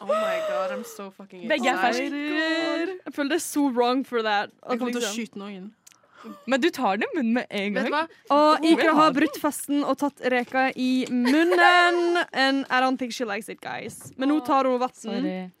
Oh 0.00 0.06
my 0.06 0.38
god, 0.48 0.70
I'm 0.70 0.84
so 0.84 1.10
fucking 1.10 1.48
Begge 1.48 1.66
er 1.68 1.74
excited. 1.88 2.12
ferske. 2.12 2.98
Jeg 3.06 3.14
føler 3.14 3.28
det 3.28 3.36
er 3.40 3.46
so 3.46 3.66
wrong 3.68 4.04
for 4.06 4.22
that. 4.22 4.50
Jeg 4.70 4.78
kommer 4.78 4.92
til 4.92 5.00
å 5.00 5.04
liksom- 5.04 5.16
skyte 5.26 5.36
noen. 5.36 5.72
Men 6.46 6.60
du 6.60 6.68
tar 6.70 6.96
den 6.96 7.04
i 7.06 7.16
munnen 7.16 7.32
med 7.34 7.46
en 7.50 7.74
gang. 7.74 8.08
Og 8.30 8.58
Ikra 8.66 8.92
har 8.92 8.94
har 9.04 9.12
brutt 9.12 9.36
fasten 9.40 9.84
og 9.84 9.98
tatt 9.98 10.20
reka 10.20 10.72
i 10.76 11.06
munnen. 11.10 12.24
And 12.32 12.66
I 12.70 12.80
don't 12.80 12.98
think 12.98 13.12
she 13.12 13.24
likes 13.24 13.48
it, 13.48 13.60
guys. 13.60 14.12
Men 14.16 14.28
nå 14.28 14.40
tar 14.44 14.64
hun 14.64 14.78
vann. 14.80 15.52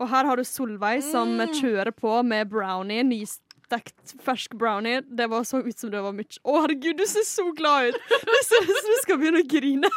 Og 0.00 0.08
her 0.08 0.24
har 0.24 0.36
du 0.36 0.42
Solveig 0.44 1.02
som 1.02 1.38
kjører 1.38 1.90
på 1.94 2.22
med 2.24 2.48
brownie. 2.50 3.02
Nystekt 3.02 4.14
fersk 4.22 4.54
brownie. 4.58 5.00
Det 5.02 5.28
var 5.30 5.42
så 5.42 5.64
ut 5.64 5.78
som 5.78 5.90
det 5.90 6.02
var 6.02 6.12
mye. 6.12 6.38
Å, 6.44 6.60
herregud, 6.66 6.96
du 6.98 7.06
ser 7.06 7.22
så 7.26 7.52
glad 7.54 7.88
ut! 7.88 7.94
Det 8.10 8.44
ser 8.46 8.62
ut 8.62 8.76
som 8.82 8.90
du 8.90 8.98
skal 9.02 9.18
begynne 9.18 9.42
å 9.42 9.48
grine. 9.48 9.90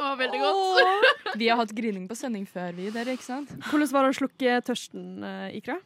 Å, 0.00 0.10
veldig 0.18 0.40
godt. 0.42 1.36
Vi 1.40 1.48
har 1.50 1.60
hatt 1.60 1.72
grilling 1.76 2.08
på 2.10 2.16
sending 2.18 2.46
før, 2.48 2.72
vi, 2.76 2.88
dere, 2.94 3.14
ikke 3.16 3.26
sant? 3.26 3.52
Hvordan 3.68 3.92
var 3.94 4.06
det 4.06 4.12
å 4.14 4.18
slukke 4.20 4.58
tørsten, 4.66 5.06
eh, 5.26 5.58
Ikra? 5.60 5.78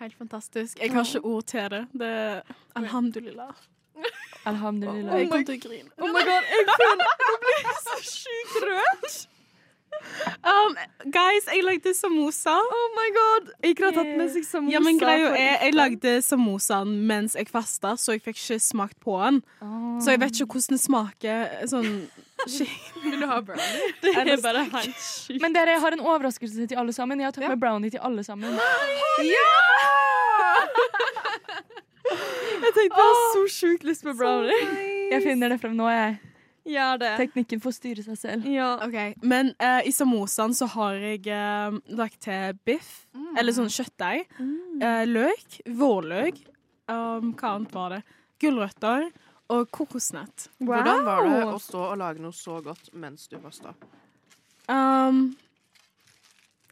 Helt 0.00 0.16
fantastisk. 0.18 0.76
Jeg 0.80 0.92
har 0.92 1.08
ikke 1.08 1.24
ord 1.24 1.46
til 1.48 1.70
det. 1.72 1.82
det 1.96 2.10
er 2.10 2.56
Alhamdulillah. 2.76 3.54
Alhamdulillah. 4.46 5.22
Jeg 5.22 5.30
kommer 5.30 5.48
til 5.48 5.56
å 5.56 5.62
grine. 5.68 5.94
Oh 5.96 6.12
my 6.12 6.24
god, 6.26 6.50
jeg 6.52 6.68
føler 6.82 7.06
jeg 7.30 7.40
blir 7.46 7.80
så 7.86 7.96
sykt 8.10 8.60
rørt! 8.68 9.16
Um, 10.46 10.76
guys, 11.12 11.46
jeg 11.50 11.62
lagde 11.66 11.92
samosa. 11.94 12.54
Oh 12.56 12.86
my 12.96 13.06
god! 13.16 13.50
Ikke 13.66 13.88
har 13.88 13.96
tatt 13.96 14.12
med 14.18 14.30
seg 14.34 14.44
samosa. 14.46 14.74
Ja, 14.74 14.80
men 14.84 15.00
greia 15.00 15.32
er, 15.32 15.56
Jeg 15.66 15.74
lagde 15.76 16.14
samosaen 16.24 16.92
mens 17.08 17.36
jeg 17.38 17.48
fasta, 17.50 17.94
så 18.00 18.16
jeg 18.16 18.22
fikk 18.24 18.38
ikke 18.40 18.60
smakt 18.62 18.98
på 19.02 19.16
den. 19.24 19.42
Så 20.02 20.14
jeg 20.14 20.22
vet 20.22 20.36
ikke 20.40 20.56
hvordan 20.56 20.76
det 20.76 20.82
smaker 20.82 21.66
sånn 21.72 21.90
Vil 23.04 23.20
du 23.22 23.26
ha 23.30 23.40
brownie? 23.40 23.92
Det 24.04 24.12
er 24.12 24.42
bare 24.44 24.66
helt 24.74 25.00
sykt. 25.00 25.40
Men 25.42 25.56
dere 25.56 25.78
har 25.82 25.96
en 25.96 26.04
overraskelse 26.04 26.68
til 26.68 26.78
alle 26.80 26.92
sammen. 26.96 27.20
Jeg 27.22 27.30
har 27.30 27.36
tatt 27.38 27.48
med 27.48 27.62
brownie 27.62 27.90
til 27.94 28.02
alle 28.04 28.24
sammen. 28.26 28.58
Ja! 29.24 29.50
Jeg 32.06 32.72
tenkte 32.72 32.84
jeg 32.86 33.02
har 33.02 33.16
så 33.34 33.42
sjukt 33.50 33.84
lyst 33.86 34.04
på 34.06 34.12
brownie. 34.16 34.54
Jeg 35.10 35.22
finner 35.24 35.50
det 35.52 35.58
frem 35.62 35.74
nå, 35.78 35.88
jeg. 35.90 36.16
Gjør 36.66 36.98
det. 36.98 37.12
Teknikken 37.20 37.60
får 37.62 37.74
styre 37.76 38.02
seg 38.02 38.18
selv. 38.18 38.46
Ja. 38.50 38.72
Okay. 38.86 39.14
Men 39.22 39.52
uh, 39.62 39.80
i 39.86 39.92
samosaen 39.94 40.54
så 40.56 40.66
har 40.72 40.98
jeg 40.98 41.22
uh, 41.30 41.76
lagt 41.98 42.18
til 42.26 42.58
biff, 42.66 43.04
eller 43.38 43.54
sånn 43.54 43.70
kjøttdeig, 43.70 44.26
eh, 44.82 45.04
løk, 45.06 45.60
vårløk, 45.78 46.40
um, 46.90 47.30
hva 47.38 47.52
annet 47.54 47.74
var 47.76 47.94
det? 47.94 48.00
Gulrøtter 48.42 49.06
og 49.54 49.70
kokosnøtt. 49.70 50.48
Hvordan 50.58 51.04
var 51.06 51.22
det 51.30 51.42
å 51.46 51.58
stå 51.62 51.84
og 51.92 51.98
lage 52.02 52.22
noe 52.24 52.34
så 52.34 52.58
godt 52.64 52.90
mens 52.98 53.28
du 53.30 53.38
fasta? 53.42 53.76
Um, 54.66 55.36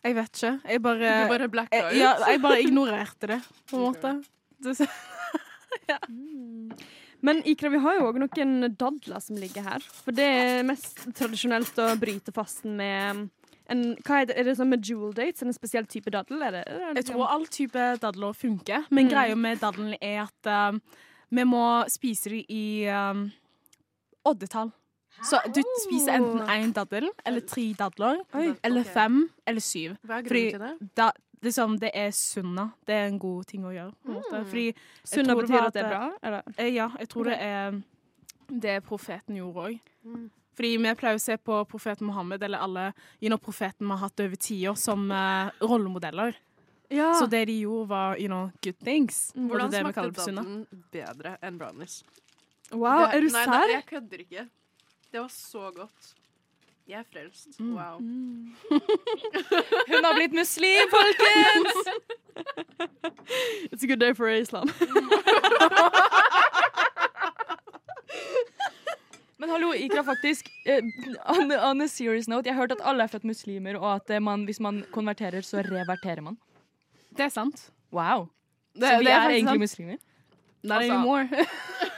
Jeg 0.05 0.17
vet 0.19 0.35
ikke. 0.35 0.53
Jeg 0.69 0.83
bare, 0.85 1.13
Du 1.23 1.31
bare 1.31 1.49
blacka 1.49 1.79
jeg, 1.79 2.01
ja, 2.03 2.17
jeg 2.29 2.43
bare 2.43 2.61
ignorerte 2.61 3.31
det, 3.31 3.41
på 3.71 3.79
en 3.79 3.87
måte. 3.89 4.17
Det, 4.65 5.99
Men 7.25 7.41
Ikra, 7.49 7.71
vi 7.73 7.79
har 7.81 7.97
jo 7.97 8.09
òg 8.11 8.19
noen 8.21 8.69
dadler 8.77 9.23
som 9.25 9.39
ligger 9.41 9.65
her. 9.65 9.85
For 10.05 10.13
det 10.13 10.27
er 10.29 10.67
mest 10.69 11.01
tradisjonelt 11.17 11.79
å 11.81 11.87
bryte 12.01 12.35
fasten 12.37 12.75
med 12.77 13.25
en, 13.73 13.85
hva 14.05 14.19
er, 14.21 14.27
det, 14.29 14.35
er 14.37 14.45
det 14.51 14.57
sånn 14.59 14.69
med 14.75 14.85
jewel 14.85 15.15
dates? 15.17 15.41
En 15.43 15.55
spesiell 15.57 15.87
type 15.89 16.13
daddel? 16.13 16.43
Er 16.45 16.53
det, 16.59 16.63
er 16.69 16.83
det 16.93 17.01
jeg 17.01 17.09
tror 17.15 17.31
all 17.33 17.47
type 17.49 17.87
dadler 18.03 18.37
funker, 18.37 18.85
men 18.93 19.07
Mm. 19.09 19.13
greia 19.15 19.37
med 19.41 19.63
daddelen 19.65 19.97
er 20.05 20.27
at 20.27 20.51
uh, 20.53 20.77
vi 21.33 21.45
må 21.49 21.65
spise 21.89 22.29
dem 22.35 22.45
i 22.53 22.65
um, 22.93 23.25
oddetall. 24.29 24.69
Så 25.25 25.39
du 25.55 25.63
spiser 25.87 26.17
enten 26.19 26.43
én 26.51 26.73
daddel 26.75 27.07
eller 27.25 27.41
tre 27.47 27.69
dadler, 27.79 28.19
Oi. 28.35 28.51
eller 28.67 28.85
fem 28.85 29.21
eller 29.47 29.63
syv. 29.63 29.95
Hva 30.05 30.19
er 30.21 30.27
Fordi 30.29 30.45
til 30.51 30.61
det? 30.61 30.73
da, 30.99 31.09
liksom, 31.45 31.79
det 31.81 31.91
er 31.95 32.11
sunna. 32.17 32.71
Det 32.87 32.95
er 32.95 33.09
en 33.11 33.19
god 33.23 33.47
ting 33.51 33.65
å 33.67 33.73
gjøre. 33.75 33.93
På 34.05 34.11
en 34.13 34.17
måte. 34.21 34.41
Mm. 34.41 34.47
Fordi 34.53 34.65
Sunna 35.05 35.35
betyr 35.39 35.59
at, 35.61 35.67
at 35.67 35.75
det 35.77 35.83
er 35.85 35.91
bra? 35.93 36.07
Eller? 36.23 36.55
Eh, 36.57 36.71
Ja, 36.75 36.89
jeg 36.99 37.09
tror 37.13 37.25
det 37.31 37.37
er 37.41 37.83
det 38.65 38.79
profeten 38.85 39.37
gjorde 39.39 39.69
òg. 39.69 39.93
Mm. 40.05 40.25
Fordi 40.55 40.71
vi 40.79 40.95
pleier 40.95 41.19
å 41.19 41.23
se 41.23 41.37
på 41.37 41.61
profeten 41.67 42.07
Mohammed 42.07 42.43
eller 42.47 42.59
alle 42.63 42.83
you 43.21 43.29
know, 43.31 43.39
profeten 43.39 43.87
vi 43.89 43.91
har 43.97 44.05
hatt 44.05 44.21
over 44.23 44.37
tiår, 44.37 44.77
som 44.79 45.09
uh, 45.11 45.51
rollemodeller. 45.61 46.37
Ja. 46.95 47.13
Så 47.19 47.27
det 47.27 47.47
de 47.49 47.57
gjorde, 47.65 47.89
var 47.91 48.19
you 48.21 48.29
know, 48.29 48.51
good 48.63 48.79
things. 48.85 49.33
Og 49.35 49.49
Hvordan 49.51 49.73
det 49.73 49.81
smakte 49.83 50.13
for 50.15 50.83
bedre 50.95 51.37
enn 51.43 51.59
brownies? 51.59 52.03
wow, 52.71 53.07
Det- 53.07 53.15
er 53.17 53.21
du 53.21 53.29
nei. 53.33 53.47
Nei, 53.47 53.65
jeg 53.73 53.87
kødder 53.87 54.21
ikke. 54.27 54.49
Det 55.11 55.21
var 55.21 55.29
så 55.29 55.71
godt. 55.75 56.15
Jeg 56.89 56.99
er 57.01 57.05
frelst. 57.13 57.61
Mm. 57.61 57.75
Wow. 57.75 57.97
Hun 59.91 60.05
har 60.05 60.15
blitt 60.19 60.35
muslim, 60.37 60.91
folkens! 60.93 61.75
It's 63.73 63.83
a 63.83 63.87
good 63.87 64.01
day 64.01 64.13
for 64.15 64.29
Islam. 64.29 64.69
Men 69.39 69.51
hallo, 69.51 69.73
Ikra, 69.75 70.03
faktisk. 70.07 70.49
eh, 70.67 70.81
on, 71.29 71.53
on 71.53 71.81
a 71.83 71.89
serious 71.89 72.29
note, 72.29 72.47
jeg 72.49 72.55
har 72.55 72.63
hørt 72.63 72.73
at 72.73 72.81
alle 72.87 73.03
er 73.03 73.07
født 73.13 73.25
muslimer, 73.29 73.77
og 73.81 73.95
at 73.97 74.11
eh, 74.15 74.21
man, 74.23 74.45
hvis 74.49 74.61
man 74.61 74.85
konverterer, 74.95 75.41
så 75.45 75.63
reverterer 75.67 76.21
man. 76.23 76.37
Det 77.17 77.25
er 77.27 77.33
sant. 77.35 77.71
Wow. 77.93 78.29
Det, 78.75 78.83
så 78.89 78.99
vi 78.99 79.05
det 79.09 79.13
er, 79.13 79.29
egentlig 79.31 79.49
sant. 79.49 79.61
muslimer? 79.61 79.97
Not 80.63 80.77
Altså- 80.83 80.95
anymore. 80.95 81.29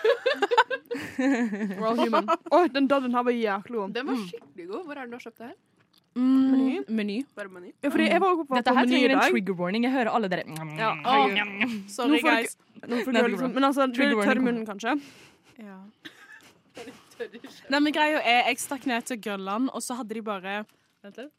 We're 1.19 1.89
all 1.91 2.01
human. 2.01 2.29
Oi, 2.53 2.67
den 2.75 2.91
dadden 2.91 3.15
her 3.17 3.25
var 3.27 3.37
jæklig 3.37 3.81
god. 3.81 3.95
Den 3.97 4.11
var 4.11 4.21
skikkelig 4.27 4.69
god. 4.73 4.85
Hvor 4.85 4.97
er 4.97 5.01
den 5.05 5.15
du 5.15 5.19
har 5.19 5.25
kjøpt 5.27 5.39
det 5.43 5.49
her? 5.51 5.57
Meny. 6.17 6.85
meny. 6.89 7.17
Bare 7.37 7.49
Meny? 7.53 7.73
Ja, 7.85 7.91
fordi 7.93 8.05
jeg 8.09 8.21
var 8.21 8.31
også 8.33 8.45
på, 8.49 8.57
Dette 8.57 8.73
her 8.73 8.87
trenger 8.89 9.13
en 9.13 9.25
trigger 9.31 9.55
warning. 9.59 9.85
Jeg 9.85 9.93
hører 9.93 10.11
alle 10.17 10.29
dere 10.33 10.45
Ja, 10.79 10.93
oh. 11.05 11.75
sorry, 11.93 12.21
guys. 12.25 12.57
Nå 12.87 13.03
får 13.05 13.13
det 13.13 13.21
går 13.21 13.29
liksom, 13.35 13.51
men 13.53 13.65
altså, 13.65 13.87
det 13.87 13.97
Trigger 13.99 14.23
er 14.23 14.31
tørr 14.31 14.41
i 14.41 14.45
munnen, 14.47 14.67
kanskje. 14.67 14.95
Ja. 15.61 15.77
Nei, 17.73 17.81
men 17.81 17.93
greia 17.93 18.21
er, 18.21 18.49
jeg 18.49 18.61
stakk 18.61 18.87
ned 18.89 19.05
til 19.09 19.21
Grønland, 19.21 19.69
og 19.73 19.85
så 19.85 19.97
hadde 19.99 20.17
de 20.17 20.23
bare 20.25 20.63
Vent 21.05 21.21
litt. 21.21 21.33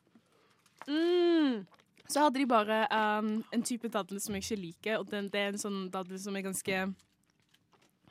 Mm. 0.87 1.65
Så 2.07 2.23
hadde 2.23 2.39
de 2.39 2.45
bare 2.47 2.85
um, 3.19 3.33
en 3.53 3.63
type 3.67 3.89
daddel 3.91 4.21
som 4.23 4.37
jeg 4.37 4.45
ikke 4.45 4.61
liker, 4.61 5.01
og 5.01 5.09
det, 5.11 5.25
det 5.33 5.41
er 5.41 5.51
en 5.51 5.61
sånn 5.61 5.81
daddel 5.91 6.19
som 6.21 6.37
er 6.37 6.45
ganske 6.45 6.85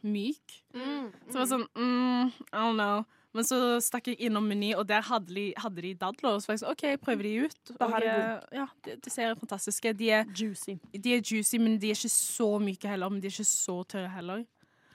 myk. 0.05 0.57
Mm. 0.75 1.13
Så 1.27 1.33
det 1.33 1.39
var 1.41 1.53
sånn 1.53 1.69
mm, 1.77 2.33
I 2.51 2.57
don't 2.57 2.77
know. 2.77 3.05
Men 3.37 3.45
så 3.45 3.57
stakk 3.85 4.07
jeg 4.09 4.17
innom 4.31 4.47
Meny, 4.49 4.71
og 4.81 4.87
der 4.89 5.03
hadde 5.05 5.35
de, 5.37 5.51
hadde 5.61 5.83
de 5.85 5.93
dadler. 6.01 6.39
Og 6.39 6.41
så 6.41 6.49
var 6.49 6.57
jeg 6.57 6.63
sånn, 6.63 6.73
OK, 6.73 6.85
jeg 6.89 7.01
prøver 7.03 7.27
de 7.27 7.33
ut. 7.45 7.73
Og, 7.77 7.97
eh, 8.01 8.47
ja, 8.57 8.65
de, 8.87 8.95
de 9.05 9.13
ser 9.13 9.35
fantastiske. 9.37 9.93
De 9.99 10.09
er, 10.21 10.29
Juicy. 10.33 10.79
de 10.95 11.13
er 11.19 11.21
juicy, 11.21 11.61
men 11.61 11.77
de 11.83 11.91
er 11.93 11.99
ikke 11.99 12.13
så 12.15 12.49
myke 12.63 12.89
heller. 12.89 13.13
Men 13.13 13.21
de 13.21 13.29
er 13.29 13.37
ikke 13.37 13.49
så 13.51 13.77
tørre 13.93 14.09
heller. 14.15 14.47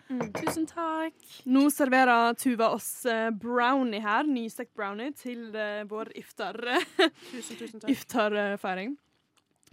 Mm. 0.10 0.26
Tusen 0.36 0.66
takk. 0.68 1.22
Nå 1.54 1.68
serverer 1.72 2.34
Tuva 2.42 2.72
oss 2.76 2.90
eh, 3.08 3.30
brownie 3.30 4.02
her, 4.04 4.26
nystekt 4.28 4.74
brownie, 4.76 5.14
til 5.16 5.54
eh, 5.56 5.86
vår 5.88 6.10
iftar, 6.20 6.58
Tusen, 7.30 7.62
tusen 7.62 7.78
takk. 7.80 7.92
iftar-feiring. 7.94 8.98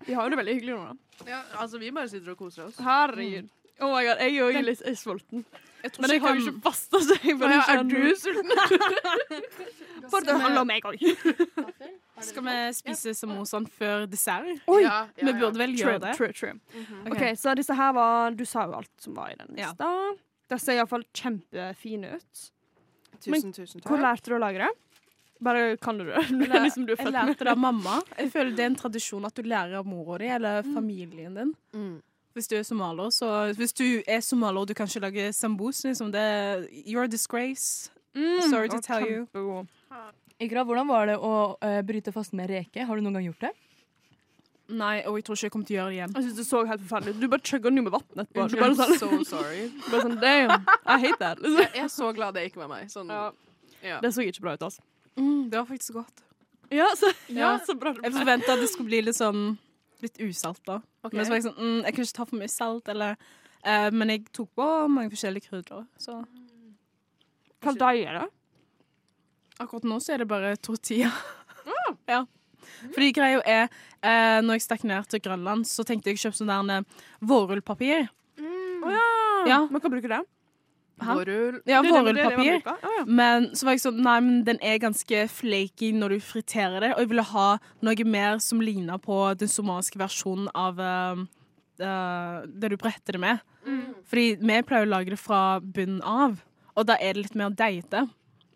Vi 0.06 0.14
har 0.14 0.28
jo 0.28 0.30
det 0.30 0.38
veldig 0.38 0.58
hyggelig 0.60 0.76
nå, 0.76 0.92
da. 0.92 1.24
Ja, 1.26 1.40
altså, 1.58 1.80
vi 1.82 1.88
bare 1.90 2.06
sitter 2.12 2.36
og 2.36 2.38
koser 2.44 2.68
oss. 2.68 2.76
Herregud. 2.84 3.48
Oh 3.80 3.90
my 3.94 4.02
god, 4.04 4.18
jeg 4.18 4.32
er 4.32 4.36
jo 4.38 4.62
litt 4.66 4.80
jeg 4.84 4.96
sulten. 4.98 5.44
Jeg 5.84 5.92
Men 6.02 6.10
jeg 6.10 6.20
har 6.24 6.34
jo 6.34 6.40
ikke 6.50 6.62
fasta, 6.64 6.98
så 7.06 7.14
jeg 7.22 7.36
bare 7.38 7.58
er 7.70 7.84
du 7.86 7.98
sulten? 8.18 8.50
For 10.10 10.24
det 10.26 10.34
handler 10.40 10.60
om 10.64 10.66
meg 10.70 10.82
òg. 10.88 10.98
Skal 12.26 12.42
vi 12.48 12.54
spise 12.74 13.12
samosaen 13.14 13.68
før 13.70 14.06
dessert? 14.10 14.48
Oi! 14.66 14.80
Ja, 14.82 15.04
ja, 15.14 15.26
Vi 15.28 15.34
burde 15.38 15.60
vel 15.60 15.76
gjøre 15.78 16.00
det. 16.02 16.16
true, 16.18 16.32
true. 16.34 16.56
Mhm. 16.74 17.12
OK, 17.12 17.22
så 17.38 17.54
disse 17.54 17.76
her 17.78 17.92
var 17.94 18.34
Du 18.34 18.44
sa 18.48 18.64
jo 18.66 18.74
alt 18.80 18.90
som 18.98 19.14
var 19.14 19.30
i 19.30 19.38
den 19.38 19.54
i 19.56 19.60
Ja. 19.62 19.70
stad. 19.76 20.18
De 20.50 20.58
ser 20.58 20.78
iallfall 20.80 21.04
kjempefine 21.14 22.14
ut. 22.16 22.50
Tusen, 23.20 23.52
tusen 23.52 23.80
Hvor 23.84 23.98
lærte 24.02 24.30
du 24.30 24.34
å 24.34 24.40
lage 24.42 24.58
det? 24.64 24.70
Bare 25.40 25.76
kan 25.76 25.98
du 25.98 26.04
det? 26.08 26.24
Liksom 26.66 26.86
du 26.86 26.94
er 26.94 27.04
Jeg 27.04 27.12
lærte 27.14 27.44
det 27.46 27.52
av 27.54 27.58
mamma. 27.58 28.00
Jeg 28.18 28.32
føler 28.32 28.50
det 28.56 28.64
er 28.64 28.70
en 28.72 28.76
tradisjon 28.82 29.24
at 29.28 29.34
du 29.38 29.42
lærer 29.46 29.78
av 29.78 29.86
mora 29.86 30.18
di 30.18 30.26
eller 30.26 30.62
familien 30.66 31.34
din. 31.38 31.54
Mm. 31.72 32.02
Hvis 32.38 32.48
du 32.50 32.54
er 32.58 32.64
somalier, 32.66 33.10
så 33.14 33.28
Hvis 33.58 33.72
du 33.74 33.84
er 34.06 34.20
somalier 34.24 34.62
og 34.62 34.68
du 34.70 34.74
kan 34.78 34.86
ikke 34.86 35.02
lage 35.08 35.32
sambus, 35.34 35.82
liksom 35.84 36.12
det 36.14 36.24
You're 36.86 37.04
a 37.04 37.10
disgrace. 37.10 37.90
Mm, 38.14 38.50
Sorry 38.50 38.68
to 38.72 38.80
tell 38.80 39.04
you. 39.06 39.26
Ikra, 40.38 40.62
hvordan 40.62 40.86
var 40.86 41.08
det 41.10 41.16
å 41.18 41.32
uh, 41.58 41.80
bryte 41.82 42.12
fasten 42.14 42.38
med 42.38 42.50
reke? 42.50 42.84
Har 42.86 42.96
du 42.96 43.02
noen 43.02 43.18
gang 43.18 43.26
gjort 43.26 43.48
det? 43.48 43.50
Nei, 44.68 44.98
og 45.08 45.16
jeg 45.16 45.24
tror 45.24 45.38
ikke 45.38 45.46
jeg 45.48 45.52
kommer 45.54 45.66
til 45.68 45.74
å 45.74 45.78
gjøre 45.78 45.88
det 45.90 45.96
igjen. 45.96 46.14
Jeg 46.14 46.24
synes 46.26 46.36
det 46.38 46.44
så 46.46 46.58
helt 46.68 46.82
forferdelig 46.84 47.14
ut. 47.16 47.20
Du 47.22 47.28
bare 47.32 47.44
chugger 47.50 47.72
den 47.72 47.80
jo 47.80 47.84
med 47.86 47.94
vann 47.94 48.22
etterpå. 48.22 48.44
Du 48.52 48.56
bare 48.60 48.76
sånn, 48.76 48.96
So 49.00 49.08
sorry. 49.24 49.62
bare 49.90 50.02
sånn 50.04 50.18
Damn, 50.20 50.66
I 50.84 50.98
hate 51.06 51.18
that. 51.22 51.40
Liksom. 51.42 51.62
Jeg 51.72 51.84
er 51.86 51.92
så 51.94 52.10
glad 52.14 52.36
det 52.36 52.44
ikke 52.50 52.60
var 52.62 52.68
meg. 52.74 52.90
Sånn, 52.92 53.08
Ja, 53.10 53.30
ja. 53.82 54.00
det 54.04 54.12
så 54.14 54.26
ikke 54.26 54.44
bra 54.44 54.54
ut, 54.58 54.66
altså. 54.68 54.84
Mm, 55.16 55.48
det 55.50 55.56
var 55.58 55.66
faktisk 55.70 55.96
godt. 55.96 56.22
Ja, 56.70 56.90
så, 57.00 57.10
ja, 57.32 57.38
Ja. 57.38 57.52
så 57.64 57.74
bra. 57.80 57.94
Jeg 58.04 58.12
forventa 58.12 58.52
at 58.52 58.60
det 58.60 58.68
skulle 58.68 58.92
bli 58.92 59.00
litt 59.08 59.16
sånn 59.16 59.56
Litt 60.04 60.20
usalt, 60.22 60.60
da. 60.68 60.78
Ok. 61.02 61.12
Men 61.14 61.26
så 61.26 61.32
var 61.32 61.40
jeg 61.40 61.46
sånn 61.48 61.58
mm, 61.58 61.78
Jeg 61.82 61.94
kan 61.94 62.06
ikke 62.06 62.16
ta 62.18 62.26
for 62.28 62.38
mye 62.38 62.52
salt, 62.52 62.90
eller 62.92 63.16
eh, 63.64 63.88
Men 63.94 64.12
jeg 64.14 64.26
tok 64.36 64.50
på 64.58 64.66
mange 64.94 65.12
forskjellige 65.14 65.50
krydder, 65.50 65.86
så 65.98 66.20
Hva 67.64 67.74
deig 67.74 68.04
er 68.04 68.20
det? 68.20 68.26
Akkurat 69.58 69.88
nå 69.90 69.98
så 69.98 70.14
er 70.14 70.22
det 70.22 70.28
bare 70.30 70.52
tortilla. 70.62 71.10
ja. 72.12 72.20
Fordi 72.94 73.08
greia 73.16 73.40
er, 73.42 73.64
eh, 74.06 74.38
når 74.44 74.60
jeg 74.60 74.64
stakk 74.68 74.84
ned 74.86 75.08
til 75.10 75.22
Grønland, 75.24 75.66
så 75.66 75.82
tenkte 75.86 76.12
jeg 76.12 76.20
å 76.20 76.22
kjøpe 76.28 76.38
sånn 76.38 76.52
der 76.52 76.76
eh, 76.76 77.06
vårrullpapir. 77.26 78.06
Å 78.38 78.92
ja. 78.94 79.08
Ja. 79.50 79.58
Men 79.66 79.82
hva 79.82 79.90
bruker 79.90 80.14
det? 80.14 80.20
Vårrull. 80.98 81.60
Ja, 81.68 81.80
vårrullpapir. 81.86 82.60
Ja, 82.64 82.76
ja. 82.82 83.04
Men 83.06 83.50
så 83.56 83.68
var 83.68 83.76
jeg 83.76 83.84
sånn, 83.84 84.00
nei, 84.02 84.16
men 84.24 84.40
den 84.46 84.60
er 84.64 84.80
ganske 84.82 85.24
flaky 85.30 85.92
når 85.96 86.16
du 86.16 86.24
friterer 86.26 86.82
det, 86.82 86.92
og 86.96 87.04
jeg 87.04 87.12
ville 87.12 87.26
ha 87.30 87.48
noe 87.86 88.06
mer 88.08 88.40
som 88.42 88.62
ligner 88.64 88.98
på 89.02 89.20
den 89.38 89.50
somaliske 89.52 90.00
versjonen 90.00 90.50
av 90.58 90.82
uh, 90.82 91.22
uh, 91.82 92.38
det 92.48 92.72
du 92.74 92.78
bretter 92.80 93.18
det 93.18 93.22
med. 93.22 93.44
Fordi 94.08 94.38
vi 94.40 94.62
pleier 94.64 94.86
å 94.86 94.90
lage 94.90 95.12
det 95.12 95.20
fra 95.20 95.60
bunnen 95.60 96.00
av, 96.02 96.40
og 96.74 96.86
da 96.88 96.96
er 97.02 97.14
det 97.14 97.26
litt 97.26 97.38
mer 97.38 97.52
deigete. 97.54 98.06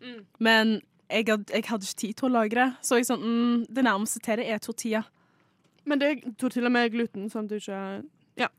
Mm. 0.03 0.19
Men 0.43 0.73
jeg, 1.09 1.27
hadde, 1.29 1.53
jeg 1.53 1.67
hadde 1.67 1.87
ikke 1.87 2.01
tid 2.01 2.15
til 2.19 2.29
å 2.29 2.33
lage 2.33 2.57
det, 2.57 2.69
så 2.81 2.99
jeg 2.99 3.09
sånn, 3.09 3.23
mm, 3.23 3.65
det 3.75 3.85
nærmeste 3.85 4.23
til 4.23 4.41
det 4.41 4.49
er 4.49 4.63
tortilla. 4.63 5.03
Men 5.85 5.99
det 5.99 6.09
er 6.09 6.35
tortilla 6.39 6.71
med 6.71 6.91
gluten, 6.93 7.29
sånn 7.31 7.47
at 7.47 7.53
du 7.53 7.59
ikke 7.59 7.79
Ja, 8.39 8.49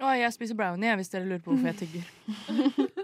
Å, 0.00 0.14
jeg 0.18 0.32
spiser 0.34 0.56
brownie, 0.58 0.94
hvis 0.98 1.12
dere 1.12 1.28
lurer 1.28 1.42
på 1.44 1.52
hvorfor 1.52 1.70
jeg 1.70 1.78
tygger. 1.84 3.03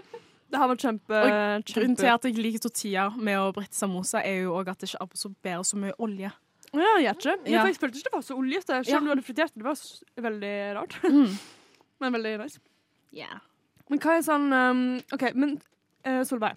Det 0.51 0.59
har 0.59 0.67
vært 0.67 0.83
kjempe, 0.83 1.19
Og 1.23 1.65
Grunnen 1.71 1.95
til 1.99 2.09
at 2.11 2.25
jeg 2.27 2.35
liker 2.35 2.63
tortilla 2.65 3.05
med 3.15 3.37
å 3.39 3.51
brette 3.55 3.77
samosa, 3.77 4.19
er 4.23 4.41
jo 4.43 4.55
òg 4.59 4.71
at 4.73 4.81
det 4.83 4.89
ikke 4.91 5.03
absorberer 5.05 5.63
så 5.67 5.79
mye 5.79 5.93
olje. 6.03 6.31
Ja, 6.71 6.89
gjør 7.03 7.15
ikke 7.17 7.29
det? 7.29 7.51
Ja. 7.51 7.63
Jeg 7.67 7.77
følte 7.79 7.99
ikke 7.99 8.09
det 8.09 8.15
var 8.17 8.25
så 8.27 8.35
oljete, 8.39 8.75
selv 8.83 8.91
Ja. 8.91 8.99
du 8.99 9.09
hadde 9.11 9.23
fritert 9.27 9.53
det. 9.55 9.63
Det 9.63 9.63
var 9.63 10.29
veldig 10.29 10.53
rart, 10.75 10.97
Mm. 11.03 11.37
men 12.01 12.13
veldig 12.13 12.37
nice. 12.43 12.59
Yeah. 13.11 13.39
Men 13.89 13.99
hva 13.99 14.17
er 14.17 14.21
sånn 14.23 14.51
um, 14.55 14.83
OK, 15.13 15.25
men 15.35 15.57
uh, 16.07 16.21
Solveig. 16.23 16.55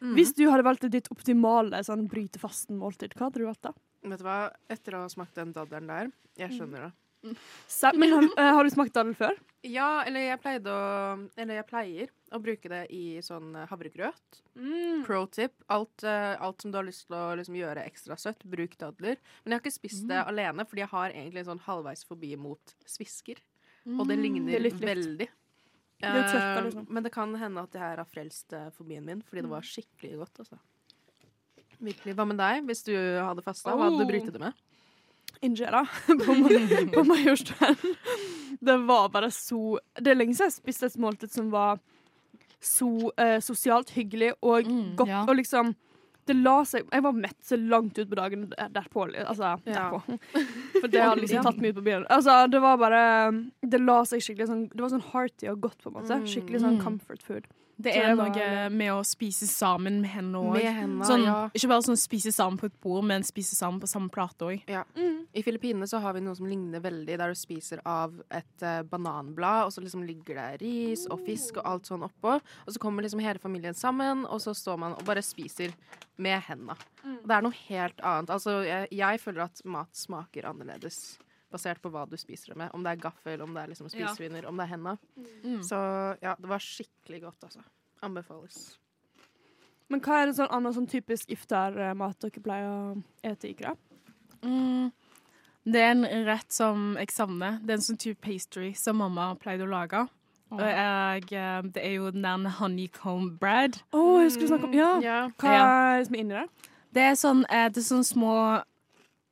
Mm. 0.00 0.14
Hvis 0.14 0.30
du 0.34 0.44
hadde 0.50 0.62
valgt 0.62 0.86
ditt 0.90 1.08
optimale 1.10 1.80
sånn 1.82 2.06
bryte 2.10 2.38
fasten-måltid, 2.38 3.16
hva 3.18 3.26
hadde 3.26 3.40
du 3.42 3.46
valgt 3.48 3.62
da? 3.66 3.72
Vet 4.06 4.20
du 4.20 4.24
hva, 4.28 4.52
etter 4.70 4.94
å 4.94 5.00
ha 5.02 5.08
smakt 5.10 5.34
den 5.34 5.50
daddelen 5.52 5.88
der, 5.90 6.10
jeg 6.38 6.54
skjønner 6.54 6.86
det. 6.86 6.92
Se- 7.66 7.92
Men 7.98 8.12
har, 8.12 8.24
eh, 8.38 8.52
har 8.54 8.64
du 8.64 8.70
smakt 8.70 8.92
dadel 8.94 9.14
før? 9.18 9.36
Ja, 9.66 10.04
eller 10.06 10.20
jeg 10.22 10.38
pleide 10.40 10.70
å 10.70 10.82
Eller 11.36 11.56
jeg 11.58 11.66
pleier 11.66 12.10
å 12.30 12.38
bruke 12.40 12.68
det 12.70 12.84
i 12.94 13.18
sånn 13.26 13.48
havregrøt. 13.68 14.38
havregrøt. 14.54 15.02
Pro 15.06 15.24
tip. 15.26 15.52
Alt, 15.68 16.04
eh, 16.06 16.36
alt 16.38 16.62
som 16.62 16.70
du 16.70 16.78
har 16.78 16.86
lyst 16.86 17.08
til 17.08 17.16
å 17.18 17.34
liksom, 17.40 17.56
gjøre 17.58 17.82
ekstra 17.88 18.14
søtt, 18.20 18.44
bruk 18.46 18.76
dadler. 18.78 19.16
Men 19.42 19.50
jeg 19.50 19.58
har 19.58 19.64
ikke 19.64 19.74
spist 19.80 20.06
det 20.08 20.20
alene, 20.30 20.64
fordi 20.68 20.84
jeg 20.84 20.92
har 20.92 21.10
egentlig 21.10 21.42
en 21.42 21.50
sånn 21.56 21.64
halvveis 21.66 22.04
forbi 22.06 22.36
mot 22.38 22.74
svisker. 22.86 23.40
Og 23.88 24.06
det 24.06 24.18
ligner 24.20 24.52
Det 24.52 24.62
litt 24.62 24.78
likt. 24.78 24.88
veldig. 24.94 25.28
Det 25.98 26.22
tørka, 26.30 26.56
Eh, 26.58 26.64
liksom. 26.68 26.86
Men 26.88 27.02
det 27.02 27.10
kan 27.12 27.34
hende 27.34 27.58
at 27.62 27.70
det 27.72 27.80
her 27.80 27.96
har 27.96 28.04
frelst 28.06 28.52
eh, 28.52 28.70
fobien 28.70 29.02
min, 29.04 29.22
fordi 29.22 29.42
det 29.42 29.50
var 29.50 29.62
skikkelig 29.66 30.18
godt. 30.22 30.38
Altså. 30.44 30.58
Virkelig. 31.82 32.14
Hva 32.14 32.26
med 32.28 32.38
deg, 32.38 32.64
hvis 32.68 32.84
du 32.86 32.92
hadde 32.94 33.42
fasta? 33.42 33.70
Hva 33.74 33.88
hadde 33.88 33.98
du 33.98 34.04
brukt 34.06 34.26
brytet 34.28 34.32
det 34.38 34.40
med? 34.40 34.54
Injera 35.42 35.84
på, 36.06 36.34
på 36.94 37.04
Majorstuen. 37.04 37.76
Det 38.60 38.76
var 38.88 39.08
bare 39.14 39.30
så 39.30 39.78
Det 40.00 40.10
er 40.10 40.18
lenge 40.18 40.34
siden 40.34 40.50
jeg 40.50 40.56
spiste 40.58 40.86
et 40.90 40.96
måltid 40.98 41.30
som 41.30 41.50
var 41.52 41.78
så 42.60 42.88
eh, 43.16 43.38
sosialt 43.44 43.90
hyggelig 43.94 44.32
og 44.42 44.66
Mm, 44.66 44.96
godt. 44.98 45.08
ja. 45.08 45.20
Og 45.28 45.36
liksom 45.38 45.74
det 46.28 46.34
la 46.36 46.58
seg 46.68 46.84
Jeg 46.92 47.02
var 47.06 47.12
mett 47.16 47.36
så 47.46 47.56
langt 47.56 47.96
ut 47.98 48.08
på 48.10 48.16
dagen 48.18 48.48
derpå. 48.74 49.06
Altså, 49.24 49.54
Ja. 49.64 49.76
derpå. 49.78 50.18
For 50.82 50.88
det 50.88 51.00
hadde 51.00 51.22
liksom 51.22 51.44
tatt 51.46 51.56
meg 51.62 51.70
ut 51.70 51.76
på 51.78 51.84
byen. 51.86 52.04
Altså, 52.10 52.50
det 52.50 52.60
var 52.60 52.76
bare 52.76 53.04
Det 53.62 53.80
la 53.80 54.02
seg 54.04 54.20
skikkelig 54.20 54.48
sånn 54.50 54.66
Det 54.74 54.82
var 54.82 54.90
sånn 54.92 55.06
hearty 55.12 55.48
og 55.48 55.60
godt, 55.62 55.78
på 55.82 55.88
en 55.88 55.96
måte. 56.02 56.18
Skikkelig 56.28 56.60
sånn 56.60 56.76
Mm. 56.76 56.82
comfort 56.84 57.22
food. 57.22 57.46
Det 57.78 57.92
er 57.94 58.16
noe 58.18 58.46
med 58.74 58.90
å 58.90 59.02
spise 59.06 59.46
sammen 59.46 60.00
med 60.02 60.10
henne 60.10 60.40
òg. 60.40 60.56
Sånn, 61.06 61.22
ja. 61.22 61.36
Ikke 61.54 61.70
bare 61.70 61.84
sånn 61.86 62.00
spise 62.00 62.32
sammen 62.34 62.58
på 62.58 62.66
et 62.66 62.74
bord, 62.82 63.04
men 63.06 63.26
spise 63.26 63.54
sammen 63.54 63.78
på 63.82 63.90
samme 63.90 64.10
plate 64.10 64.48
òg. 64.48 64.64
I 65.38 65.44
Filippinene 65.46 65.86
så 65.86 66.00
har 66.02 66.16
vi 66.16 66.24
noe 66.24 66.34
som 66.34 66.48
ligner 66.50 66.82
veldig, 66.82 67.18
der 67.20 67.30
du 67.30 67.38
spiser 67.38 67.82
av 67.86 68.16
et 68.34 68.66
uh, 68.66 68.80
bananblad, 68.88 69.68
og 69.68 69.74
så 69.74 69.84
liksom 69.84 70.02
ligger 70.08 70.40
det 70.40 70.48
ris 70.64 71.06
og 71.06 71.22
fisk 71.28 71.60
og 71.60 71.70
alt 71.70 71.90
sånn 71.90 72.06
oppå. 72.08 72.38
Og 72.66 72.74
så 72.74 72.82
kommer 72.82 73.06
liksom 73.06 73.22
hele 73.22 73.42
familien 73.42 73.78
sammen, 73.78 74.26
og 74.26 74.42
så 74.42 74.56
står 74.56 74.82
man 74.82 74.98
og 74.98 75.06
bare 75.06 75.22
spiser 75.22 75.74
med 76.18 76.42
henda. 76.48 76.74
Mm. 77.04 77.20
Det 77.22 77.36
er 77.36 77.46
noe 77.46 77.62
helt 77.68 78.02
annet. 78.02 78.34
Altså, 78.34 78.58
jeg, 78.66 78.90
jeg 78.98 79.22
føler 79.22 79.46
at 79.46 79.62
mat 79.70 79.94
smaker 79.94 80.50
annerledes. 80.50 81.18
Basert 81.52 81.80
på 81.80 81.90
hva 81.92 82.04
du 82.08 82.16
spiser 82.20 82.52
det 82.52 82.58
med. 82.60 82.70
Om 82.76 82.82
det 82.84 82.92
er 82.92 83.02
gaffel, 83.06 83.40
om 83.42 83.54
det 83.54 83.62
er 83.62 83.68
liksom 83.72 83.88
Ja. 83.94 84.10
om 84.48 84.56
det 84.56 84.64
er 84.64 84.72
henda. 84.74 84.98
Mm. 85.16 85.62
Så 85.62 85.78
ja, 86.20 86.34
det 86.34 86.48
var 86.48 86.58
skikkelig 86.58 87.22
godt, 87.22 87.44
altså. 87.44 87.62
Anbefales. 88.02 88.78
Men 89.88 90.00
hva 90.00 90.22
er 90.22 90.26
det 90.26 90.36
sånn 90.36 90.50
annen 90.52 90.74
sånn 90.74 90.88
typisk 90.90 91.30
iftar-mat 91.32 92.18
dere 92.20 92.42
pleier 92.44 92.68
å 92.68 93.02
ete 93.24 93.48
i 93.48 93.54
Ikra? 93.54 93.74
Mm. 94.42 94.92
Det 95.64 95.80
er 95.80 95.90
en 95.90 96.04
rett 96.26 96.52
som 96.52 96.96
jeg 96.96 97.10
savner. 97.12 97.58
Det 97.62 97.70
er 97.70 97.80
en 97.80 97.86
sånn 97.88 98.00
type 98.00 98.20
pastry 98.20 98.74
som 98.76 99.00
mamma 99.00 99.34
pleide 99.40 99.64
å 99.64 99.70
lage. 99.70 100.06
Og 100.50 100.60
jeg, 100.60 101.32
eh, 101.36 101.62
det 101.62 101.82
er 101.84 101.94
jo 101.98 102.10
den 102.10 102.22
der 102.22 102.50
honeycomb 102.56 103.38
bread. 103.40 103.82
Å, 103.92 104.22
jeg 104.22 104.32
skulle 104.32 104.48
snakke 104.48 104.64
om 104.64 104.72
Ja. 104.72 105.00
Yeah. 105.00 105.30
Hva 105.38 105.48
er 105.48 105.98
det 105.98 106.06
som 106.06 106.14
er 106.14 106.20
inni 106.20 106.34
det? 106.34 106.48
Det 106.92 107.02
er 107.02 107.16
sånn, 107.20 107.44
eh, 107.50 107.68
det 107.68 107.76
er 107.82 107.88
sånn 107.88 108.04
små 108.04 108.62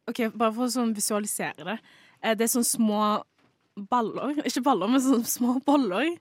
OK, 0.08 0.28
bare 0.36 0.52
for 0.52 0.66
å 0.66 0.70
sånn 0.70 0.94
visualisere 0.94 1.64
det. 1.64 1.78
Eh, 2.22 2.34
det 2.34 2.46
er 2.46 2.52
sånne 2.54 2.68
små 2.68 3.00
baller. 3.90 4.36
Ikke 4.46 4.62
baller, 4.64 4.88
men 4.88 5.00
sånne 5.04 5.28
små 5.28 5.58
boller. 5.66 6.14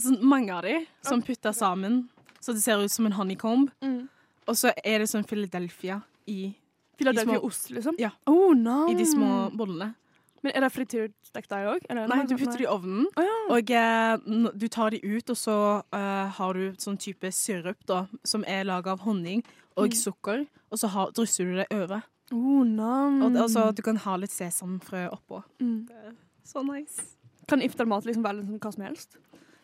Sånn, 0.00 0.20
mange 0.24 0.54
av 0.54 0.62
de 0.64 0.78
som 1.04 1.22
putter 1.22 1.52
sammen. 1.56 2.04
Så 2.40 2.54
det 2.56 2.62
ser 2.64 2.80
ut 2.80 2.90
som 2.92 3.06
en 3.06 3.12
honeycomb. 3.18 3.70
Mm. 3.84 4.08
Og 4.48 4.56
så 4.56 4.72
er 4.84 5.02
det 5.02 5.08
sånn 5.10 5.26
Philadelphia 5.28 6.00
i, 6.30 6.54
Philadelphia 6.98 7.38
små- 7.38 7.44
ost, 7.50 7.70
liksom? 7.70 7.98
Ja. 8.00 8.10
Oh, 8.26 8.52
no. 8.56 8.86
i 8.90 8.94
de 8.94 9.04
små 9.06 9.50
bollene. 9.56 9.94
Men 10.42 10.54
er 10.56 10.60
det 10.64 10.70
frityrstekt 10.72 11.50
deg 11.52 11.66
òg? 11.68 11.82
Nei, 11.92 12.22
du 12.24 12.32
putter 12.40 12.56
det 12.62 12.64
i 12.64 12.70
ovnen. 12.72 13.04
Oh, 13.12 13.22
ja. 13.26 13.34
Og 13.52 13.70
eh, 13.76 14.48
du 14.56 14.68
tar 14.72 14.94
de 14.94 15.00
ut, 15.04 15.28
og 15.28 15.36
så 15.36 15.56
eh, 15.92 16.30
har 16.38 16.54
du 16.56 16.72
sånn 16.80 16.96
type 16.96 17.28
sirup 17.36 17.84
da, 17.86 18.06
som 18.24 18.44
er 18.48 18.64
laga 18.64 18.92
av 18.94 19.00
honning 19.04 19.44
og 19.76 19.90
Mm. 19.90 19.96
sukker, 20.00 20.46
og 20.72 20.78
så 20.80 20.88
har, 20.88 21.10
drysser 21.12 21.44
du 21.44 21.56
det 21.60 21.66
over. 21.72 22.02
Oh, 22.32 22.62
no. 22.64 23.30
Og 23.30 23.56
at 23.64 23.76
du 23.76 23.82
kan 23.82 23.96
ha 23.96 24.16
litt 24.16 24.34
sesamfrø 24.34 25.08
oppå. 25.10 25.42
mm. 25.60 25.88
Så 26.44 26.62
nice. 26.66 27.02
Kan 27.46 27.62
iftar-mat 27.62 28.06
liksom 28.06 28.24
være 28.24 28.40
liksom 28.40 28.58
hva 28.62 28.72
som 28.74 28.84
helst? 28.86 29.18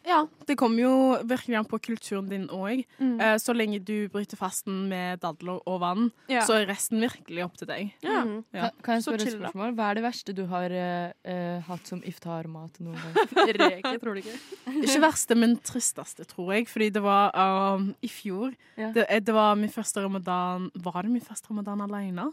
Ja, 0.06 0.20
det 0.46 0.54
kommer 0.54 0.78
jo 0.84 0.90
virkelig 1.26 1.56
an 1.58 1.66
på 1.66 1.78
kulturen 1.82 2.28
din 2.30 2.44
òg. 2.54 2.84
Mm. 3.02 3.16
Eh, 3.18 3.32
så 3.42 3.50
lenge 3.56 3.80
du 3.82 4.06
bryter 4.12 4.38
fasten 4.38 4.84
med 4.90 5.18
dadler 5.24 5.58
og 5.66 5.80
vann, 5.82 6.12
Ja. 6.30 6.44
så 6.46 6.60
er 6.60 6.68
resten 6.70 7.02
virkelig 7.02 7.42
opp 7.42 7.56
til 7.58 7.66
deg. 7.66 7.90
Ja. 8.06 8.22
Mm. 8.22 8.44
Ja. 8.54 8.68
Kan, 8.70 8.82
kan 8.86 8.94
jeg 8.94 9.02
spørre 9.02 9.26
et 9.26 9.34
spørsmål? 9.34 9.74
Hva 9.74 9.90
er 9.90 9.98
det 9.98 10.04
verste 10.06 10.36
du 10.36 10.44
har 10.46 10.70
eh, 10.70 11.10
eh, 11.26 11.58
hatt 11.66 11.90
som 11.90 12.02
iftar-mat 12.06 12.78
noen 12.78 12.94
gang? 13.02 13.34
Reke, 13.58 13.96
tror 13.98 14.14
du 14.14 14.22
ikke? 14.22 14.38
Ikke 14.76 15.02
verste, 15.02 15.34
men 15.34 15.58
tristeste, 15.58 16.26
tror 16.30 16.54
jeg. 16.54 16.68
Fordi 16.70 16.90
det 16.94 17.02
var 17.02 17.34
um, 17.74 17.90
i 18.00 18.08
fjor. 18.10 18.54
Ja. 18.78 18.92
Det, 18.94 19.08
det 19.26 19.34
var 19.34 19.58
min 19.58 19.72
første 19.74 20.06
ramadan 20.06 20.70
Var 20.74 21.02
det 21.02 21.10
min 21.10 21.24
første 21.24 21.50
ramadan 21.50 21.82
alene? 21.82 22.30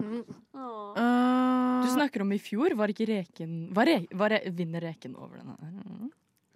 Mm. 0.00 0.24
Du 1.84 1.88
snakker 1.92 2.22
om 2.24 2.32
i 2.34 2.38
fjor. 2.42 2.74
Var 2.74 2.90
ikke 2.90 3.06
reken 3.12 3.54
Var, 3.74 3.86
re, 3.86 3.96
var 4.18 4.32
re, 4.34 4.40
Vinner 4.56 4.82
reken 4.82 5.14
over 5.16 5.38
den 5.38 5.52
her? 5.52 6.10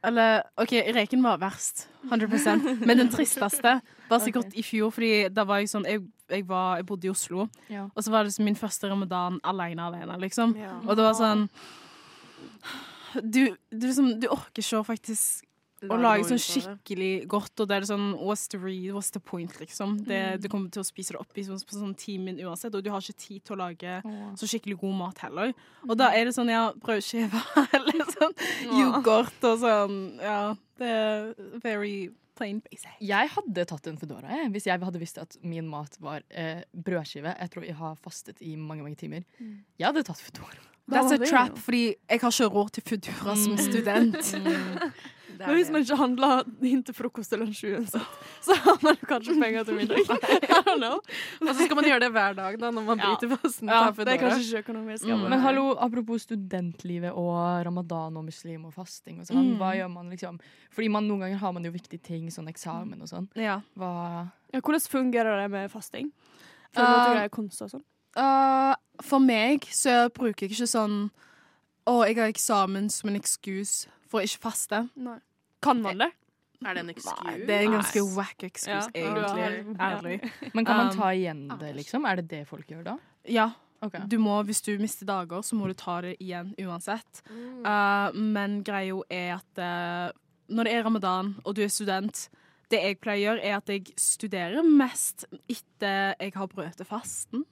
Eller 0.09 0.43
OK, 0.63 0.73
reken 0.95 1.23
var 1.23 1.39
verst. 1.43 1.87
100% 2.11 2.85
Men 2.87 2.99
den 3.03 3.11
tristeste 3.11 3.77
var 4.09 4.23
sikkert 4.23 4.55
i 4.59 4.63
fjor, 4.67 4.93
fordi 4.95 5.29
da 5.35 5.45
var 5.49 5.63
jeg 5.63 5.71
sånn 5.73 5.87
Jeg, 5.91 6.05
jeg, 6.31 6.47
var, 6.49 6.79
jeg 6.81 6.87
bodde 6.87 7.09
i 7.09 7.11
Oslo, 7.13 7.49
Ja. 7.71 7.89
og 7.95 8.05
så 8.05 8.13
var 8.15 8.25
det 8.29 8.39
min 8.45 8.57
første 8.59 8.89
ramadan 8.91 9.41
alene 9.45 9.89
alene, 9.91 10.19
liksom. 10.23 10.55
Ja. 10.59 10.77
Og 10.87 10.95
det 10.99 11.05
var 11.09 11.19
sånn 11.19 11.49
Du, 13.23 13.45
du, 13.73 13.87
liksom, 13.89 14.13
du 14.21 14.29
orker 14.31 14.63
ikke 14.63 14.81
å 14.83 14.87
faktisk 14.87 15.45
å 15.87 15.99
lage 16.01 16.27
sånn 16.27 16.41
skikkelig 16.43 17.13
godt, 17.31 17.55
og 17.63 17.71
det 17.71 17.77
er 17.77 17.87
sånn 17.89 18.09
What's 18.19 18.49
the, 18.51 18.59
read, 18.59 18.91
what's 18.97 19.13
the 19.15 19.23
point, 19.23 19.55
liksom? 19.61 19.99
Det, 20.09 20.41
Du 20.43 20.49
kommer 20.51 20.73
til 20.75 20.83
å 20.83 20.87
spise 20.87 21.15
det 21.15 21.21
opp 21.23 21.39
i 21.39 21.45
sånn, 21.47 21.61
på 21.63 21.79
sånn 21.79 21.95
ti 21.99 22.19
min 22.23 22.39
uansett, 22.43 22.75
og 22.75 22.83
du 22.85 22.91
har 22.91 23.05
ikke 23.05 23.19
tid 23.29 23.45
til 23.47 23.57
å 23.57 23.63
lage 23.63 23.99
så 24.39 24.49
skikkelig 24.51 24.79
god 24.83 24.97
mat 24.99 25.19
heller. 25.27 25.53
Og 25.87 25.99
da 26.01 26.11
er 26.17 26.29
det 26.29 26.37
sånn, 26.37 26.51
ja, 26.53 26.69
brødskiver 26.83 27.53
eller 27.79 28.15
sånn 28.17 28.35
yoghurt 28.75 29.51
og 29.53 29.61
sånn. 29.63 29.99
Ja, 30.23 30.41
det 30.79 30.95
er 30.95 31.29
very 31.63 32.09
plain 32.39 32.61
basic. 32.63 32.91
Jeg 33.03 33.31
hadde 33.35 33.65
tatt 33.67 33.87
en 33.91 33.99
Foodora 33.99 34.31
jeg, 34.31 34.51
hvis 34.55 34.69
jeg 34.69 34.83
hadde 34.85 35.01
visst 35.03 35.19
at 35.19 35.37
min 35.43 35.67
mat 35.71 35.97
var 36.03 36.23
eh, 36.31 36.63
brødskive. 36.73 37.35
Jeg 37.35 37.51
tror 37.55 37.67
jeg 37.67 37.79
har 37.79 37.99
fastet 38.03 38.43
i 38.47 38.55
mange 38.57 38.87
mange 38.87 38.99
timer. 39.01 39.27
Jeg 39.39 39.87
hadde 39.89 40.05
tatt 40.07 40.23
Foodora. 40.23 40.63
That's 40.89 41.13
a 41.13 41.19
trap, 41.21 41.59
fordi 41.61 41.83
jeg 42.09 42.21
har 42.23 42.33
ikke 42.33 42.47
råd 42.55 42.71
til 42.79 42.87
Foodora 42.89 43.35
som 43.37 43.59
student. 43.61 44.35
Men 45.47 45.55
hvis 45.59 45.71
man 45.71 45.85
ikke 45.85 45.97
handler 46.01 46.43
inn 46.67 46.83
til 46.83 46.97
frokost 46.97 47.33
og 47.37 47.43
lunsj 47.45 47.63
uansett, 47.71 48.17
så 48.43 48.57
har 48.65 48.79
man 48.83 48.97
kanskje 49.07 49.37
penger 49.41 49.65
til 49.69 49.79
middag. 49.79 50.01
I 50.49 50.61
don't 50.67 50.81
know. 50.81 50.99
Og 51.43 51.51
så 51.53 51.57
skal 51.61 51.79
man 51.79 51.89
gjøre 51.89 52.01
det 52.07 52.11
hver 52.17 52.35
dag 52.39 52.59
da, 52.59 52.71
når 52.75 52.87
man 52.89 53.03
bryter 53.03 53.35
fasten. 53.37 53.69
Ja, 53.71 53.83
det 53.93 54.15
er 54.15 54.23
kanskje 54.23 54.47
ikke 54.47 54.65
økonomisk. 54.67 55.05
Mm. 55.07 55.27
men- 55.29 55.45
hallo, 55.45 55.67
apropos 55.79 56.27
studentlivet 56.27 57.13
og 57.13 57.39
ramadan 57.67 58.17
og 58.17 58.25
muslim 58.27 58.65
og 58.69 58.75
fasting 58.75 59.21
og 59.23 59.29
sånn. 59.29 59.53
Mm. 59.53 59.55
Hva 59.61 59.75
gjør 59.79 59.93
man 59.93 60.11
liksom? 60.11 60.41
Fordi 60.75 60.89
man, 60.93 61.07
noen 61.09 61.27
ganger 61.27 61.43
har 61.45 61.53
man 61.53 61.65
jo 61.65 61.71
viktige 61.75 62.03
ting, 62.03 62.29
sånn 62.35 62.49
eksamen 62.51 63.01
og 63.03 63.09
sånn. 63.11 63.29
Ja. 63.39 63.61
Hva 63.79 63.93
Ja, 64.53 64.61
hvordan 64.65 64.81
fungerer 64.81 65.43
det 65.43 65.51
med 65.53 65.71
fasting? 65.71 66.11
Føler 66.73 66.89
du 66.89 66.99
at 66.99 67.17
det 67.17 67.25
er 67.27 67.33
kunst 67.33 67.63
og 67.63 67.71
sånn? 67.73 67.85
Uh, 68.17 68.75
for 69.05 69.21
meg 69.23 69.67
så 69.71 70.09
bruker 70.11 70.47
jeg 70.47 70.55
ikke 70.57 70.67
sånn 70.67 71.11
Å, 71.87 71.93
jeg 72.09 72.17
har 72.19 72.29
eksamen 72.33 72.89
som 72.91 73.09
en 73.11 73.17
excuse 73.17 73.89
for 74.09 74.21
å 74.21 74.25
ikke 74.27 74.41
faste. 74.49 74.83
Nei. 74.97 75.19
Kan 75.63 75.83
man 75.85 75.99
det? 75.99 76.11
Er 76.67 76.75
det 76.75 76.81
en 76.83 76.91
excuse? 76.91 77.15
Nei, 77.25 77.37
det 77.47 77.55
er 77.55 77.65
en 77.69 77.75
ganske 77.77 78.01
nice. 78.03 78.17
wack 78.17 78.43
excuse, 78.43 78.91
Ja. 78.91 78.91
egentlig. 78.95 79.77
Ja. 79.79 79.91
Ærlig. 79.93 80.33
Men 80.55 80.65
kan 80.67 80.77
man 80.77 80.89
Um, 80.91 80.97
ta 80.99 81.11
igjen 81.15 81.43
det, 81.61 81.73
liksom? 81.77 82.07
Er 82.11 82.17
det 82.17 82.29
det 82.29 82.47
folk 82.49 82.67
gjør 82.67 82.85
da? 82.85 82.97
Ja, 83.29 83.51
Okay. 83.81 84.01
du 84.09 84.19
må, 84.19 84.43
hvis 84.43 84.61
du 84.67 84.77
mister 84.79 85.07
dager, 85.07 85.39
så 85.47 85.55
må 85.55 85.69
du 85.69 85.75
ta 85.75 86.01
det 86.01 86.17
igjen 86.19 86.53
uansett. 86.59 87.23
Mm. 87.31 87.61
Uh, 87.65 88.11
men 88.19 88.65
greia 88.65 88.99
er 89.09 89.37
at 89.37 89.59
uh, 89.63 90.11
når 90.51 90.65
det 90.65 90.73
er 90.75 90.83
ramadan, 90.83 91.37
og 91.45 91.55
du 91.55 91.63
er 91.63 91.69
student 91.69 92.29
Det 92.71 92.83
jeg 92.83 92.99
pleier 93.01 93.31
å 93.31 93.37
gjøre, 93.37 93.45
er 93.45 93.55
at 93.57 93.67
jeg 93.69 93.85
studerer 93.97 94.63
mest 94.63 95.25
etter 95.49 96.15
jeg 96.21 96.33
har 96.35 96.47
brøtet 96.49 96.87
fasten. 96.87 97.45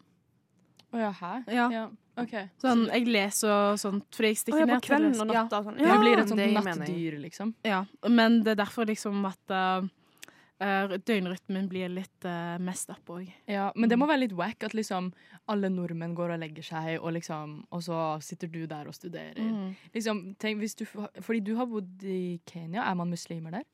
Å 0.97 1.03
ja, 1.03 1.12
hæ? 1.20 1.32
Ja. 1.53 1.86
OK. 2.16 2.32
Sånn, 2.62 2.86
jeg 2.88 3.05
leser 3.12 3.51
og 3.53 3.80
sånt, 3.80 4.07
fordi 4.16 4.30
jeg 4.32 4.38
stikker 4.40 4.62
stikker 4.62 4.64
ja, 4.64 4.72
ned 4.72 4.84
til 4.86 4.94
kvelden 4.94 5.20
og 5.20 5.34
Ja. 5.34 5.42
natta 5.44 5.59
og 5.61 5.76
Ja. 5.76 5.90
Jeg 5.92 6.01
blir 6.01 6.22
et 6.22 6.28
sånt 6.32 6.55
nattdyr, 6.57 7.18
liksom. 7.20 7.55
Ja, 7.64 7.84
men 8.09 8.42
det 8.42 8.55
er 8.55 8.64
derfor 8.64 8.86
liksom 8.88 9.20
at 9.28 9.53
uh, 9.53 10.97
døgnrytmen 10.97 11.68
blir 11.68 11.92
litt 11.92 12.24
uh, 12.24 12.57
mest 12.59 12.88
opp 12.94 13.12
òg. 13.18 13.28
Ja, 13.47 13.68
men 13.76 13.90
det 13.92 13.99
må 14.01 14.09
være 14.09 14.22
litt 14.24 14.32
wack 14.32 14.64
at 14.64 14.72
liksom 14.72 15.12
alle 15.53 15.68
nordmenn 15.68 16.16
går 16.16 16.32
og 16.32 16.40
legger 16.40 16.64
seg, 16.64 16.97
og 17.03 17.12
liksom 17.12 17.66
Og 17.70 17.82
så 17.82 18.22
sitter 18.22 18.49
du 18.49 18.66
der 18.66 18.88
og 18.88 18.94
studerer. 18.94 19.74
Liksom, 19.92 20.36
tenk 20.38 20.61
du 20.61 20.86
Fordi 21.20 21.40
du 21.40 21.57
har 21.57 21.66
bodd 21.66 22.03
i 22.03 22.40
Kenya. 22.47 22.88
Er 22.88 22.94
man 22.94 23.11
muslimer 23.11 23.51
der? 23.51 23.64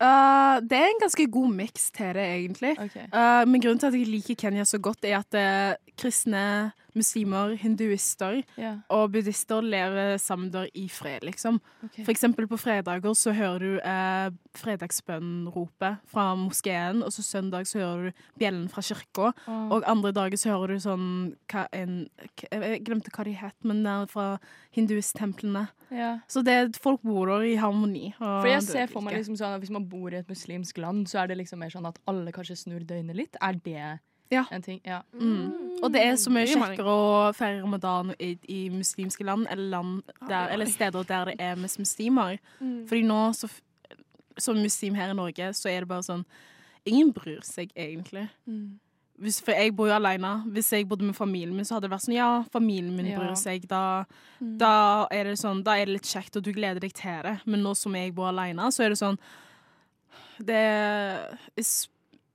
Uh, 0.00 0.56
det 0.64 0.78
er 0.78 0.88
en 0.88 1.02
ganske 1.02 1.26
god 1.28 1.50
miks 1.52 1.90
til 1.92 2.14
det, 2.16 2.24
egentlig. 2.24 2.72
Okay. 2.80 3.04
Uh, 3.12 3.44
men 3.48 3.60
grunnen 3.60 3.78
til 3.82 3.90
at 3.90 3.98
jeg 3.98 4.08
liker 4.08 4.38
Kenya 4.40 4.64
så 4.64 4.80
godt, 4.80 5.04
er 5.04 5.20
at 5.20 5.36
uh, 5.36 5.92
kristne, 6.00 6.72
muslimer, 6.98 7.54
hinduister 7.60 8.42
Ja, 8.56 8.76
og 8.90 9.12
buddhister 9.12 9.62
lever 9.62 10.16
sammen 10.18 10.50
der 10.52 10.68
i 10.74 10.88
fred, 10.88 11.24
liksom. 11.26 11.60
Okay. 11.84 12.04
For 12.04 12.12
eksempel 12.12 12.48
på 12.50 12.58
fredager 12.60 13.14
så 13.14 13.32
hører 13.36 13.58
du 13.58 13.78
eh, 13.80 14.30
fredagsbønnropet 14.60 16.00
fra 16.10 16.34
moskeen, 16.38 17.02
og 17.02 17.12
så 17.12 17.22
søndag 17.22 17.66
så 17.66 17.78
hører 17.80 18.10
du 18.10 18.24
bjellen 18.40 18.68
fra 18.72 18.82
kirka. 18.82 19.30
oh. 19.46 19.68
Og 19.76 19.86
andre 19.86 20.12
dager 20.12 20.36
så 20.40 20.52
hører 20.54 20.74
du 20.74 20.80
sånn 20.82 21.06
hva 21.50 21.66
en, 21.76 22.08
Jeg 22.50 22.82
glemte 22.86 23.10
hva 23.14 23.24
de 23.24 23.32
het, 23.36 23.56
men 23.64 23.82
det 23.84 23.90
er 23.92 24.06
fra 24.10 24.26
hinduisttemplene. 24.76 25.68
ja. 25.90 26.18
Så 26.28 26.42
det, 26.46 26.76
folk 26.82 27.02
bor 27.02 27.26
der 27.26 27.46
i 27.48 27.56
harmoni. 27.60 28.12
For 28.18 28.46
jeg 28.48 28.62
ser 28.66 28.86
for 28.92 29.02
meg 29.04 29.16
liksom 29.18 29.36
sånn 29.38 29.56
at 29.56 29.60
Hvis 29.60 29.72
man 29.74 29.88
bor 29.88 30.12
i 30.12 30.16
et 30.20 30.28
muslimsk 30.30 30.78
land, 30.78 31.08
så 31.08 31.22
er 31.22 31.30
det 31.30 31.38
liksom 31.40 31.58
mer 31.60 31.70
sånn 31.72 31.86
at 31.88 31.98
alle 32.10 32.32
kanskje 32.32 32.56
snur 32.64 32.84
døgnet 32.86 33.16
litt. 33.16 33.36
Er 33.42 33.58
det 33.58 34.00
Ja. 34.30 34.44
en 34.52 34.62
ting. 34.62 34.80
Ja. 34.86 35.00
Mm. 35.12 35.80
Og 35.82 35.92
det 35.92 36.02
er 36.04 36.16
så 36.20 36.30
mye 36.30 36.46
kjekkere 36.46 36.92
å 36.92 37.32
feire 37.34 37.62
ramadan 37.64 38.12
i, 38.18 38.36
i 38.48 38.60
muslimske 38.70 39.24
land, 39.26 39.48
eller, 39.50 39.70
land 39.72 40.12
der, 40.28 40.52
eller 40.54 40.70
steder 40.70 41.08
der 41.08 41.32
det 41.32 41.34
er 41.40 41.58
mest 41.58 41.80
muslimer. 41.80 42.38
Fordi 42.60 43.02
nå, 43.08 43.18
så, 43.34 43.50
som 44.38 44.60
muslim 44.60 44.94
her 44.94 45.10
i 45.10 45.18
Norge, 45.18 45.50
så 45.58 45.72
er 45.72 45.82
det 45.82 45.90
bare 45.90 46.06
sånn 46.06 46.24
Ingen 46.88 47.10
bryr 47.12 47.42
seg 47.44 47.68
egentlig. 47.76 48.22
Hvis, 49.20 49.42
for 49.44 49.52
jeg 49.52 49.74
bor 49.76 49.90
jo 49.90 49.92
alene. 49.98 50.30
Hvis 50.48 50.70
jeg 50.72 50.86
bodde 50.88 51.04
med 51.04 51.14
familien 51.14 51.52
min, 51.52 51.66
så 51.68 51.76
hadde 51.76 51.90
det 51.90 51.92
vært 51.92 52.06
sånn 52.06 52.16
Ja, 52.16 52.28
familien 52.54 52.94
min 52.96 53.10
bryr 53.12 53.34
seg. 53.36 53.66
Da, 53.68 54.06
da, 54.40 54.72
er 55.12 55.28
det 55.28 55.36
sånn, 55.42 55.60
da 55.66 55.74
er 55.76 55.90
det 55.90 55.98
litt 55.98 56.08
kjekt, 56.08 56.38
og 56.40 56.46
du 56.46 56.54
gleder 56.56 56.80
deg 56.80 56.94
til 56.96 57.20
det. 57.26 57.36
Men 57.44 57.60
nå 57.66 57.74
som 57.76 57.98
jeg 57.98 58.14
bor 58.16 58.30
alene, 58.30 58.70
så 58.72 58.86
er 58.86 58.94
det 58.94 59.00
sånn 59.02 59.20
Det 60.40 60.56
er 60.56 61.36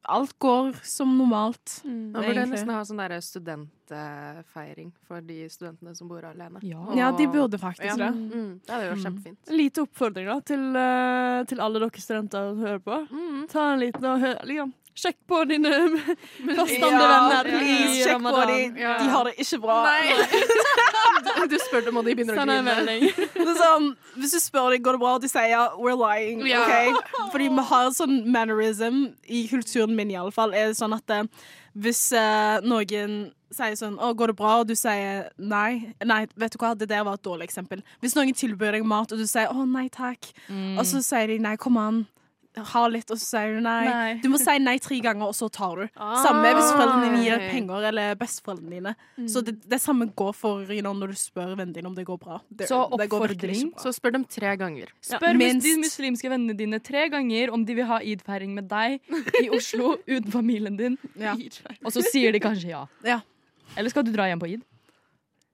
Alt 0.08 0.36
går 0.40 0.76
som 0.86 1.18
normalt. 1.18 1.82
Man 1.84 2.12
burde 2.14 2.28
egentlig. 2.34 2.52
nesten 2.60 2.70
ha 2.76 2.82
sånn 2.86 3.00
derre 3.02 3.18
studentfeiring 3.90 4.92
for 5.08 5.22
de 5.26 5.38
studentene 5.50 5.96
som 5.98 6.08
bor 6.10 6.26
alene. 6.28 6.62
Ja. 6.66 6.84
Ja, 6.98 7.12
de 7.18 7.28
burde 7.28 7.58
faktisk 7.62 7.86
Ja. 7.90 7.96
det. 7.96 8.12
Mm, 8.14 8.60
det 8.66 8.70
hadde 8.74 8.86
jo 8.86 8.94
vært 8.96 9.06
kjempefint. 9.06 9.50
Lite 9.50 9.82
oppfordring 9.86 10.26
da, 10.28 10.40
til, 10.42 10.76
eh, 10.76 11.44
til 11.46 11.60
alle 11.60 11.80
dere 11.80 11.90
studenter 12.02 12.50
som 12.54 12.60
hører 12.60 12.80
på. 12.80 13.00
Mm. 13.10 13.48
Ta 13.50 13.74
en 13.74 13.80
liten 13.80 14.06
og 14.06 14.20
hør, 14.22 14.40
liksom, 14.46 14.74
Sjekk 14.96 15.18
på 15.28 15.42
dine 15.50 15.72
fastande 16.56 16.88
Ja, 16.88 17.08
venner 17.12 17.50
please, 17.50 17.96
sjekk 18.06 18.22
på 18.24 18.44
dem. 18.48 18.76
de. 18.76 18.82
Ja. 18.82 18.94
De 19.02 19.10
har 19.12 19.28
det 19.28 19.34
ikke 19.44 19.60
bra. 19.66 19.80
Du 21.50 21.56
spør 21.62 21.84
dem, 21.86 21.98
og 22.00 22.06
de 22.08 22.14
begynner 22.16 22.38
å 22.40 22.46
grine. 22.48 23.56
sånn, 23.60 23.90
hvis 24.16 24.34
du 24.36 24.40
spør 24.42 24.72
dem 24.74 24.84
går 24.86 24.96
det 24.98 25.02
bra, 25.04 25.12
og 25.18 25.24
de 25.24 25.30
sier 25.30 25.76
we're 25.78 25.98
lying. 26.00 26.42
Ja. 26.48 26.64
Okay? 26.64 26.94
Fordi 27.34 27.50
vi 27.52 27.66
har 27.70 27.92
sånn 27.98 28.16
mannerism 28.32 29.04
i 29.28 29.44
kulturen 29.52 29.96
min 29.98 30.14
iallfall. 30.16 30.56
Er 30.56 30.72
det 30.72 30.80
sånn 30.80 30.96
at 30.96 31.14
eh, 31.14 31.28
hvis 31.76 32.02
uh, 32.16 32.64
noen 32.66 33.18
sier 33.56 33.76
sånn 33.80 34.00
'Å, 34.00 34.14
går 34.18 34.32
det 34.32 34.38
bra?' 34.40 34.56
og 34.64 34.68
du 34.72 34.76
sier 34.80 35.30
nei 35.38 35.94
Nei, 36.04 36.26
vet 36.40 36.56
du 36.56 36.60
hva, 36.62 36.74
det 36.76 36.88
der 36.92 37.04
var 37.08 37.20
et 37.20 37.24
dårlig 37.26 37.50
eksempel. 37.50 37.84
Hvis 38.04 38.16
noen 38.18 38.36
tilbyr 38.36 38.78
deg 38.80 38.88
mat, 38.88 39.12
og 39.12 39.20
du 39.22 39.28
sier 39.28 39.52
'Å, 39.52 39.68
nei 39.70 39.88
takk', 39.90 40.32
og 40.80 40.84
så 40.88 41.04
sier 41.04 41.28
de 41.32 41.40
'Nei, 41.40 41.56
kom 41.58 41.78
an'. 41.78 42.06
Ha 42.56 42.82
litt, 42.88 43.10
og 43.12 43.18
så 43.20 43.26
sier 43.26 43.56
du 43.56 43.62
nei. 43.66 43.86
Nei. 43.90 44.14
Du 44.24 44.30
må 44.32 44.38
si 44.40 44.58
nei 44.60 44.78
tre 44.80 45.00
ganger, 45.04 45.28
og 45.28 45.36
så 45.36 45.50
tar 45.52 45.76
du. 45.76 45.88
Samme 46.24 46.52
hvis 46.56 46.70
foreldrene 46.72 47.10
dine 47.10 47.24
gir 47.26 47.38
deg 47.38 47.48
Ah. 47.50 47.52
penger, 47.52 47.88
eller 47.90 48.16
besteforeldrene 48.16 48.70
dine. 48.72 48.96
Så 49.28 49.44
det, 49.44 49.56
det 49.68 49.80
samme 49.82 50.08
går 50.16 50.34
for 50.36 50.62
you 50.72 50.82
know, 50.82 50.94
når 50.94 51.08
du 51.12 51.20
spør 51.20 51.56
vennene 51.56 51.74
dine 51.74 51.88
om 51.88 51.96
det 51.96 52.06
går 52.08 52.20
bra. 52.20 52.40
Det, 52.50 52.68
Så 52.70 52.80
det 52.98 53.10
går 53.10 53.28
virkelig 53.28 53.58
oppfordring. 53.66 53.74
Så 53.84 53.94
spør 54.00 54.12
dem 54.18 54.26
tre 54.26 54.56
ganger. 54.58 54.88
Spør 55.02 55.36
minst. 55.38 55.66
de 55.68 55.76
muslimske 55.84 56.30
vennene 56.32 56.56
dine 56.58 56.80
tre 56.80 57.08
ganger 57.10 57.52
om 57.52 57.66
de 57.66 57.76
vil 57.76 57.86
ha 57.86 58.00
id-feiring 58.00 58.54
med 58.56 58.70
deg 58.70 59.00
i 59.44 59.50
Oslo 59.58 59.98
uten 60.08 60.32
familien 60.32 60.78
din, 60.78 60.98
Ja. 61.20 61.34
og 61.84 61.92
så 61.92 62.02
sier 62.04 62.32
de 62.32 62.40
kanskje 62.40 62.70
ja. 62.70 62.86
Ja. 63.04 63.20
Eller 63.78 63.90
skal 63.90 64.04
du 64.04 64.12
dra 64.14 64.28
hjem 64.30 64.40
på 64.40 64.48
id? 64.54 64.62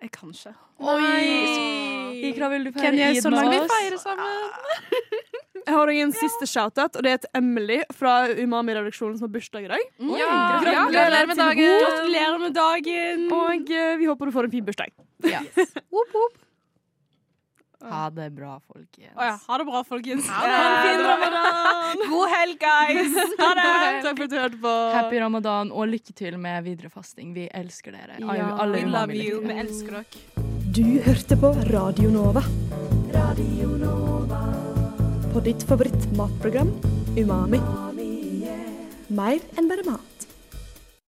Jeg 0.01 0.11
kan 0.11 0.29
ikke. 0.33 0.53
Oi! 0.81 2.29
Ikra, 2.31 2.49
vil 2.49 2.63
du 2.65 2.71
feire 2.71 2.93
id 2.93 2.97
med 2.97 3.17
oss? 3.17 3.21
Kan 3.21 3.21
jeg 3.21 3.21
så 3.21 3.29
langt 3.29 3.51
vi 3.53 3.59
feirer 3.69 3.99
sammen. 4.01 5.30
Jeg 5.67 5.75
har 5.77 5.91
en 5.93 6.13
siste 6.15 6.47
shout-out, 6.49 6.95
og 6.97 7.05
det 7.05 7.11
er 7.11 7.23
til 7.23 7.31
Emily 7.37 7.79
fra 7.93 8.13
Umami-redaksjonen 8.33 9.17
som 9.19 9.27
har 9.27 9.33
bursdag 9.35 9.67
i 9.67 9.71
dag. 9.71 9.87
Ja, 10.19 10.35
gratulerer 10.65 11.27
med 11.29 11.41
dagen! 11.41 11.81
Gratulerer 11.85 12.39
med 12.41 12.55
dagen. 12.57 13.25
Og 13.31 13.73
uh, 13.73 13.97
vi 14.01 14.09
håper 14.09 14.31
du 14.31 14.37
får 14.37 14.49
en 14.49 14.55
fin 14.59 14.65
bursdag. 14.65 14.95
Ha 17.81 18.09
det 18.13 18.27
bra, 18.29 18.59
folkens. 18.59 19.09
Oh, 19.17 19.23
ja, 19.25 19.39
ha 19.47 19.57
det 19.57 19.65
bra, 19.65 19.79
folkens. 19.83 20.27
Ha 20.29 20.41
en 20.45 20.75
fin 20.85 21.01
ramadan! 21.01 22.03
God 22.13 22.29
helg, 22.29 22.59
guys. 22.61 23.15
Ha 23.39 23.49
det. 23.57 23.65
Takk 24.05 24.19
for 24.19 24.27
at 24.27 24.29
du 24.29 24.37
hørte 24.37 24.61
på. 24.61 24.73
Happy 24.93 25.21
ramadan 25.23 25.73
og 25.73 25.89
lykke 25.89 26.13
til 26.13 26.37
med 26.37 26.61
videre 26.67 26.93
fasting. 26.93 27.33
Vi 27.33 27.49
elsker 27.49 27.97
dere. 27.97 28.21
Ja, 28.21 28.51
Alle 28.61 28.83
We 28.83 28.93
love 28.93 29.17
you. 29.17 29.41
Vi 29.47 29.57
elsker 29.65 29.97
dere. 29.97 30.05
Du 30.71 30.85
hørte 31.03 31.35
på 31.41 31.55
Radio 31.73 32.13
Nova. 32.13 32.45
Radio 33.11 33.65
Nova. 33.65 33.80
På 35.33 35.39
ditt 35.39 35.63
favorittmatprogram 35.63 36.71
Umami. 37.17 37.59
Mer 39.07 39.39
enn 39.55 39.69
bare 39.71 39.85
mat. 39.87 40.10